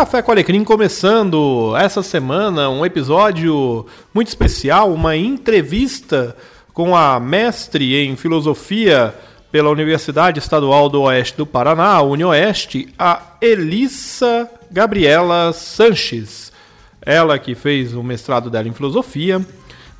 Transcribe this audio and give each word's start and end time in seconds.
Café 0.00 0.22
com 0.22 0.32
Alecrim 0.32 0.64
começando 0.64 1.76
essa 1.76 2.02
semana 2.02 2.70
um 2.70 2.86
episódio 2.86 3.84
muito 4.14 4.28
especial, 4.28 4.94
uma 4.94 5.14
entrevista 5.14 6.34
com 6.72 6.96
a 6.96 7.20
mestre 7.20 7.94
em 7.96 8.16
filosofia 8.16 9.14
pela 9.52 9.68
Universidade 9.68 10.38
Estadual 10.38 10.88
do 10.88 11.02
Oeste 11.02 11.36
do 11.36 11.44
Paraná, 11.44 12.00
UniOeste, 12.00 12.88
a 12.98 13.20
Elissa 13.42 14.50
Gabriela 14.70 15.52
Sanches. 15.52 16.50
Ela 17.02 17.38
que 17.38 17.54
fez 17.54 17.92
o 17.92 18.02
mestrado 18.02 18.48
dela 18.48 18.68
em 18.68 18.72
filosofia, 18.72 19.44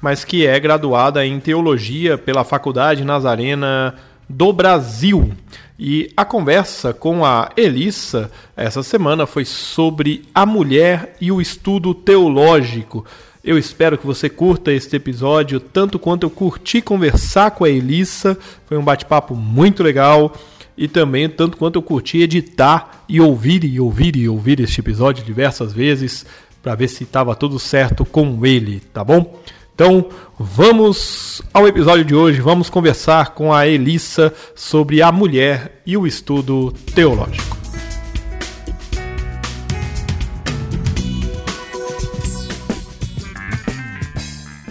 mas 0.01 0.25
que 0.25 0.46
é 0.46 0.59
graduada 0.59 1.27
em 1.27 1.39
teologia 1.39 2.17
pela 2.17 2.43
Faculdade 2.43 3.05
Nazarena 3.05 3.95
do 4.31 4.53
Brasil. 4.53 5.33
E 5.79 6.12
a 6.17 6.25
conversa 6.25 6.93
com 6.93 7.25
a 7.25 7.51
Elissa 7.57 8.30
essa 8.57 8.83
semana 8.83 9.27
foi 9.27 9.45
sobre 9.45 10.25
a 10.34 10.47
mulher 10.47 11.16
e 11.21 11.33
o 11.33 11.41
estudo 11.41 11.95
teológico. 11.95 13.05
Eu 13.43 13.59
espero 13.59 13.97
que 13.97 14.07
você 14.07 14.29
curta 14.29 14.71
este 14.71 14.97
episódio 14.97 15.59
tanto 15.59 15.98
quanto 15.98 16.24
eu 16.24 16.30
curti 16.30 16.80
conversar 16.80 17.51
com 17.52 17.65
a 17.65 17.71
Elissa. 17.71 18.38
Foi 18.66 18.77
um 18.77 18.85
bate-papo 18.85 19.35
muito 19.35 19.83
legal. 19.83 20.37
E 20.77 20.87
também 20.87 21.29
tanto 21.29 21.57
quanto 21.57 21.77
eu 21.77 21.83
curti 21.83 22.19
editar 22.19 23.05
e 23.09 23.21
ouvir 23.21 23.65
e 23.65 23.80
ouvir 23.80 24.16
e 24.16 24.29
ouvir 24.29 24.60
este 24.60 24.80
episódio 24.80 25.24
diversas 25.24 25.73
vezes 25.73 26.24
para 26.62 26.74
ver 26.74 26.88
se 26.88 27.05
estava 27.05 27.35
tudo 27.35 27.59
certo 27.59 28.05
com 28.05 28.45
ele, 28.47 28.80
tá 28.93 29.02
bom? 29.02 29.41
Então, 29.83 30.11
vamos 30.39 31.41
ao 31.55 31.66
episódio 31.66 32.05
de 32.05 32.15
hoje. 32.15 32.38
Vamos 32.38 32.69
conversar 32.69 33.30
com 33.30 33.51
a 33.51 33.66
Elissa 33.66 34.30
sobre 34.55 35.01
a 35.01 35.11
mulher 35.11 35.80
e 35.87 35.97
o 35.97 36.07
estudo 36.07 36.71
teológico. 36.95 37.57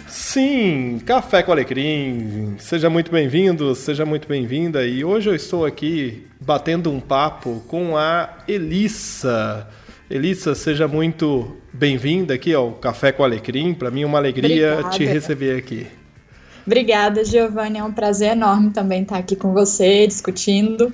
Sim, 0.07 1.01
Café 1.03 1.41
com 1.41 1.53
Alecrim. 1.53 2.53
Seja 2.59 2.87
muito 2.87 3.11
bem-vindo, 3.11 3.73
seja 3.73 4.05
muito 4.05 4.27
bem-vinda. 4.27 4.85
E 4.85 5.03
hoje 5.03 5.31
eu 5.31 5.33
estou 5.33 5.65
aqui 5.65 6.27
batendo 6.39 6.91
um 6.91 6.99
papo 6.99 7.63
com 7.67 7.97
a 7.97 8.43
Elissa. 8.47 9.67
Elissa, 10.09 10.55
seja 10.55 10.87
muito 10.87 11.55
bem-vinda 11.71 12.33
aqui 12.33 12.51
ao 12.51 12.71
Café 12.71 13.11
com 13.11 13.23
Alecrim. 13.23 13.75
Para 13.75 13.91
mim 13.91 14.01
é 14.01 14.05
uma 14.07 14.17
alegria 14.17 14.71
Obrigada. 14.73 14.95
te 14.95 15.05
receber 15.05 15.55
aqui. 15.55 15.85
Obrigada, 16.65 17.23
Giovanni. 17.23 17.77
É 17.77 17.83
um 17.83 17.91
prazer 17.91 18.31
enorme 18.31 18.71
também 18.71 19.03
estar 19.03 19.17
aqui 19.17 19.35
com 19.35 19.53
você, 19.53 20.07
discutindo. 20.07 20.91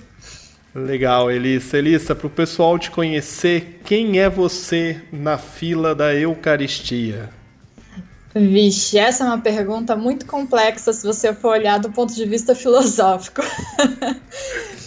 Legal, 0.76 1.32
Elissa. 1.32 1.78
Elissa, 1.78 2.14
para 2.14 2.28
o 2.28 2.30
pessoal 2.30 2.78
te 2.78 2.92
conhecer, 2.92 3.80
quem 3.86 4.20
é 4.20 4.30
você 4.30 5.02
na 5.14 5.38
fila 5.38 5.96
da 5.96 6.14
Eucaristia? 6.14 7.30
Vixe, 8.36 8.98
essa 8.98 9.24
é 9.24 9.28
uma 9.28 9.40
pergunta 9.40 9.96
muito 9.96 10.26
complexa 10.26 10.92
se 10.92 11.08
você 11.08 11.34
for 11.34 11.52
olhar 11.52 11.80
do 11.80 11.90
ponto 11.90 12.14
de 12.14 12.26
vista 12.26 12.54
filosófico. 12.54 13.42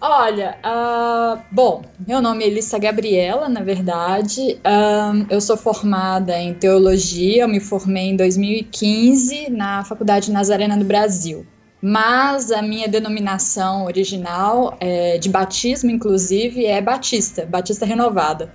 Olha, 0.00 0.56
uh, 0.64 1.42
bom, 1.50 1.82
meu 2.06 2.22
nome 2.22 2.44
é 2.44 2.46
Elissa 2.46 2.78
Gabriela, 2.78 3.48
na 3.48 3.62
verdade. 3.62 4.56
Uh, 4.58 5.26
eu 5.28 5.40
sou 5.40 5.56
formada 5.56 6.38
em 6.38 6.54
teologia, 6.54 7.42
eu 7.42 7.48
me 7.48 7.58
formei 7.58 8.10
em 8.10 8.16
2015 8.16 9.50
na 9.50 9.82
Faculdade 9.84 10.30
Nazarena 10.30 10.76
do 10.76 10.84
Brasil. 10.84 11.44
Mas 11.82 12.52
a 12.52 12.62
minha 12.62 12.86
denominação 12.86 13.86
original, 13.86 14.76
é, 14.80 15.18
de 15.18 15.28
batismo, 15.28 15.90
inclusive, 15.90 16.64
é 16.64 16.80
Batista, 16.80 17.46
Batista 17.46 17.84
Renovada. 17.84 18.52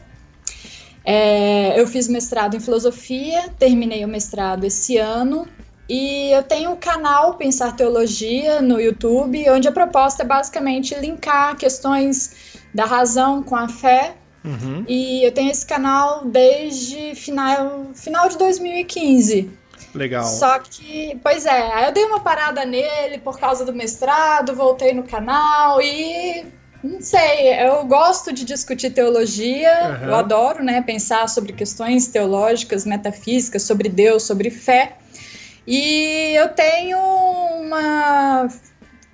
É, 1.06 1.80
eu 1.80 1.86
fiz 1.88 2.08
mestrado 2.08 2.56
em 2.56 2.60
filosofia, 2.60 3.50
terminei 3.60 4.04
o 4.06 4.08
mestrado 4.08 4.66
esse 4.66 4.98
ano 4.98 5.46
e 5.88 6.32
eu 6.32 6.44
tenho 6.44 6.72
o 6.72 6.78
canal 6.78 7.36
Pensar 7.36 7.76
Teologia 7.76 8.62
no 8.62 8.80
YouTube, 8.80 9.50
onde 9.50 9.68
a 9.68 9.72
proposta 9.72 10.24
é 10.24 10.26
basicamente 10.26 10.96
linkar 10.96 11.58
questões 11.58 12.60
da 12.74 12.86
razão 12.86 13.44
com 13.44 13.56
a 13.56 13.68
fé. 13.68 14.16
Uhum. 14.44 14.84
E 14.88 15.24
eu 15.24 15.32
tenho 15.32 15.52
esse 15.52 15.66
canal 15.66 16.26
desde 16.26 17.16
final, 17.16 17.92
final 17.94 18.28
de 18.28 18.38
2015. 18.38 19.50
Legal. 19.94 20.24
Só 20.26 20.60
que, 20.60 21.20
pois 21.22 21.46
é, 21.46 21.72
aí 21.74 21.86
eu 21.86 21.92
dei 21.92 22.04
uma 22.06 22.20
parada 22.20 22.66
nele 22.66 23.20
por 23.20 23.40
causa 23.40 23.64
do 23.64 23.74
mestrado, 23.74 24.56
voltei 24.56 24.94
no 24.94 25.04
canal 25.04 25.82
e 25.82 26.46
não 26.84 27.00
sei, 27.00 27.54
eu 27.66 27.86
gosto 27.86 28.34
de 28.34 28.44
discutir 28.44 28.90
teologia, 28.90 30.00
uhum. 30.02 30.08
eu 30.08 30.16
adoro, 30.16 30.64
né, 30.64 30.82
pensar 30.82 31.30
sobre 31.30 31.54
questões 31.54 32.08
teológicas, 32.08 32.86
metafísicas, 32.86 33.64
sobre 33.64 33.88
Deus, 33.88 34.24
sobre 34.24 34.50
fé. 34.50 34.98
E 35.66 36.34
eu 36.36 36.50
tenho 36.50 36.98
uma 36.98 38.48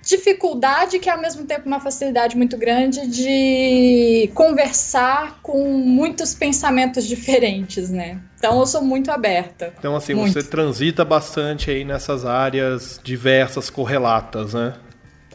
dificuldade 0.02 0.98
que 0.98 1.08
é 1.08 1.12
ao 1.12 1.20
mesmo 1.20 1.44
tempo 1.44 1.66
uma 1.66 1.78
facilidade 1.78 2.36
muito 2.36 2.56
grande 2.56 3.06
de 3.06 4.30
conversar 4.34 5.38
com 5.42 5.72
muitos 5.72 6.34
pensamentos 6.34 7.06
diferentes, 7.06 7.90
né? 7.90 8.20
Então 8.38 8.58
eu 8.58 8.66
sou 8.66 8.82
muito 8.82 9.10
aberta. 9.10 9.72
Então 9.78 9.94
assim, 9.94 10.14
muito. 10.14 10.32
você 10.32 10.42
transita 10.42 11.04
bastante 11.04 11.70
aí 11.70 11.84
nessas 11.84 12.24
áreas 12.24 12.98
diversas 13.02 13.68
correlatas, 13.68 14.54
né? 14.54 14.74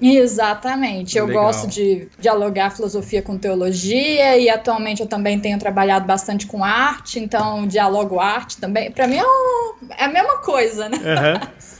Exatamente. 0.01 1.17
Eu 1.17 1.25
Legal. 1.25 1.45
gosto 1.45 1.67
de 1.67 2.07
dialogar 2.19 2.71
filosofia 2.71 3.21
com 3.21 3.37
teologia 3.37 4.37
e 4.37 4.49
atualmente 4.49 5.01
eu 5.01 5.07
também 5.07 5.39
tenho 5.39 5.57
trabalhado 5.57 6.05
bastante 6.05 6.45
com 6.45 6.63
arte, 6.63 7.19
então 7.19 7.65
dialogo 7.65 8.19
arte 8.19 8.57
também. 8.57 8.91
Para 8.91 9.07
mim 9.07 9.17
é, 9.17 9.23
um, 9.23 9.73
é, 9.97 10.05
a 10.05 10.07
mesma 10.07 10.37
coisa, 10.39 10.89
né? 10.89 10.97
Uhum. 10.97 11.65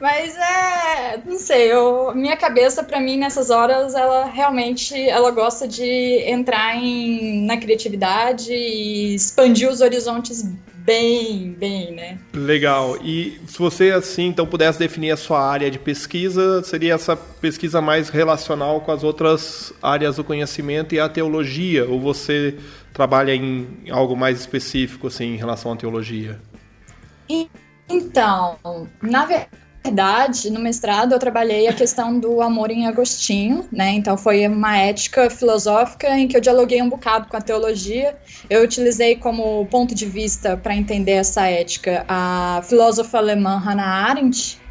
Mas 0.00 0.36
é, 0.36 1.20
não 1.24 1.38
sei, 1.38 1.72
eu, 1.72 2.12
minha 2.14 2.36
cabeça 2.36 2.82
para 2.82 3.00
mim 3.00 3.16
nessas 3.16 3.50
horas 3.50 3.94
ela 3.94 4.24
realmente 4.26 4.94
ela 5.08 5.30
gosta 5.30 5.66
de 5.66 6.24
entrar 6.26 6.76
em, 6.76 7.44
na 7.46 7.56
criatividade 7.56 8.52
e 8.52 9.14
expandir 9.14 9.68
os 9.68 9.80
horizontes 9.80 10.44
bem, 10.84 11.52
bem, 11.52 11.92
né? 11.92 12.18
Legal. 12.32 12.96
E 13.02 13.40
se 13.46 13.58
você, 13.58 13.90
assim, 13.90 14.26
então 14.26 14.46
pudesse 14.46 14.78
definir 14.78 15.12
a 15.12 15.16
sua 15.16 15.40
área 15.40 15.70
de 15.70 15.78
pesquisa, 15.78 16.62
seria 16.64 16.94
essa 16.94 17.16
pesquisa 17.16 17.80
mais 17.80 18.08
relacional 18.08 18.80
com 18.80 18.90
as 18.90 19.04
outras 19.04 19.72
áreas 19.82 20.16
do 20.16 20.24
conhecimento 20.24 20.94
e 20.94 21.00
a 21.00 21.08
teologia? 21.08 21.88
Ou 21.88 22.00
você 22.00 22.56
trabalha 22.92 23.34
em 23.34 23.84
algo 23.90 24.16
mais 24.16 24.40
específico, 24.40 25.06
assim, 25.06 25.34
em 25.34 25.36
relação 25.36 25.72
à 25.72 25.76
teologia? 25.76 26.40
Então, 27.88 28.58
na 29.00 29.24
verdade, 29.24 29.61
verdade, 29.84 30.50
no 30.50 30.60
mestrado 30.60 31.12
eu 31.12 31.18
trabalhei 31.18 31.66
a 31.66 31.72
questão 31.72 32.18
do 32.18 32.40
amor 32.40 32.70
em 32.70 32.86
Agostinho, 32.86 33.66
né? 33.72 33.90
Então 33.90 34.16
foi 34.16 34.46
uma 34.46 34.78
ética 34.78 35.28
filosófica 35.28 36.08
em 36.16 36.28
que 36.28 36.36
eu 36.36 36.40
dialoguei 36.40 36.80
um 36.80 36.88
bocado 36.88 37.28
com 37.28 37.36
a 37.36 37.40
teologia. 37.40 38.16
Eu 38.48 38.62
utilizei 38.62 39.16
como 39.16 39.66
ponto 39.66 39.94
de 39.94 40.06
vista 40.06 40.56
para 40.56 40.74
entender 40.74 41.12
essa 41.12 41.48
ética 41.48 42.04
a 42.08 42.62
filósofa 42.64 43.18
alemã 43.18 43.58
Hannah 43.58 44.08
Arendt. 44.08 44.62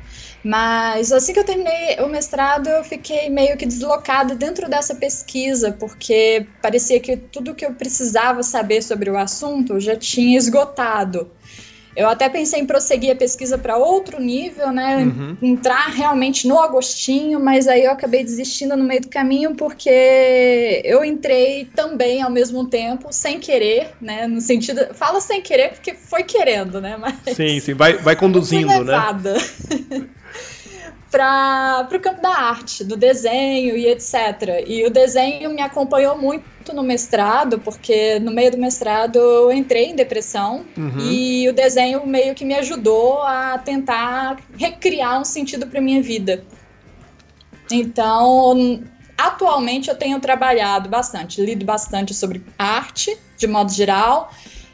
Mas 0.44 1.12
assim 1.12 1.34
que 1.34 1.40
eu 1.40 1.44
terminei 1.44 1.98
o 2.00 2.08
mestrado, 2.08 2.68
eu 2.68 2.84
fiquei 2.84 3.30
meio 3.30 3.56
que 3.56 3.66
deslocada 3.66 4.34
dentro 4.34 4.68
dessa 4.68 4.96
pesquisa, 4.96 5.72
porque 5.72 6.48
parecia 6.62 7.00
que 7.00 7.16
tudo 7.16 7.54
que 7.54 7.64
eu 7.64 7.76
precisava 7.76 8.42
saber 8.42 8.82
sobre 8.82 9.10
o 9.12 9.18
assunto 9.18 9.80
já 9.80 9.96
tinha 9.96 10.38
esgotado. 10.38 11.30
Eu 11.96 12.08
até 12.08 12.30
pensei 12.30 12.62
em 12.62 12.66
prosseguir 12.66 13.12
a 13.12 13.16
pesquisa 13.16 13.58
para 13.58 13.78
outro 13.78 14.20
nível, 14.20 14.72
né? 14.72 14.98
Uhum. 14.98 15.38
Entrar 15.42 15.88
realmente 15.90 16.48
no 16.48 16.60
Agostinho, 16.60 17.40
mas 17.40 17.68
aí 17.68 17.84
eu 17.84 17.92
acabei 17.92 18.24
desistindo 18.24 18.78
no 18.78 18.84
meio 18.84 19.02
do 19.02 19.10
caminho 19.10 19.56
porque 19.56 20.82
eu 20.86 21.04
entrei 21.04 21.66
também 21.76 22.22
ao 22.22 22.32
mesmo 22.32 22.68
tempo, 22.68 23.08
sem 23.12 23.40
querer, 23.40 23.90
né? 24.02 24.28
No 24.28 24.40
sentido. 24.40 24.94
Fala 24.94 25.20
sem 25.20 25.42
querer 25.42 25.72
porque 25.72 25.94
foi 25.94 26.24
querendo, 26.24 26.80
né? 26.80 26.98
Mas. 26.98 27.36
Sim, 27.36 27.60
sim, 27.60 27.74
vai, 27.74 27.94
vai 27.98 28.16
conduzindo, 28.18 28.84
né? 28.84 28.94
para 31.12 31.88
o 31.94 32.00
campo 32.00 32.22
da 32.22 32.30
arte, 32.30 32.86
do 32.86 32.96
desenho 32.96 33.76
e 33.76 33.86
etc. 33.88 34.64
E 34.66 34.86
o 34.86 34.90
desenho 34.90 35.50
me 35.54 35.62
acompanhou 35.62 36.18
muito 36.18 36.74
no 36.74 36.82
mestrado, 36.82 37.60
porque 37.60 38.18
no 38.20 38.32
meio 38.32 38.52
do 38.52 38.58
mestrado 38.58 39.18
eu 39.18 39.52
entrei 39.52 39.88
em 39.88 39.96
depressão 39.96 40.66
uhum. 40.78 41.00
e 41.02 41.50
o 41.50 41.54
desenho 41.54 42.08
meio 42.08 42.34
que 42.34 42.46
me 42.46 42.54
ajudou 42.56 43.22
a 43.22 43.58
tentar 43.58 44.38
recriar 44.58 45.20
um 45.20 45.26
sentido 45.26 45.68
para 45.68 45.82
minha 45.82 46.02
vida. 46.02 46.46
Então, 47.70 48.82
atualmente 49.18 49.90
eu 49.90 49.96
tenho 49.96 50.20
trabalhado 50.20 50.88
bastante, 50.88 51.42
lido 51.42 51.66
bastante 51.66 52.14
sobre 52.14 52.42
arte, 52.58 53.18
de 53.38 53.48
modo 53.48 53.72
geral, 53.72 54.32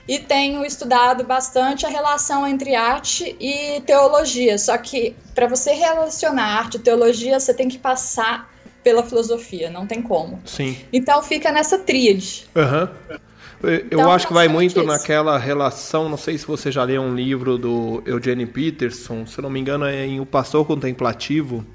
e 0.07 0.19
tenho 0.19 0.65
estudado 0.65 1.23
bastante 1.23 1.85
a 1.85 1.89
relação 1.89 2.47
entre 2.47 2.75
arte 2.75 3.35
e 3.39 3.81
teologia. 3.81 4.57
Só 4.57 4.77
que 4.77 5.15
para 5.35 5.47
você 5.47 5.73
relacionar 5.73 6.45
arte 6.45 6.75
e 6.75 6.79
teologia, 6.79 7.39
você 7.39 7.53
tem 7.53 7.67
que 7.67 7.77
passar 7.77 8.49
pela 8.83 9.03
filosofia, 9.03 9.69
não 9.69 9.85
tem 9.85 10.01
como. 10.01 10.41
Sim. 10.45 10.77
Então 10.93 11.21
fica 11.21 11.51
nessa 11.51 11.77
tríade. 11.77 12.45
Uhum. 12.55 13.17
Eu 13.63 13.99
então, 13.99 14.11
acho 14.11 14.27
que 14.27 14.33
vai 14.33 14.47
muito 14.47 14.79
isso. 14.79 14.87
naquela 14.87 15.37
relação, 15.37 16.07
não 16.07 16.17
sei 16.17 16.37
se 16.37 16.45
você 16.45 16.71
já 16.71 16.83
leu 16.83 17.01
um 17.01 17.13
livro 17.13 17.57
do 17.57 18.03
Eugene 18.05 18.45
Peterson, 18.45 19.25
se 19.25 19.41
não 19.41 19.49
me 19.49 19.59
engano 19.59 19.83
é 19.83 20.05
em 20.05 20.19
O 20.19 20.25
Pastor 20.25 20.65
Contemplativo, 20.65 21.65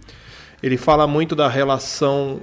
ele 0.63 0.77
fala 0.77 1.09
muito 1.09 1.35
da 1.35 1.49
relação 1.49 2.41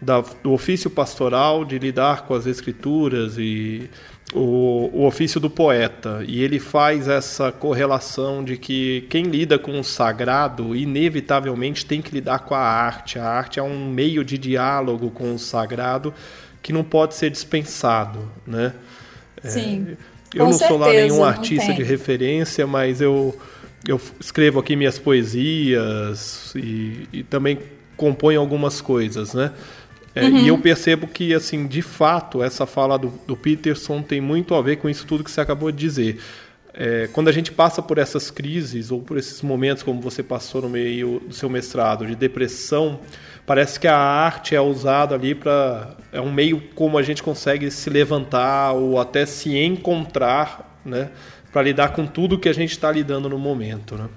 da, 0.00 0.20
do 0.42 0.52
ofício 0.52 0.88
pastoral, 0.88 1.64
de 1.64 1.78
lidar 1.78 2.22
com 2.26 2.34
as 2.34 2.46
escrituras 2.46 3.36
e 3.36 3.90
o, 4.34 4.90
o 4.92 5.06
ofício 5.06 5.40
do 5.40 5.48
poeta. 5.48 6.22
E 6.26 6.42
ele 6.42 6.58
faz 6.58 7.08
essa 7.08 7.50
correlação 7.50 8.44
de 8.44 8.56
que 8.56 9.06
quem 9.08 9.24
lida 9.24 9.58
com 9.58 9.78
o 9.78 9.84
sagrado, 9.84 10.76
inevitavelmente 10.76 11.86
tem 11.86 12.02
que 12.02 12.12
lidar 12.12 12.40
com 12.40 12.54
a 12.54 12.60
arte. 12.60 13.18
A 13.18 13.26
arte 13.26 13.58
é 13.58 13.62
um 13.62 13.88
meio 13.90 14.24
de 14.24 14.36
diálogo 14.36 15.10
com 15.10 15.34
o 15.34 15.38
sagrado 15.38 16.12
que 16.62 16.72
não 16.72 16.84
pode 16.84 17.14
ser 17.14 17.30
dispensado, 17.30 18.30
né? 18.46 18.74
É, 19.42 19.48
Sim. 19.48 19.86
É, 19.90 19.96
eu 20.34 20.44
não 20.44 20.52
certeza, 20.52 20.68
sou 20.68 20.78
lá 20.78 20.92
nenhum 20.92 21.24
artista 21.24 21.72
de 21.72 21.82
referência, 21.82 22.66
mas 22.66 23.00
eu, 23.00 23.34
eu 23.86 23.98
escrevo 24.20 24.58
aqui 24.58 24.76
minhas 24.76 24.98
poesias 24.98 26.52
e, 26.54 27.08
e 27.12 27.22
também 27.22 27.58
componho 27.96 28.38
algumas 28.38 28.80
coisas, 28.80 29.32
né? 29.32 29.52
É, 30.14 30.24
uhum. 30.24 30.38
E 30.38 30.48
eu 30.48 30.58
percebo 30.58 31.06
que, 31.06 31.34
assim, 31.34 31.66
de 31.66 31.82
fato, 31.82 32.42
essa 32.42 32.66
fala 32.66 32.98
do, 32.98 33.12
do, 33.26 33.36
Peterson 33.36 34.02
tem 34.02 34.20
muito 34.20 34.54
a 34.54 34.62
ver 34.62 34.76
com 34.76 34.88
isso 34.88 35.06
tudo 35.06 35.22
que 35.22 35.30
você 35.30 35.40
acabou 35.40 35.70
de 35.70 35.78
dizer. 35.78 36.20
É, 36.74 37.08
quando 37.12 37.28
a 37.28 37.32
gente 37.32 37.50
passa 37.50 37.82
por 37.82 37.98
essas 37.98 38.30
crises 38.30 38.90
ou 38.90 39.00
por 39.00 39.16
esses 39.16 39.42
momentos 39.42 39.82
como 39.82 40.00
você 40.00 40.22
passou 40.22 40.62
no 40.62 40.68
meio 40.68 41.20
do 41.26 41.34
seu 41.34 41.48
mestrado 41.48 42.06
de 42.06 42.14
depressão, 42.14 43.00
parece 43.44 43.80
que 43.80 43.88
a 43.88 43.96
arte 43.96 44.54
é 44.54 44.60
usada 44.60 45.14
ali 45.14 45.34
para 45.34 45.96
é 46.12 46.20
um 46.20 46.32
meio 46.32 46.62
como 46.74 46.96
a 46.96 47.02
gente 47.02 47.22
consegue 47.22 47.70
se 47.70 47.90
levantar 47.90 48.72
ou 48.72 49.00
até 49.00 49.26
se 49.26 49.56
encontrar, 49.56 50.80
né, 50.84 51.10
para 51.52 51.62
lidar 51.62 51.88
com 51.88 52.06
tudo 52.06 52.38
que 52.38 52.48
a 52.48 52.52
gente 52.52 52.70
está 52.70 52.92
lidando 52.92 53.28
no 53.28 53.38
momento, 53.38 53.96
né? 53.96 54.08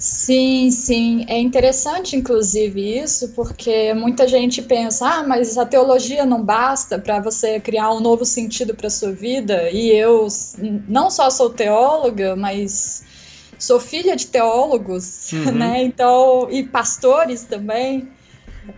Sim, 0.00 0.70
sim. 0.70 1.26
É 1.28 1.38
interessante, 1.38 2.16
inclusive, 2.16 2.98
isso, 2.98 3.28
porque 3.34 3.92
muita 3.92 4.26
gente 4.26 4.62
pensa, 4.62 5.06
ah, 5.06 5.22
mas 5.22 5.58
a 5.58 5.66
teologia 5.66 6.24
não 6.24 6.42
basta 6.42 6.98
para 6.98 7.20
você 7.20 7.60
criar 7.60 7.92
um 7.92 8.00
novo 8.00 8.24
sentido 8.24 8.74
para 8.74 8.88
sua 8.88 9.12
vida. 9.12 9.68
E 9.70 9.90
eu 9.90 10.26
não 10.88 11.10
só 11.10 11.28
sou 11.28 11.50
teóloga, 11.50 12.34
mas 12.34 13.02
sou 13.58 13.78
filha 13.78 14.16
de 14.16 14.28
teólogos, 14.28 15.32
uhum. 15.44 15.52
né? 15.52 15.82
Então, 15.82 16.48
e 16.50 16.62
pastores 16.62 17.42
também. 17.42 18.08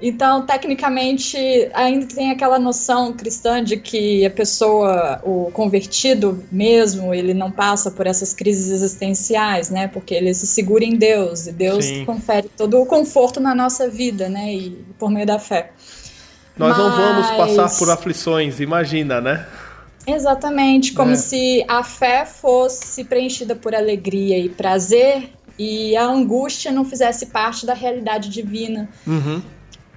Então, 0.00 0.46
tecnicamente, 0.46 1.36
ainda 1.74 2.06
tem 2.06 2.30
aquela 2.30 2.58
noção 2.58 3.12
cristã 3.12 3.62
de 3.62 3.76
que 3.76 4.24
a 4.24 4.30
pessoa, 4.30 5.20
o 5.24 5.50
convertido 5.52 6.42
mesmo, 6.50 7.12
ele 7.12 7.34
não 7.34 7.50
passa 7.50 7.90
por 7.90 8.06
essas 8.06 8.32
crises 8.32 8.70
existenciais, 8.70 9.70
né? 9.70 9.88
Porque 9.88 10.14
ele 10.14 10.32
se 10.34 10.46
segura 10.46 10.84
em 10.84 10.96
Deus 10.96 11.46
e 11.46 11.52
Deus 11.52 11.84
Sim. 11.84 12.04
confere 12.04 12.48
todo 12.56 12.80
o 12.80 12.86
conforto 12.86 13.40
na 13.40 13.54
nossa 13.54 13.88
vida, 13.88 14.28
né? 14.28 14.54
E 14.54 14.84
por 14.98 15.10
meio 15.10 15.26
da 15.26 15.38
fé. 15.38 15.72
Nós 16.56 16.76
Mas... 16.76 16.78
não 16.78 16.96
vamos 16.96 17.30
passar 17.30 17.78
por 17.78 17.90
aflições, 17.90 18.60
imagina, 18.60 19.20
né? 19.20 19.46
Exatamente, 20.06 20.92
como 20.92 21.12
é. 21.12 21.16
se 21.16 21.64
a 21.68 21.84
fé 21.84 22.24
fosse 22.26 23.04
preenchida 23.04 23.54
por 23.54 23.72
alegria 23.72 24.36
e 24.36 24.48
prazer 24.48 25.30
e 25.56 25.96
a 25.96 26.04
angústia 26.04 26.72
não 26.72 26.84
fizesse 26.84 27.26
parte 27.26 27.64
da 27.64 27.72
realidade 27.72 28.28
divina. 28.28 28.88
Uhum 29.06 29.40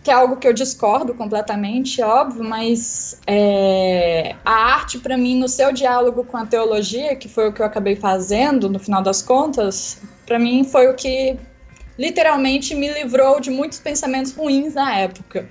que 0.06 0.12
é 0.12 0.14
algo 0.14 0.36
que 0.36 0.48
eu 0.48 0.54
discordo 0.54 1.16
completamente, 1.16 2.00
óbvio, 2.00 2.44
mas 2.44 3.20
é, 3.26 4.36
a 4.46 4.76
arte, 4.76 5.00
para 5.00 5.18
mim, 5.18 5.36
no 5.36 5.50
seu 5.50 5.74
diálogo 5.74 6.24
com 6.24 6.38
a 6.38 6.46
teologia, 6.46 7.16
que 7.16 7.28
foi 7.28 7.50
o 7.50 7.52
que 7.52 7.60
eu 7.60 7.66
acabei 7.66 7.96
fazendo, 7.96 8.70
no 8.70 8.78
final 8.78 9.02
das 9.02 9.24
contas, 9.24 9.98
para 10.24 10.38
mim 10.38 10.64
foi 10.64 10.88
o 10.90 10.94
que 10.94 11.36
literalmente 11.98 12.76
me 12.76 12.88
livrou 12.88 13.40
de 13.40 13.50
muitos 13.50 13.80
pensamentos 13.80 14.32
ruins 14.32 14.76
na 14.76 14.96
época. 14.96 15.50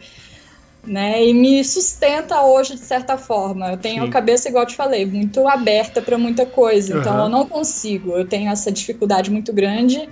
Né, 0.86 1.24
e 1.24 1.32
me 1.32 1.64
sustenta 1.64 2.42
hoje 2.42 2.74
de 2.74 2.80
certa 2.80 3.16
forma. 3.16 3.72
Eu 3.72 3.76
tenho 3.78 4.02
Sim. 4.02 4.08
a 4.08 4.12
cabeça, 4.12 4.48
igual 4.50 4.64
eu 4.64 4.68
te 4.68 4.76
falei, 4.76 5.04
muito 5.04 5.48
aberta 5.48 6.00
para 6.00 6.16
muita 6.16 6.46
coisa. 6.46 6.94
Uhum. 6.94 7.00
Então 7.00 7.18
eu 7.24 7.28
não 7.28 7.46
consigo. 7.46 8.12
Eu 8.12 8.28
tenho 8.28 8.52
essa 8.52 8.70
dificuldade 8.70 9.30
muito 9.30 9.50
grande 9.52 10.08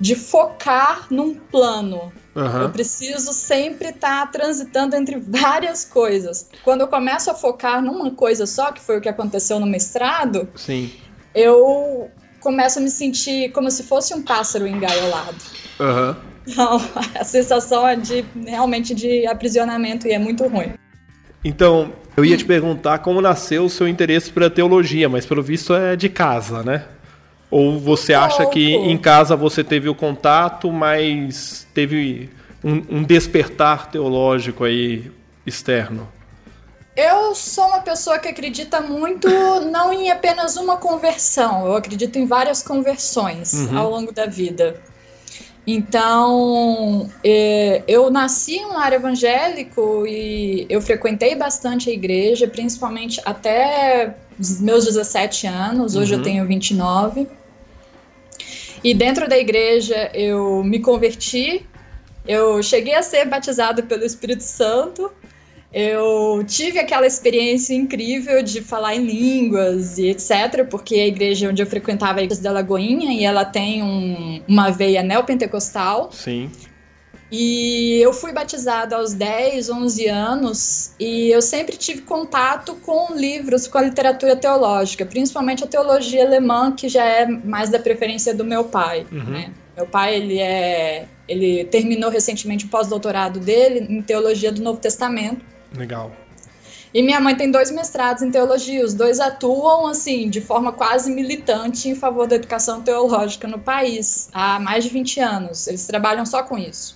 de 0.00 0.14
focar 0.14 1.06
num 1.10 1.34
plano. 1.34 2.12
Uhum. 2.34 2.62
Eu 2.62 2.70
preciso 2.70 3.32
sempre 3.32 3.88
estar 3.88 4.26
tá 4.26 4.26
transitando 4.26 4.94
entre 4.94 5.16
várias 5.26 5.84
coisas. 5.84 6.48
Quando 6.62 6.82
eu 6.82 6.88
começo 6.88 7.30
a 7.30 7.34
focar 7.34 7.82
numa 7.82 8.10
coisa 8.10 8.46
só, 8.46 8.72
que 8.72 8.80
foi 8.80 8.98
o 8.98 9.00
que 9.00 9.08
aconteceu 9.08 9.58
no 9.58 9.66
mestrado, 9.66 10.48
Sim. 10.54 10.92
eu 11.34 12.10
começo 12.40 12.78
a 12.78 12.82
me 12.82 12.90
sentir 12.90 13.50
como 13.52 13.70
se 13.70 13.82
fosse 13.82 14.14
um 14.14 14.22
pássaro 14.22 14.66
engaiolado. 14.66 15.36
Uhum. 15.80 16.16
Então, 16.46 16.80
a 17.18 17.24
sensação 17.24 17.88
é 17.88 17.96
de 17.96 18.24
realmente 18.46 18.94
de 18.94 19.26
aprisionamento 19.26 20.06
e 20.06 20.12
é 20.12 20.18
muito 20.18 20.46
ruim. 20.46 20.74
Então, 21.42 21.92
eu 22.16 22.24
ia 22.24 22.36
te 22.36 22.44
perguntar 22.44 22.98
como 23.00 23.20
nasceu 23.20 23.64
o 23.64 23.70
seu 23.70 23.86
interesse 23.86 24.32
pela 24.32 24.50
teologia, 24.50 25.08
mas 25.08 25.26
pelo 25.26 25.42
visto 25.42 25.74
é 25.74 25.94
de 25.94 26.08
casa, 26.08 26.62
né? 26.62 26.84
Ou 27.50 27.78
você 27.78 28.12
acha 28.12 28.44
que 28.46 28.74
em 28.74 28.98
casa 28.98 29.36
você 29.36 29.62
teve 29.62 29.88
o 29.88 29.94
contato, 29.94 30.70
mas 30.72 31.66
teve 31.72 32.28
um, 32.62 32.98
um 32.98 33.02
despertar 33.02 33.90
teológico 33.90 34.64
aí 34.64 35.10
externo? 35.46 36.08
Eu 36.96 37.34
sou 37.34 37.66
uma 37.66 37.80
pessoa 37.80 38.18
que 38.18 38.26
acredita 38.26 38.80
muito 38.80 39.28
não 39.70 39.92
em 39.92 40.10
apenas 40.10 40.56
uma 40.56 40.78
conversão, 40.78 41.66
eu 41.66 41.76
acredito 41.76 42.18
em 42.18 42.24
várias 42.24 42.62
conversões 42.62 43.52
uhum. 43.52 43.78
ao 43.78 43.90
longo 43.90 44.12
da 44.12 44.26
vida. 44.26 44.80
Então, 45.66 47.10
é, 47.24 47.82
eu 47.88 48.08
nasci 48.08 48.56
em 48.56 48.66
um 48.66 48.74
lar 48.74 48.92
evangélico 48.92 50.06
e 50.06 50.64
eu 50.70 50.80
frequentei 50.80 51.34
bastante 51.34 51.90
a 51.90 51.92
igreja, 51.92 52.46
principalmente 52.46 53.20
até 53.24 54.14
meus 54.60 54.84
17 54.84 55.46
anos, 55.46 55.96
hoje 55.96 56.14
uhum. 56.14 56.20
eu 56.20 56.24
tenho 56.24 56.46
29. 56.46 57.26
E 58.84 58.94
dentro 58.94 59.28
da 59.28 59.38
igreja 59.38 60.10
eu 60.14 60.62
me 60.62 60.78
converti, 60.80 61.66
eu 62.26 62.62
cheguei 62.62 62.94
a 62.94 63.02
ser 63.02 63.24
batizado 63.26 63.82
pelo 63.84 64.04
Espírito 64.04 64.42
Santo, 64.42 65.10
eu 65.72 66.44
tive 66.46 66.78
aquela 66.78 67.06
experiência 67.06 67.74
incrível 67.74 68.42
de 68.42 68.60
falar 68.62 68.94
em 68.94 69.04
línguas 69.04 69.98
e 69.98 70.08
etc, 70.08 70.66
porque 70.70 70.94
a 70.94 71.06
igreja 71.06 71.50
onde 71.50 71.60
eu 71.60 71.66
frequentava 71.66 72.20
é 72.20 72.22
a 72.22 72.24
igreja 72.24 72.42
da 72.42 72.52
Lagoinha 72.52 73.12
e 73.12 73.24
ela 73.24 73.44
tem 73.44 73.82
um, 73.82 74.40
uma 74.48 74.70
veia 74.70 75.02
neopentecostal. 75.02 76.10
Sim. 76.12 76.50
E 77.30 78.00
eu 78.00 78.12
fui 78.12 78.32
batizada 78.32 78.96
aos 78.96 79.12
10, 79.12 79.68
11 79.68 80.06
anos 80.06 80.92
e 80.98 81.28
eu 81.28 81.42
sempre 81.42 81.76
tive 81.76 82.02
contato 82.02 82.76
com 82.76 83.14
livros, 83.14 83.66
com 83.66 83.78
a 83.78 83.82
literatura 83.82 84.36
teológica, 84.36 85.04
principalmente 85.04 85.64
a 85.64 85.66
teologia 85.66 86.24
alemã, 86.24 86.72
que 86.72 86.88
já 86.88 87.04
é 87.04 87.26
mais 87.26 87.68
da 87.68 87.80
preferência 87.80 88.32
do 88.32 88.44
meu 88.44 88.64
pai. 88.64 89.06
Uhum. 89.10 89.24
Né? 89.24 89.52
Meu 89.76 89.86
pai 89.86 90.16
ele 90.16 90.38
é, 90.38 91.06
ele 91.28 91.64
terminou 91.64 92.10
recentemente 92.10 92.64
o 92.64 92.68
pós-doutorado 92.68 93.40
dele 93.40 93.80
em 93.80 94.00
teologia 94.00 94.52
do 94.52 94.62
Novo 94.62 94.78
Testamento. 94.78 95.44
Legal. 95.76 96.12
E 96.94 97.02
minha 97.02 97.20
mãe 97.20 97.34
tem 97.34 97.50
dois 97.50 97.70
mestrados 97.70 98.22
em 98.22 98.30
teologia, 98.30 98.82
os 98.82 98.94
dois 98.94 99.20
atuam 99.20 99.86
assim 99.86 100.30
de 100.30 100.40
forma 100.40 100.72
quase 100.72 101.10
militante 101.10 101.88
em 101.88 101.94
favor 101.94 102.26
da 102.26 102.36
educação 102.36 102.80
teológica 102.80 103.46
no 103.46 103.58
país 103.58 104.30
há 104.32 104.58
mais 104.60 104.84
de 104.84 104.90
20 104.90 105.20
anos. 105.20 105.66
Eles 105.66 105.86
trabalham 105.86 106.24
só 106.24 106.42
com 106.42 106.56
isso. 106.56 106.95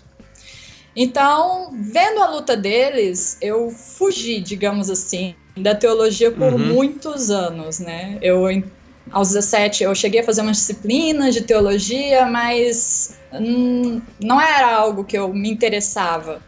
Então, 0.94 1.70
vendo 1.72 2.20
a 2.20 2.30
luta 2.30 2.56
deles, 2.56 3.38
eu 3.40 3.70
fugi, 3.70 4.40
digamos 4.40 4.90
assim, 4.90 5.34
da 5.56 5.74
teologia 5.74 6.30
por 6.30 6.52
uhum. 6.52 6.58
muitos 6.58 7.30
anos, 7.30 7.78
né? 7.78 8.18
Eu 8.20 8.46
aos 9.10 9.28
17 9.28 9.82
eu 9.82 9.94
cheguei 9.94 10.20
a 10.20 10.24
fazer 10.24 10.40
umas 10.42 10.58
disciplinas 10.58 11.34
de 11.34 11.40
teologia, 11.42 12.26
mas 12.26 13.18
hum, 13.32 14.00
não 14.22 14.40
era 14.40 14.74
algo 14.74 15.04
que 15.04 15.18
eu 15.18 15.32
me 15.32 15.50
interessava. 15.50 16.40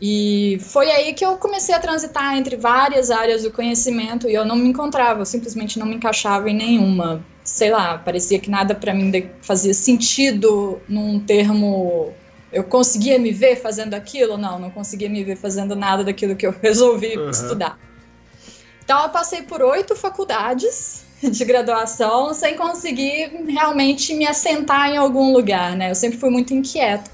E 0.00 0.58
foi 0.60 0.90
aí 0.90 1.12
que 1.12 1.24
eu 1.24 1.36
comecei 1.36 1.74
a 1.74 1.80
transitar 1.80 2.36
entre 2.36 2.56
várias 2.56 3.10
áreas 3.10 3.42
do 3.42 3.50
conhecimento 3.50 4.28
e 4.28 4.34
eu 4.34 4.44
não 4.44 4.56
me 4.56 4.68
encontrava, 4.68 5.20
eu 5.20 5.26
simplesmente 5.26 5.78
não 5.78 5.86
me 5.86 5.96
encaixava 5.96 6.48
em 6.48 6.54
nenhuma. 6.54 7.24
Sei 7.42 7.70
lá, 7.70 7.98
parecia 7.98 8.38
que 8.38 8.50
nada 8.50 8.74
para 8.74 8.94
mim 8.94 9.10
fazia 9.42 9.74
sentido 9.74 10.80
num 10.88 11.18
termo 11.18 12.12
eu 12.52 12.64
conseguia 12.64 13.18
me 13.18 13.30
ver 13.30 13.56
fazendo 13.56 13.94
aquilo? 13.94 14.36
Não, 14.36 14.58
não 14.58 14.70
conseguia 14.70 15.08
me 15.08 15.22
ver 15.22 15.36
fazendo 15.36 15.76
nada 15.76 16.02
daquilo 16.04 16.36
que 16.36 16.46
eu 16.46 16.54
resolvi 16.62 17.16
uhum. 17.16 17.30
estudar. 17.30 17.78
Então, 18.82 19.02
eu 19.02 19.08
passei 19.10 19.42
por 19.42 19.60
oito 19.62 19.94
faculdades 19.94 21.04
de 21.22 21.44
graduação 21.44 22.32
sem 22.32 22.56
conseguir 22.56 23.30
realmente 23.46 24.14
me 24.14 24.26
assentar 24.26 24.88
em 24.90 24.96
algum 24.96 25.32
lugar, 25.32 25.76
né? 25.76 25.90
Eu 25.90 25.94
sempre 25.94 26.18
fui 26.18 26.30
muito 26.30 26.54
inquieta. 26.54 27.10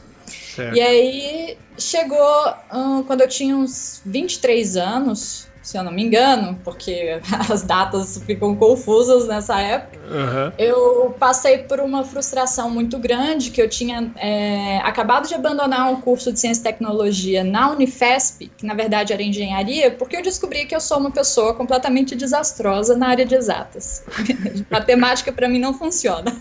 Certo. 0.55 0.77
E 0.77 0.81
aí 0.81 1.59
chegou 1.77 2.55
hum, 2.73 3.03
quando 3.03 3.23
eu 3.23 3.29
tinha 3.29 3.57
uns 3.57 4.01
23 4.05 4.77
anos, 4.77 5.49
se 5.65 5.79
eu 5.79 5.83
não 5.83 5.91
me 5.91 6.05
engano, 6.05 6.61
porque 6.63 7.19
as 7.51 7.63
datas 7.63 8.19
ficam 8.27 8.55
confusas 8.55 9.27
nessa 9.27 9.59
época, 9.61 9.99
uhum. 10.07 10.53
eu 10.59 11.17
passei 11.19 11.59
por 11.59 11.81
uma 11.81 12.05
frustração 12.05 12.69
muito 12.69 12.99
grande, 12.99 13.51
que 13.51 13.61
eu 13.61 13.69
tinha 13.69 14.13
é, 14.17 14.79
acabado 14.85 15.27
de 15.27 15.35
abandonar 15.35 15.91
um 15.91 16.01
curso 16.03 16.31
de 16.31 16.39
Ciência 16.39 16.61
e 16.61 16.65
Tecnologia 16.65 17.43
na 17.43 17.71
Unifesp, 17.71 18.53
que 18.59 18.67
na 18.67 18.75
verdade 18.75 19.15
era 19.15 19.23
engenharia, 19.23 19.91
porque 19.91 20.17
eu 20.17 20.23
descobri 20.23 20.67
que 20.67 20.77
eu 20.77 20.81
sou 20.81 20.99
uma 20.99 21.11
pessoa 21.11 21.55
completamente 21.55 22.15
desastrosa 22.15 22.95
na 22.95 23.09
área 23.09 23.25
de 23.25 23.35
exatas. 23.35 24.05
Matemática 24.71 25.33
para 25.33 25.49
mim 25.49 25.59
não 25.59 25.73
funciona. 25.73 26.37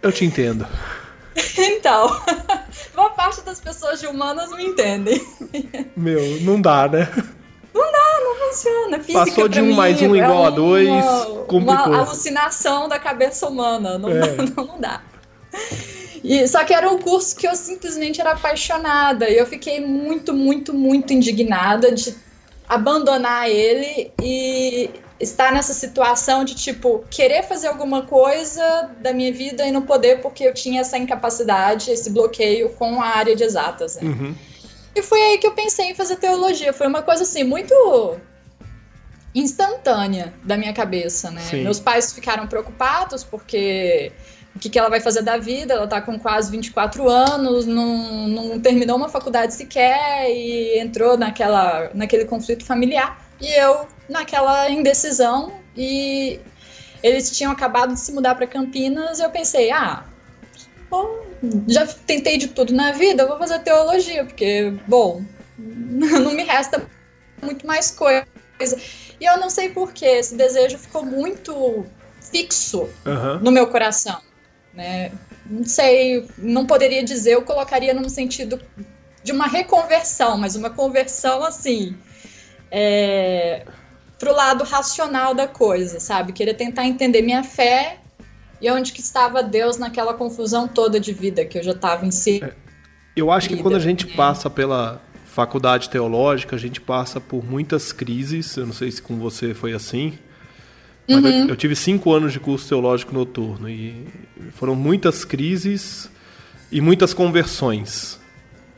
Eu 0.00 0.12
te 0.12 0.24
entendo. 0.24 0.66
Então, 1.58 2.20
boa 2.94 3.10
parte 3.10 3.40
das 3.42 3.60
pessoas 3.60 3.98
de 3.98 4.06
humanas 4.06 4.50
me 4.56 4.64
entendem. 4.64 5.20
Meu, 5.96 6.40
não 6.42 6.60
dá, 6.60 6.86
né? 6.86 7.08
Não 7.74 7.92
dá, 7.92 8.20
não 8.24 8.48
funciona. 8.48 8.98
Física, 8.98 9.24
Passou 9.24 9.48
de 9.48 9.60
um 9.60 9.72
mais 9.72 10.02
um 10.02 10.14
é 10.14 10.18
igual 10.18 10.46
a 10.46 10.50
dois, 10.50 10.88
uma, 10.88 11.26
complicou. 11.46 11.86
Uma 11.86 11.98
alucinação 12.00 12.88
da 12.88 12.98
cabeça 12.98 13.46
humana. 13.48 13.98
Não, 13.98 14.10
é. 14.10 14.36
não, 14.56 14.64
não 14.66 14.80
dá. 14.80 15.02
E, 16.22 16.46
só 16.46 16.64
que 16.64 16.74
era 16.74 16.88
um 16.90 16.98
curso 16.98 17.36
que 17.36 17.46
eu 17.46 17.54
simplesmente 17.54 18.20
era 18.20 18.32
apaixonada. 18.32 19.28
E 19.28 19.36
eu 19.36 19.46
fiquei 19.46 19.80
muito, 19.84 20.34
muito, 20.34 20.74
muito 20.74 21.12
indignada 21.12 21.92
de 21.92 22.14
abandonar 22.68 23.48
ele 23.48 24.12
e 24.22 24.90
estar 25.18 25.52
nessa 25.52 25.72
situação 25.72 26.44
de, 26.44 26.54
tipo, 26.54 27.04
querer 27.10 27.42
fazer 27.42 27.68
alguma 27.68 28.02
coisa 28.02 28.90
da 29.00 29.12
minha 29.12 29.32
vida 29.32 29.66
e 29.66 29.72
não 29.72 29.82
poder 29.82 30.20
porque 30.20 30.44
eu 30.44 30.54
tinha 30.54 30.80
essa 30.80 30.96
incapacidade, 30.96 31.90
esse 31.90 32.10
bloqueio 32.10 32.70
com 32.70 33.00
a 33.02 33.06
área 33.06 33.36
de 33.36 33.44
exatas. 33.44 33.96
Né? 33.96 34.02
Uhum. 34.04 34.34
E 34.94 35.02
foi 35.02 35.20
aí 35.22 35.38
que 35.38 35.46
eu 35.46 35.52
pensei 35.52 35.90
em 35.90 35.94
fazer 35.94 36.16
teologia. 36.16 36.72
Foi 36.72 36.86
uma 36.86 37.02
coisa 37.02 37.22
assim, 37.22 37.44
muito 37.44 37.74
instantânea 39.34 40.32
da 40.42 40.56
minha 40.56 40.72
cabeça, 40.72 41.30
né? 41.30 41.40
Sim. 41.40 41.62
Meus 41.62 41.78
pais 41.78 42.12
ficaram 42.12 42.46
preocupados 42.46 43.22
porque 43.22 44.12
o 44.54 44.58
que, 44.58 44.68
que 44.68 44.78
ela 44.78 44.88
vai 44.88 45.00
fazer 45.00 45.22
da 45.22 45.36
vida? 45.36 45.74
Ela 45.74 45.86
tá 45.86 46.00
com 46.00 46.18
quase 46.18 46.50
24 46.50 47.08
anos, 47.08 47.66
não, 47.66 48.28
não 48.28 48.60
terminou 48.60 48.96
uma 48.96 49.08
faculdade 49.08 49.54
sequer 49.54 50.28
e 50.28 50.78
entrou 50.80 51.16
naquela, 51.16 51.90
naquele 51.94 52.24
conflito 52.24 52.64
familiar. 52.64 53.24
E 53.40 53.48
eu 53.58 53.86
naquela 54.08 54.68
indecisão 54.68 55.52
e 55.76 56.40
eles 57.02 57.30
tinham 57.36 57.52
acabado 57.52 57.94
de 57.94 58.00
se 58.00 58.12
mudar 58.12 58.34
para 58.34 58.46
Campinas 58.46 59.20
eu 59.20 59.30
pensei, 59.30 59.70
ah, 59.70 60.04
bom, 60.90 61.29
já 61.68 61.86
tentei 61.86 62.36
de 62.36 62.48
tudo 62.48 62.72
na 62.72 62.92
vida, 62.92 63.22
eu 63.22 63.28
vou 63.28 63.38
fazer 63.38 63.60
teologia, 63.60 64.24
porque, 64.24 64.72
bom, 64.86 65.22
não 65.58 66.32
me 66.32 66.44
resta 66.44 66.86
muito 67.42 67.66
mais 67.66 67.90
coisa. 67.90 68.26
E 69.20 69.24
eu 69.24 69.38
não 69.38 69.48
sei 69.48 69.70
porquê, 69.70 70.06
esse 70.06 70.34
desejo 70.34 70.78
ficou 70.78 71.04
muito 71.04 71.84
fixo 72.30 72.88
uhum. 73.06 73.38
no 73.40 73.50
meu 73.50 73.66
coração. 73.66 74.20
Né? 74.74 75.12
Não 75.46 75.64
sei, 75.64 76.28
não 76.38 76.66
poderia 76.66 77.02
dizer, 77.02 77.32
eu 77.32 77.42
colocaria 77.42 77.94
no 77.94 78.08
sentido 78.08 78.60
de 79.22 79.32
uma 79.32 79.46
reconversão, 79.46 80.38
mas 80.38 80.54
uma 80.54 80.70
conversão 80.70 81.42
assim. 81.42 81.96
É, 82.70 83.64
pro 84.18 84.32
lado 84.32 84.62
racional 84.64 85.34
da 85.34 85.48
coisa, 85.48 85.98
sabe? 85.98 86.32
Querer 86.32 86.54
tentar 86.54 86.84
entender 86.84 87.22
minha 87.22 87.42
fé 87.42 87.98
e 88.60 88.70
onde 88.70 88.92
que 88.92 89.00
estava 89.00 89.42
Deus 89.42 89.78
naquela 89.78 90.14
confusão 90.14 90.68
toda 90.68 91.00
de 91.00 91.12
vida 91.12 91.44
que 91.44 91.58
eu 91.58 91.62
já 91.62 91.72
estava 91.72 92.04
em 92.04 92.10
si. 92.10 92.42
É, 92.42 92.52
eu 93.16 93.30
acho 93.30 93.48
que 93.48 93.56
quando 93.56 93.76
a 93.76 93.80
gente 93.80 94.06
passa 94.06 94.50
pela 94.50 95.02
faculdade 95.24 95.88
teológica, 95.88 96.56
a 96.56 96.58
gente 96.58 96.80
passa 96.80 97.20
por 97.20 97.44
muitas 97.44 97.92
crises. 97.92 98.56
Eu 98.56 98.66
não 98.66 98.72
sei 98.72 98.90
se 98.90 99.00
com 99.00 99.18
você 99.18 99.54
foi 99.54 99.72
assim. 99.72 100.18
Mas 101.08 101.24
uhum. 101.24 101.30
eu, 101.30 101.48
eu 101.48 101.56
tive 101.56 101.74
cinco 101.74 102.12
anos 102.12 102.32
de 102.32 102.40
curso 102.40 102.68
teológico 102.68 103.14
noturno 103.14 103.68
e 103.68 104.06
foram 104.52 104.74
muitas 104.74 105.24
crises 105.24 106.10
e 106.70 106.80
muitas 106.80 107.12
conversões. 107.12 108.20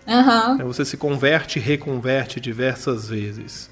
Uhum. 0.06 0.66
Você 0.66 0.84
se 0.84 0.96
converte 0.96 1.58
e 1.58 1.62
reconverte 1.62 2.40
diversas 2.40 3.08
vezes. 3.08 3.70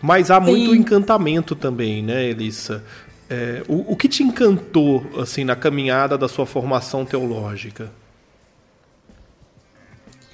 Mas 0.00 0.30
há 0.30 0.40
Sim. 0.40 0.50
muito 0.50 0.74
encantamento 0.74 1.54
também, 1.54 2.02
né, 2.02 2.24
Elissa? 2.24 2.84
É, 3.32 3.62
o, 3.66 3.92
o 3.92 3.96
que 3.96 4.10
te 4.10 4.22
encantou 4.22 5.06
assim 5.18 5.42
na 5.42 5.56
caminhada 5.56 6.18
da 6.18 6.28
sua 6.28 6.44
formação 6.44 7.02
teológica? 7.02 7.90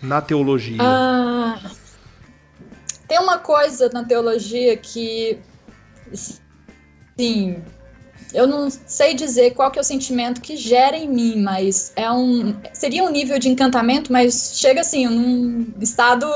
Na 0.03 0.21
teologia. 0.21 0.79
Ah, 0.81 1.61
tem 3.07 3.21
uma 3.21 3.39
coisa 3.39 3.89
na 3.93 4.03
teologia 4.03 4.77
que, 4.77 5.39
sim, 6.13 7.63
eu 8.35 8.49
não 8.49 8.69
sei 8.69 9.15
dizer 9.15 9.53
qual 9.53 9.71
que 9.71 9.79
é 9.79 9.83
o 9.83 9.85
sentimento 9.85 10.41
que 10.41 10.57
gera 10.57 10.97
em 10.97 11.09
mim, 11.09 11.41
mas 11.41 11.93
é 11.95 12.11
um 12.11 12.57
seria 12.73 13.05
um 13.05 13.11
nível 13.11 13.39
de 13.39 13.49
encantamento, 13.49 14.13
mas 14.13 14.59
chega 14.59 14.81
assim 14.81 15.07
num 15.07 15.73
estado 15.81 16.27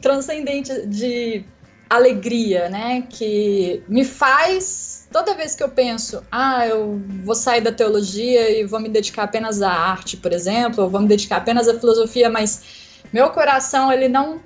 transcendente 0.00 0.84
de 0.88 1.44
alegria, 1.88 2.68
né? 2.68 3.04
Que 3.08 3.84
me 3.88 4.04
faz 4.04 5.03
toda 5.14 5.32
vez 5.32 5.54
que 5.54 5.62
eu 5.62 5.68
penso, 5.68 6.24
ah, 6.28 6.66
eu 6.66 7.00
vou 7.22 7.36
sair 7.36 7.60
da 7.60 7.70
teologia 7.70 8.50
e 8.50 8.64
vou 8.64 8.80
me 8.80 8.88
dedicar 8.88 9.22
apenas 9.22 9.62
à 9.62 9.70
arte, 9.70 10.16
por 10.16 10.32
exemplo, 10.32 10.82
ou 10.82 10.90
vou 10.90 11.00
me 11.00 11.06
dedicar 11.06 11.36
apenas 11.36 11.68
à 11.68 11.78
filosofia, 11.78 12.28
mas 12.28 12.64
meu 13.12 13.30
coração 13.30 13.92
ele 13.92 14.08
não 14.08 14.40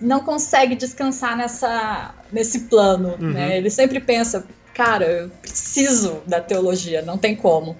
não 0.00 0.20
consegue 0.20 0.76
descansar 0.76 1.36
nessa 1.36 2.14
nesse 2.30 2.60
plano, 2.60 3.16
uhum. 3.20 3.32
né? 3.32 3.56
Ele 3.56 3.68
sempre 3.68 3.98
pensa, 3.98 4.46
cara, 4.72 5.04
eu 5.04 5.30
preciso 5.42 6.22
da 6.28 6.40
teologia, 6.40 7.02
não 7.02 7.18
tem 7.18 7.34
como. 7.34 7.76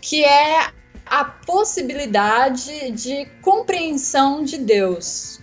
Que 0.00 0.24
é 0.24 0.68
a 1.06 1.24
possibilidade 1.24 2.90
de 2.90 3.28
compreensão 3.40 4.42
de 4.42 4.58
Deus. 4.58 5.38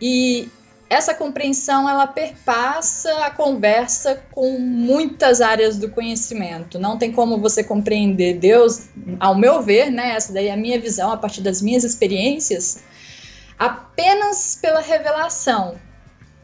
E 0.00 0.48
essa 0.90 1.14
compreensão 1.14 1.88
ela 1.88 2.04
perpassa 2.04 3.24
a 3.24 3.30
conversa 3.30 4.24
com 4.32 4.58
muitas 4.58 5.40
áreas 5.40 5.78
do 5.78 5.88
conhecimento. 5.88 6.80
Não 6.80 6.98
tem 6.98 7.12
como 7.12 7.38
você 7.38 7.62
compreender 7.62 8.34
Deus, 8.34 8.88
ao 9.20 9.36
meu 9.36 9.62
ver, 9.62 9.88
né? 9.88 10.16
Essa 10.16 10.32
daí 10.32 10.48
é 10.48 10.52
a 10.52 10.56
minha 10.56 10.80
visão 10.80 11.12
a 11.12 11.16
partir 11.16 11.42
das 11.42 11.62
minhas 11.62 11.84
experiências, 11.84 12.82
apenas 13.56 14.58
pela 14.60 14.80
revelação. 14.80 15.76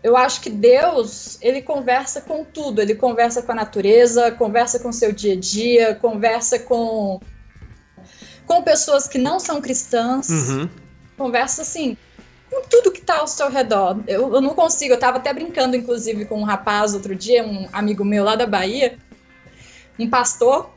Eu 0.01 0.17
acho 0.17 0.41
que 0.41 0.51
Deus, 0.51 1.39
ele 1.43 1.61
conversa 1.61 2.21
com 2.21 2.45
tudo, 2.45 2.81
ele 2.81 2.95
conversa 2.95 3.43
com 3.43 3.51
a 3.51 3.57
natureza, 3.57 4.31
conversa 4.31 4.79
com 4.79 4.91
o 4.91 4.93
seu 4.93 5.11
dia 5.11 5.33
a 5.33 5.41
dia, 5.41 5.95
conversa 5.97 6.61
com 6.61 7.21
com 8.47 8.63
pessoas 8.63 9.09
que 9.09 9.19
não 9.19 9.41
são 9.41 9.61
cristãs. 9.61 10.29
Uhum. 10.29 10.69
Conversa 11.19 11.63
assim, 11.63 11.97
com 12.57 12.69
tudo 12.69 12.91
que 12.91 13.01
está 13.01 13.19
ao 13.19 13.27
seu 13.27 13.51
redor. 13.51 14.01
Eu, 14.07 14.35
eu 14.35 14.41
não 14.41 14.55
consigo, 14.55 14.93
eu 14.93 14.97
estava 14.97 15.19
até 15.19 15.33
brincando, 15.33 15.77
inclusive, 15.77 16.25
com 16.25 16.41
um 16.41 16.45
rapaz 16.45 16.95
outro 16.95 17.15
dia, 17.15 17.45
um 17.45 17.69
amigo 17.73 18.05
meu 18.05 18.25
lá 18.25 18.35
da 18.35 18.47
Bahia, 18.47 18.97
um 19.99 20.09
pastor, 20.09 20.71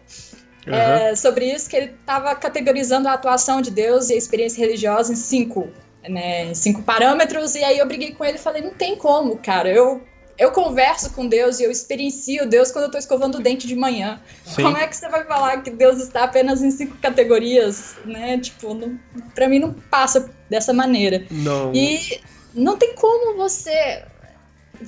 uhum. 0.67 0.73
é, 0.73 1.15
sobre 1.15 1.45
isso, 1.51 1.69
que 1.69 1.77
ele 1.77 1.95
estava 1.99 2.35
categorizando 2.35 3.07
a 3.07 3.13
atuação 3.13 3.61
de 3.61 3.71
Deus 3.71 4.09
e 4.09 4.13
a 4.13 4.17
experiência 4.17 4.59
religiosa 4.59 5.13
em 5.13 5.15
cinco, 5.15 5.69
né, 6.07 6.53
cinco 6.53 6.81
parâmetros, 6.81 7.55
e 7.55 7.63
aí 7.63 7.77
eu 7.77 7.87
briguei 7.87 8.13
com 8.13 8.25
ele 8.25 8.37
e 8.37 8.41
falei, 8.41 8.61
não 8.61 8.73
tem 8.73 8.95
como, 8.95 9.37
cara, 9.37 9.69
eu 9.69 10.01
eu 10.39 10.51
converso 10.51 11.11
com 11.11 11.27
Deus 11.27 11.59
e 11.59 11.65
eu 11.65 11.69
experiencio 11.69 12.47
Deus 12.47 12.71
quando 12.71 12.83
eu 12.83 12.87
estou 12.87 12.99
escovando 12.99 13.35
o 13.35 13.41
dente 13.41 13.67
de 13.67 13.75
manhã. 13.75 14.21
Sim. 14.45 14.63
Como 14.63 14.77
é 14.77 14.87
que 14.87 14.95
você 14.95 15.09
vai 15.09 15.25
falar 15.25 15.61
que 15.61 15.69
Deus 15.69 15.99
está 15.99 16.23
apenas 16.23 16.63
em 16.63 16.71
cinco 16.71 16.95
categorias, 16.97 17.97
né? 18.05 18.39
Tipo, 18.39 18.97
para 19.35 19.49
mim 19.49 19.59
não 19.59 19.73
passa 19.73 20.31
dessa 20.49 20.71
maneira. 20.71 21.25
Não. 21.29 21.73
E 21.75 22.21
não 22.53 22.77
tem 22.77 22.95
como 22.95 23.35
você, 23.35 24.05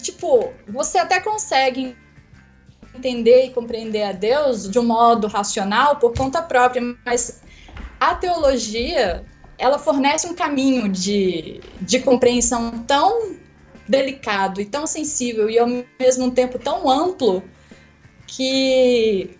tipo, 0.02 0.54
você 0.70 0.98
até 0.98 1.20
consegue 1.20 1.98
entender 2.96 3.48
e 3.48 3.50
compreender 3.50 4.04
a 4.04 4.14
Deus 4.14 4.70
de 4.70 4.80
um 4.80 4.84
modo 4.84 5.28
racional 5.28 5.98
por 5.98 6.14
conta 6.14 6.42
própria, 6.42 6.82
mas 7.06 7.42
a 8.00 8.16
teologia 8.16 9.26
ela 9.58 9.78
fornece 9.78 10.28
um 10.28 10.34
caminho 10.34 10.88
de, 10.88 11.60
de 11.82 12.00
compreensão 12.00 12.80
tão 12.88 13.41
delicado 13.92 14.62
e 14.62 14.66
tão 14.66 14.88
sensível 14.88 15.50
e 15.50 15.60
ao 15.60 15.68
mesmo 16.00 16.32
tempo 16.32 16.58
tão 16.58 16.90
amplo 16.90 17.44
que 18.26 19.32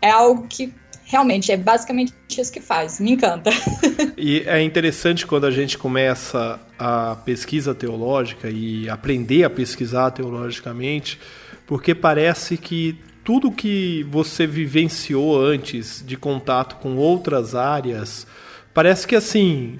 é 0.00 0.10
algo 0.10 0.46
que 0.48 0.72
realmente 1.04 1.52
é 1.52 1.56
basicamente 1.56 2.14
isso 2.30 2.50
que 2.50 2.60
faz, 2.60 2.98
me 2.98 3.12
encanta. 3.12 3.50
e 4.16 4.40
é 4.46 4.62
interessante 4.62 5.26
quando 5.26 5.46
a 5.46 5.50
gente 5.50 5.76
começa 5.76 6.58
a 6.78 7.16
pesquisa 7.24 7.74
teológica 7.74 8.48
e 8.50 8.88
aprender 8.88 9.44
a 9.44 9.50
pesquisar 9.50 10.10
teologicamente, 10.10 11.20
porque 11.66 11.94
parece 11.94 12.56
que 12.56 12.98
tudo 13.22 13.52
que 13.52 14.04
você 14.10 14.46
vivenciou 14.46 15.40
antes 15.40 16.02
de 16.04 16.16
contato 16.16 16.76
com 16.76 16.96
outras 16.96 17.54
áreas, 17.54 18.26
parece 18.72 19.06
que 19.06 19.14
assim, 19.14 19.78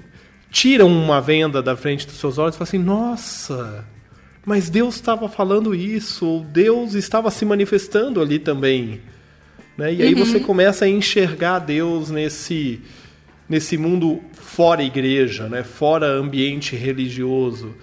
tiram 0.51 0.87
uma 0.87 1.19
venda 1.19 1.61
da 1.61 1.75
frente 1.75 2.07
dos 2.07 2.15
seus 2.15 2.37
olhos 2.37 2.55
e 2.55 2.57
falam 2.57 2.69
assim: 2.69 2.77
nossa, 2.77 3.85
mas 4.45 4.69
Deus 4.69 4.95
estava 4.95 5.27
falando 5.27 5.73
isso, 5.73 6.25
ou 6.25 6.39
Deus 6.41 6.93
estava 6.93 7.31
se 7.31 7.43
manifestando 7.43 8.21
ali 8.21 8.37
também. 8.37 9.01
Né? 9.75 9.93
E 9.93 10.03
aí 10.03 10.13
uhum. 10.13 10.23
você 10.23 10.39
começa 10.39 10.85
a 10.85 10.87
enxergar 10.87 11.59
Deus 11.59 12.11
nesse, 12.11 12.79
nesse 13.49 13.75
mundo 13.75 14.21
fora 14.33 14.83
igreja, 14.83 15.49
né? 15.49 15.63
fora 15.63 16.05
ambiente 16.05 16.75
religioso. 16.75 17.75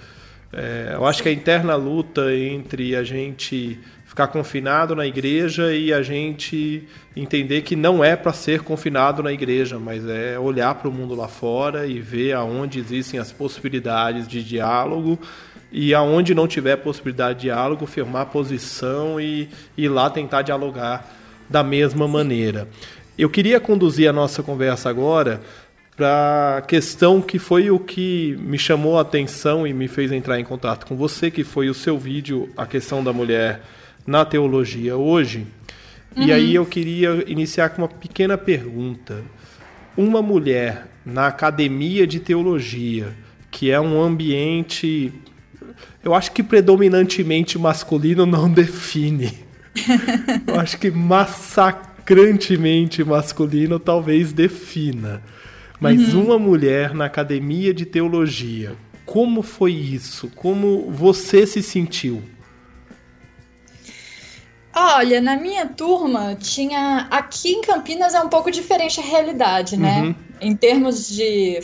É, 0.52 0.92
eu 0.94 1.04
acho 1.04 1.22
que 1.22 1.28
a 1.28 1.32
interna 1.32 1.74
luta 1.74 2.32
entre 2.34 2.94
a 2.94 3.02
gente 3.02 3.78
ficar 4.04 4.28
confinado 4.28 4.94
na 4.94 5.06
igreja 5.06 5.74
e 5.74 5.90
a 5.92 6.02
gente 6.02 6.86
entender 7.16 7.62
que 7.62 7.74
não 7.74 8.04
é 8.04 8.14
para 8.14 8.32
ser 8.34 8.60
confinado 8.60 9.22
na 9.22 9.32
igreja, 9.32 9.78
mas 9.78 10.06
é 10.06 10.38
olhar 10.38 10.74
para 10.74 10.88
o 10.88 10.92
mundo 10.92 11.14
lá 11.14 11.26
fora 11.26 11.86
e 11.86 11.98
ver 11.98 12.34
aonde 12.34 12.78
existem 12.78 13.18
as 13.18 13.32
possibilidades 13.32 14.28
de 14.28 14.44
diálogo 14.44 15.18
e 15.72 15.94
aonde 15.94 16.34
não 16.34 16.46
tiver 16.46 16.76
possibilidade 16.76 17.40
de 17.40 17.42
diálogo, 17.46 17.86
firmar 17.86 18.26
posição 18.26 19.18
e, 19.18 19.48
ir 19.76 19.88
lá 19.88 20.10
tentar 20.10 20.42
dialogar 20.42 21.10
da 21.48 21.62
mesma 21.62 22.06
maneira. 22.06 22.68
Eu 23.18 23.30
queria 23.30 23.58
conduzir 23.58 24.08
a 24.08 24.12
nossa 24.12 24.42
conversa 24.42 24.90
agora 24.90 25.40
para 25.96 26.58
a 26.58 26.62
questão 26.62 27.20
que 27.20 27.38
foi 27.38 27.70
o 27.70 27.78
que 27.78 28.36
me 28.40 28.58
chamou 28.58 28.98
a 28.98 29.02
atenção 29.02 29.66
e 29.66 29.72
me 29.72 29.88
fez 29.88 30.12
entrar 30.12 30.38
em 30.38 30.44
contato 30.44 30.86
com 30.86 30.96
você, 30.96 31.30
que 31.30 31.44
foi 31.44 31.68
o 31.68 31.74
seu 31.74 31.98
vídeo, 31.98 32.50
a 32.56 32.66
questão 32.66 33.02
da 33.02 33.12
mulher 33.12 33.62
na 34.06 34.24
teologia 34.24 34.96
hoje. 34.96 35.46
Uhum. 36.16 36.24
E 36.24 36.32
aí 36.32 36.54
eu 36.54 36.66
queria 36.66 37.24
iniciar 37.26 37.70
com 37.70 37.82
uma 37.82 37.88
pequena 37.88 38.36
pergunta. 38.36 39.22
Uma 39.96 40.22
mulher 40.22 40.86
na 41.04 41.26
academia 41.26 42.06
de 42.06 42.20
teologia, 42.20 43.12
que 43.50 43.70
é 43.70 43.80
um 43.80 44.00
ambiente, 44.00 45.12
eu 46.02 46.14
acho 46.14 46.32
que 46.32 46.42
predominantemente 46.42 47.58
masculino, 47.58 48.26
não 48.26 48.50
define. 48.50 49.32
eu 50.46 50.60
acho 50.60 50.78
que 50.78 50.90
massacrantemente 50.90 53.04
masculino 53.04 53.78
talvez 53.78 54.32
defina. 54.32 55.22
Mas 55.80 56.14
uhum. 56.14 56.24
uma 56.24 56.38
mulher 56.38 56.94
na 56.94 57.06
academia 57.06 57.74
de 57.74 57.84
teologia, 57.84 58.76
como 59.04 59.42
foi 59.42 59.72
isso? 59.72 60.30
Como 60.34 60.90
você 60.90 61.46
se 61.46 61.62
sentiu? 61.62 62.22
Olha, 64.74 65.20
na 65.20 65.36
minha 65.36 65.66
turma 65.66 66.34
tinha. 66.34 67.06
Aqui 67.10 67.50
em 67.50 67.60
Campinas 67.60 68.14
é 68.14 68.20
um 68.20 68.28
pouco 68.28 68.50
diferente 68.50 69.00
a 69.00 69.02
realidade, 69.02 69.76
né? 69.76 70.02
Uhum. 70.02 70.14
Em 70.40 70.56
termos 70.56 71.08
de. 71.08 71.60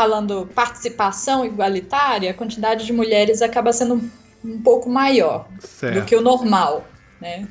Falando 0.00 0.48
participação 0.54 1.44
igualitária, 1.44 2.30
a 2.30 2.34
quantidade 2.34 2.86
de 2.86 2.92
mulheres 2.92 3.42
acaba 3.42 3.70
sendo 3.70 4.00
um 4.42 4.58
pouco 4.62 4.88
maior 4.88 5.46
certo. 5.58 6.00
do 6.00 6.06
que 6.06 6.16
o 6.16 6.22
normal, 6.22 6.86
né? 7.20 7.46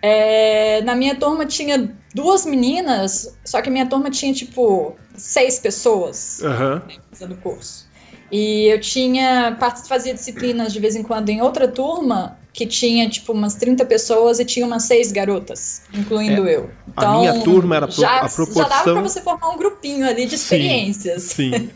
É, 0.00 0.80
na 0.84 0.94
minha 0.94 1.14
turma 1.16 1.44
tinha 1.44 1.94
duas 2.14 2.46
meninas, 2.46 3.38
só 3.44 3.60
que 3.60 3.68
a 3.68 3.72
minha 3.72 3.84
turma 3.84 4.08
tinha 4.08 4.32
tipo 4.32 4.96
seis 5.14 5.58
pessoas 5.58 6.40
uhum. 6.40 6.76
né, 6.76 6.96
fazendo 7.10 7.36
curso. 7.36 7.86
E 8.32 8.72
eu 8.72 8.80
tinha 8.80 9.54
fazia 9.86 10.14
disciplinas 10.14 10.72
de 10.72 10.80
vez 10.80 10.96
em 10.96 11.02
quando 11.02 11.28
em 11.28 11.42
outra 11.42 11.68
turma 11.68 12.38
que 12.56 12.66
tinha 12.66 13.06
tipo 13.06 13.34
umas 13.34 13.54
30 13.54 13.84
pessoas 13.84 14.40
e 14.40 14.44
tinha 14.46 14.64
umas 14.64 14.84
seis 14.84 15.12
garotas, 15.12 15.82
incluindo 15.92 16.48
é, 16.48 16.56
eu. 16.56 16.70
Então, 16.88 17.16
a 17.16 17.20
minha 17.20 17.44
turma 17.44 17.76
era 17.76 17.90
já, 17.90 18.20
a 18.20 18.28
proporção. 18.30 18.62
Já 18.62 18.68
dava 18.68 18.92
pra 18.94 19.02
você 19.02 19.20
formar 19.20 19.50
um 19.50 19.58
grupinho 19.58 20.08
ali 20.08 20.24
de 20.24 20.36
experiências. 20.36 21.24
Sim. 21.24 21.52
sim. 21.52 21.70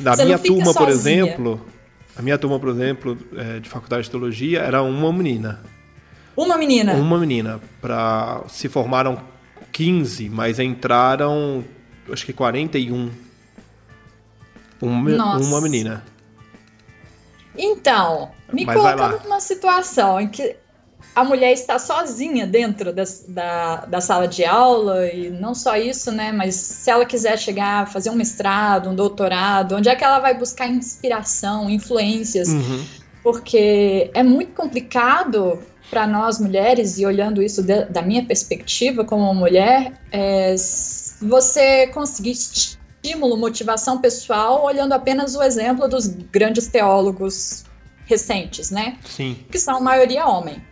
Na 0.00 0.16
minha 0.16 0.38
turma, 0.38 0.72
sozinha. 0.72 0.86
por 0.86 0.88
exemplo, 0.88 1.66
a 2.16 2.22
minha 2.22 2.38
turma, 2.38 2.58
por 2.58 2.70
exemplo, 2.70 3.18
é, 3.36 3.60
de 3.60 3.68
faculdade 3.68 4.04
de 4.04 4.10
teologia, 4.10 4.60
era 4.60 4.82
uma 4.82 5.12
menina. 5.12 5.62
Uma 6.34 6.56
menina? 6.56 6.94
Uma 6.94 7.18
menina. 7.18 7.60
Pra, 7.82 8.44
se 8.48 8.66
formaram 8.70 9.20
15, 9.72 10.30
mas 10.30 10.58
entraram, 10.58 11.62
acho 12.10 12.24
que 12.24 12.32
41. 12.32 13.10
Uma, 14.80 15.36
uma 15.36 15.60
menina. 15.60 16.02
Então, 17.56 18.30
me 18.52 18.64
Mas 18.64 18.76
colocando 18.76 19.22
numa 19.24 19.40
situação 19.40 20.20
em 20.20 20.28
que 20.28 20.56
a 21.14 21.22
mulher 21.22 21.52
está 21.52 21.78
sozinha 21.78 22.46
dentro 22.46 22.92
das, 22.92 23.24
da, 23.28 23.84
da 23.86 24.00
sala 24.00 24.26
de 24.26 24.44
aula, 24.44 25.06
e 25.06 25.30
não 25.30 25.54
só 25.54 25.76
isso, 25.76 26.10
né? 26.10 26.32
Mas 26.32 26.56
se 26.56 26.90
ela 26.90 27.04
quiser 27.04 27.38
chegar 27.38 27.82
a 27.82 27.86
fazer 27.86 28.10
um 28.10 28.16
mestrado, 28.16 28.90
um 28.90 28.94
doutorado, 28.94 29.76
onde 29.76 29.88
é 29.88 29.94
que 29.94 30.02
ela 30.02 30.18
vai 30.18 30.36
buscar 30.36 30.66
inspiração, 30.66 31.70
influências? 31.70 32.48
Uhum. 32.48 32.84
Porque 33.22 34.10
é 34.12 34.22
muito 34.22 34.52
complicado 34.54 35.60
para 35.88 36.06
nós 36.06 36.40
mulheres, 36.40 36.98
e 36.98 37.06
olhando 37.06 37.40
isso 37.40 37.62
de, 37.62 37.84
da 37.84 38.02
minha 38.02 38.24
perspectiva 38.24 39.04
como 39.04 39.32
mulher, 39.32 39.92
é, 40.10 40.56
você 41.22 41.86
conseguir 41.88 42.34
estímulo, 43.04 43.36
motivação 43.36 44.00
pessoal, 44.00 44.64
olhando 44.64 44.94
apenas 44.94 45.36
o 45.36 45.42
exemplo 45.42 45.86
dos 45.86 46.06
grandes 46.06 46.66
teólogos 46.68 47.64
recentes, 48.06 48.70
né? 48.70 48.98
Sim. 49.04 49.36
Que 49.50 49.58
são 49.58 49.76
a 49.76 49.80
maioria 49.80 50.26
homem. 50.26 50.62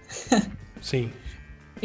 Sim. 0.81 1.13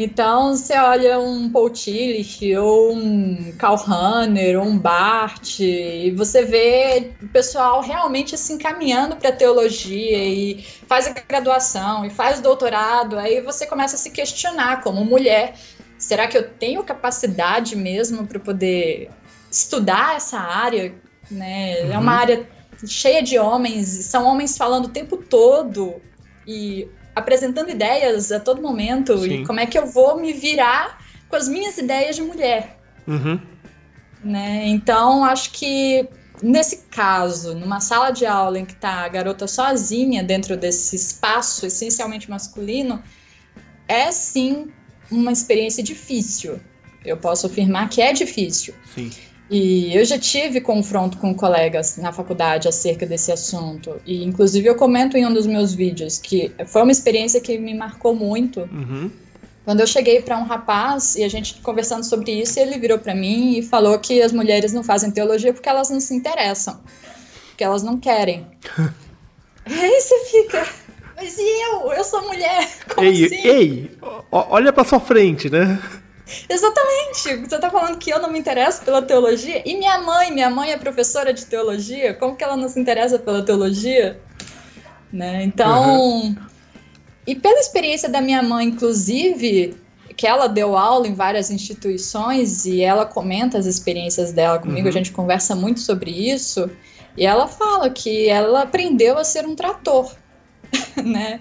Então, 0.00 0.54
você 0.54 0.78
olha 0.78 1.18
um 1.18 1.50
Paul 1.50 1.70
Tillich, 1.70 2.56
ou 2.56 2.94
um 2.94 3.52
Karl 3.58 3.74
Rahner, 3.74 4.58
ou 4.58 4.64
um 4.64 4.78
Barth, 4.78 5.58
e 5.58 6.12
você 6.12 6.44
vê 6.44 7.14
o 7.20 7.28
pessoal 7.28 7.82
realmente 7.82 8.38
se 8.38 8.52
encaminhando 8.52 9.16
para 9.16 9.30
a 9.30 9.32
teologia 9.32 10.24
e 10.24 10.64
faz 10.86 11.08
a 11.08 11.10
graduação 11.10 12.04
e 12.04 12.10
faz 12.10 12.38
o 12.38 12.42
doutorado, 12.42 13.18
aí 13.18 13.40
você 13.40 13.66
começa 13.66 13.96
a 13.96 13.98
se 13.98 14.10
questionar 14.10 14.82
como 14.82 15.04
mulher, 15.04 15.56
será 15.98 16.28
que 16.28 16.38
eu 16.38 16.48
tenho 16.48 16.84
capacidade 16.84 17.74
mesmo 17.74 18.24
para 18.24 18.38
poder 18.38 19.10
estudar 19.50 20.16
essa 20.16 20.38
área, 20.38 20.94
né? 21.30 21.82
Uhum. 21.82 21.92
É 21.92 21.98
uma 21.98 22.12
uhum. 22.12 22.18
área 22.18 22.48
cheia 22.86 23.22
de 23.22 23.38
homens, 23.38 23.88
são 24.04 24.26
homens 24.26 24.56
falando 24.56 24.86
o 24.86 24.90
tempo 24.90 25.16
todo 25.16 26.00
e 26.46 26.88
apresentando 27.14 27.70
ideias 27.70 28.30
a 28.30 28.38
todo 28.38 28.62
momento. 28.62 29.18
Sim. 29.18 29.42
E 29.42 29.46
como 29.46 29.60
é 29.60 29.66
que 29.66 29.78
eu 29.78 29.86
vou 29.86 30.20
me 30.20 30.32
virar 30.32 31.04
com 31.28 31.36
as 31.36 31.48
minhas 31.48 31.76
ideias 31.76 32.16
de 32.16 32.22
mulher? 32.22 32.78
Uhum. 33.06 33.40
Né? 34.22 34.66
Então, 34.66 35.24
acho 35.24 35.50
que 35.52 36.08
nesse 36.42 36.84
caso, 36.90 37.54
numa 37.54 37.80
sala 37.80 38.10
de 38.10 38.26
aula 38.26 38.58
em 38.58 38.64
que 38.64 38.72
está 38.72 39.04
a 39.04 39.08
garota 39.08 39.46
sozinha 39.46 40.22
dentro 40.22 40.56
desse 40.56 40.96
espaço 40.96 41.66
essencialmente 41.66 42.30
masculino, 42.30 43.02
é 43.86 44.10
sim 44.12 44.70
uma 45.10 45.32
experiência 45.32 45.82
difícil. 45.82 46.60
Eu 47.04 47.16
posso 47.16 47.46
afirmar 47.46 47.88
que 47.88 48.02
é 48.02 48.12
difícil. 48.12 48.74
Sim. 48.94 49.10
E 49.50 49.96
eu 49.96 50.04
já 50.04 50.18
tive 50.18 50.60
confronto 50.60 51.16
com 51.16 51.34
colegas 51.34 51.96
na 51.96 52.12
faculdade 52.12 52.68
acerca 52.68 53.06
desse 53.06 53.32
assunto. 53.32 53.96
E, 54.04 54.22
inclusive, 54.22 54.68
eu 54.68 54.74
comento 54.74 55.16
em 55.16 55.24
um 55.24 55.32
dos 55.32 55.46
meus 55.46 55.72
vídeos 55.72 56.18
que 56.18 56.52
foi 56.66 56.82
uma 56.82 56.92
experiência 56.92 57.40
que 57.40 57.56
me 57.56 57.72
marcou 57.74 58.14
muito. 58.14 58.60
Uhum. 58.60 59.10
Quando 59.64 59.80
eu 59.80 59.86
cheguei 59.86 60.20
para 60.20 60.36
um 60.38 60.44
rapaz 60.44 61.16
e 61.16 61.24
a 61.24 61.28
gente 61.28 61.60
conversando 61.62 62.04
sobre 62.04 62.32
isso, 62.32 62.58
ele 62.58 62.78
virou 62.78 62.98
para 62.98 63.14
mim 63.14 63.58
e 63.58 63.62
falou 63.62 63.98
que 63.98 64.20
as 64.22 64.32
mulheres 64.32 64.72
não 64.72 64.82
fazem 64.82 65.10
teologia 65.10 65.52
porque 65.52 65.68
elas 65.68 65.90
não 65.90 66.00
se 66.00 66.14
interessam, 66.14 66.80
porque 67.48 67.64
elas 67.64 67.82
não 67.82 67.98
querem. 67.98 68.46
aí 69.66 70.00
você 70.00 70.24
fica, 70.26 70.66
mas 71.16 71.36
e 71.38 71.42
eu? 71.42 71.92
Eu 71.92 72.04
sou 72.04 72.22
mulher. 72.22 72.66
Como 72.94 73.06
ei, 73.06 73.24
assim? 73.26 73.46
ei, 73.46 73.90
olha 74.30 74.72
para 74.72 74.84
sua 74.84 75.00
frente, 75.00 75.50
né? 75.50 75.78
Exatamente. 76.48 77.36
Você 77.48 77.58
tá 77.58 77.70
falando 77.70 77.98
que 77.98 78.10
eu 78.10 78.20
não 78.20 78.30
me 78.30 78.38
interesso 78.38 78.82
pela 78.82 79.02
teologia? 79.02 79.62
E 79.64 79.76
minha 79.76 79.98
mãe, 80.00 80.30
minha 80.30 80.50
mãe 80.50 80.72
é 80.72 80.76
professora 80.76 81.32
de 81.32 81.46
teologia, 81.46 82.14
como 82.14 82.36
que 82.36 82.44
ela 82.44 82.56
não 82.56 82.68
se 82.68 82.78
interessa 82.78 83.18
pela 83.18 83.42
teologia? 83.42 84.20
Né? 85.12 85.44
Então, 85.44 86.20
uhum. 86.20 86.36
e 87.26 87.34
pela 87.34 87.58
experiência 87.58 88.08
da 88.08 88.20
minha 88.20 88.42
mãe, 88.42 88.66
inclusive, 88.66 89.76
que 90.16 90.26
ela 90.26 90.46
deu 90.48 90.76
aula 90.76 91.06
em 91.06 91.14
várias 91.14 91.50
instituições 91.50 92.66
e 92.66 92.82
ela 92.82 93.06
comenta 93.06 93.56
as 93.56 93.66
experiências 93.66 94.32
dela 94.32 94.58
comigo, 94.58 94.82
uhum. 94.82 94.88
a 94.88 94.92
gente 94.92 95.12
conversa 95.12 95.54
muito 95.54 95.80
sobre 95.80 96.10
isso, 96.10 96.70
e 97.16 97.24
ela 97.24 97.48
fala 97.48 97.88
que 97.88 98.28
ela 98.28 98.62
aprendeu 98.62 99.16
a 99.16 99.24
ser 99.24 99.46
um 99.46 99.56
trator, 99.56 100.12
né? 101.02 101.40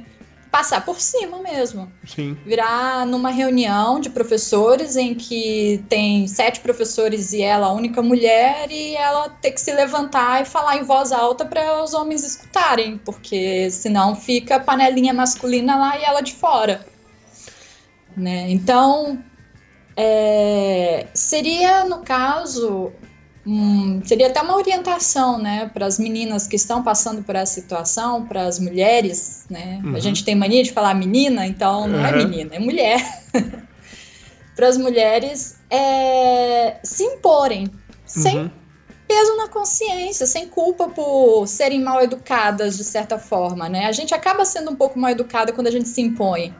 Passar 0.52 0.84
por 0.86 1.00
cima 1.00 1.40
mesmo. 1.40 1.92
Sim. 2.06 2.38
Virar 2.46 3.06
numa 3.06 3.30
reunião 3.30 4.00
de 4.00 4.10
professores 4.10 4.96
em 4.96 5.14
que 5.14 5.84
tem 5.90 6.28
sete 6.28 6.60
professores 6.60 7.34
e 7.34 7.42
ela 7.42 7.68
a 7.68 7.74
única 7.74 8.02
mulher 8.02 8.72
e 8.72 8.96
ela 8.96 9.30
ter 9.30 9.52
que 9.52 9.62
se 9.62 9.72
levantar 9.74 10.42
e 10.42 10.46
falar 10.46 10.78
em 10.78 10.84
voz 10.84 11.12
alta 11.12 11.46
para 11.46 11.84
os 11.84 11.94
homens 11.94 12.24
escutarem, 12.24 12.98
porque 12.98 13.70
senão 13.72 14.16
fica 14.16 14.56
a 14.56 14.60
panelinha 14.60 15.14
masculina 15.14 15.76
lá 15.76 16.00
e 16.00 16.04
ela 16.04 16.22
de 16.22 16.34
fora. 16.34 16.86
Né? 18.16 18.50
Então, 18.50 19.24
é, 19.96 21.08
seria, 21.14 21.84
no 21.86 22.00
caso, 22.00 22.92
um, 23.48 24.02
seria 24.04 24.28
até 24.28 24.42
uma 24.42 24.58
orientação, 24.58 25.40
né, 25.40 25.72
para 25.74 25.86
as 25.86 25.98
meninas 25.98 26.46
que 26.46 26.58
estão 26.58 26.84
passando 26.84 27.24
por 27.24 27.34
essa 27.34 27.54
situação, 27.54 28.26
para 28.26 28.46
as 28.46 28.60
mulheres, 28.60 29.46
né? 29.50 29.80
Uhum. 29.84 29.96
A 29.96 30.00
gente 30.00 30.26
tem 30.26 30.36
mania 30.36 30.62
de 30.62 30.74
falar 30.74 30.94
menina, 30.94 31.48
então 31.48 31.88
não 31.88 32.06
é 32.06 32.12
uhum. 32.12 32.20
é 32.20 32.26
menina, 32.26 32.56
é 32.56 32.60
mulher. 32.60 33.24
para 34.54 34.68
as 34.68 34.78
mulheres 34.78 35.56
é, 35.70 36.78
se 36.84 37.04
imporem, 37.04 37.72
sem 38.06 38.38
uhum. 38.38 38.52
peso 39.08 39.38
na 39.38 39.48
consciência, 39.48 40.26
sem 40.26 40.48
culpa 40.48 40.90
por 40.90 41.48
serem 41.48 41.82
mal 41.82 42.02
educadas 42.02 42.76
de 42.76 42.84
certa 42.84 43.18
forma, 43.18 43.70
né? 43.70 43.86
A 43.86 43.94
gente 43.94 44.14
acaba 44.14 44.44
sendo 44.44 44.72
um 44.72 44.76
pouco 44.76 45.00
mal 45.00 45.12
educada 45.12 45.54
quando 45.54 45.68
a 45.68 45.72
gente 45.72 45.88
se 45.88 46.02
impõe. 46.02 46.54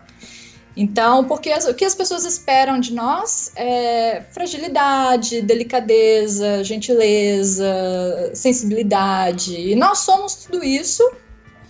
Então, 0.78 1.24
porque 1.24 1.50
as, 1.50 1.66
o 1.68 1.74
que 1.74 1.84
as 1.84 1.96
pessoas 1.96 2.24
esperam 2.24 2.80
de 2.80 2.94
nós 2.94 3.52
é 3.56 4.22
fragilidade, 4.32 5.42
delicadeza, 5.42 6.64
gentileza, 6.64 8.32
sensibilidade. 8.36 9.56
E 9.56 9.76
nós 9.76 10.00
somos 10.00 10.36
tudo 10.36 10.64
isso 10.64 11.02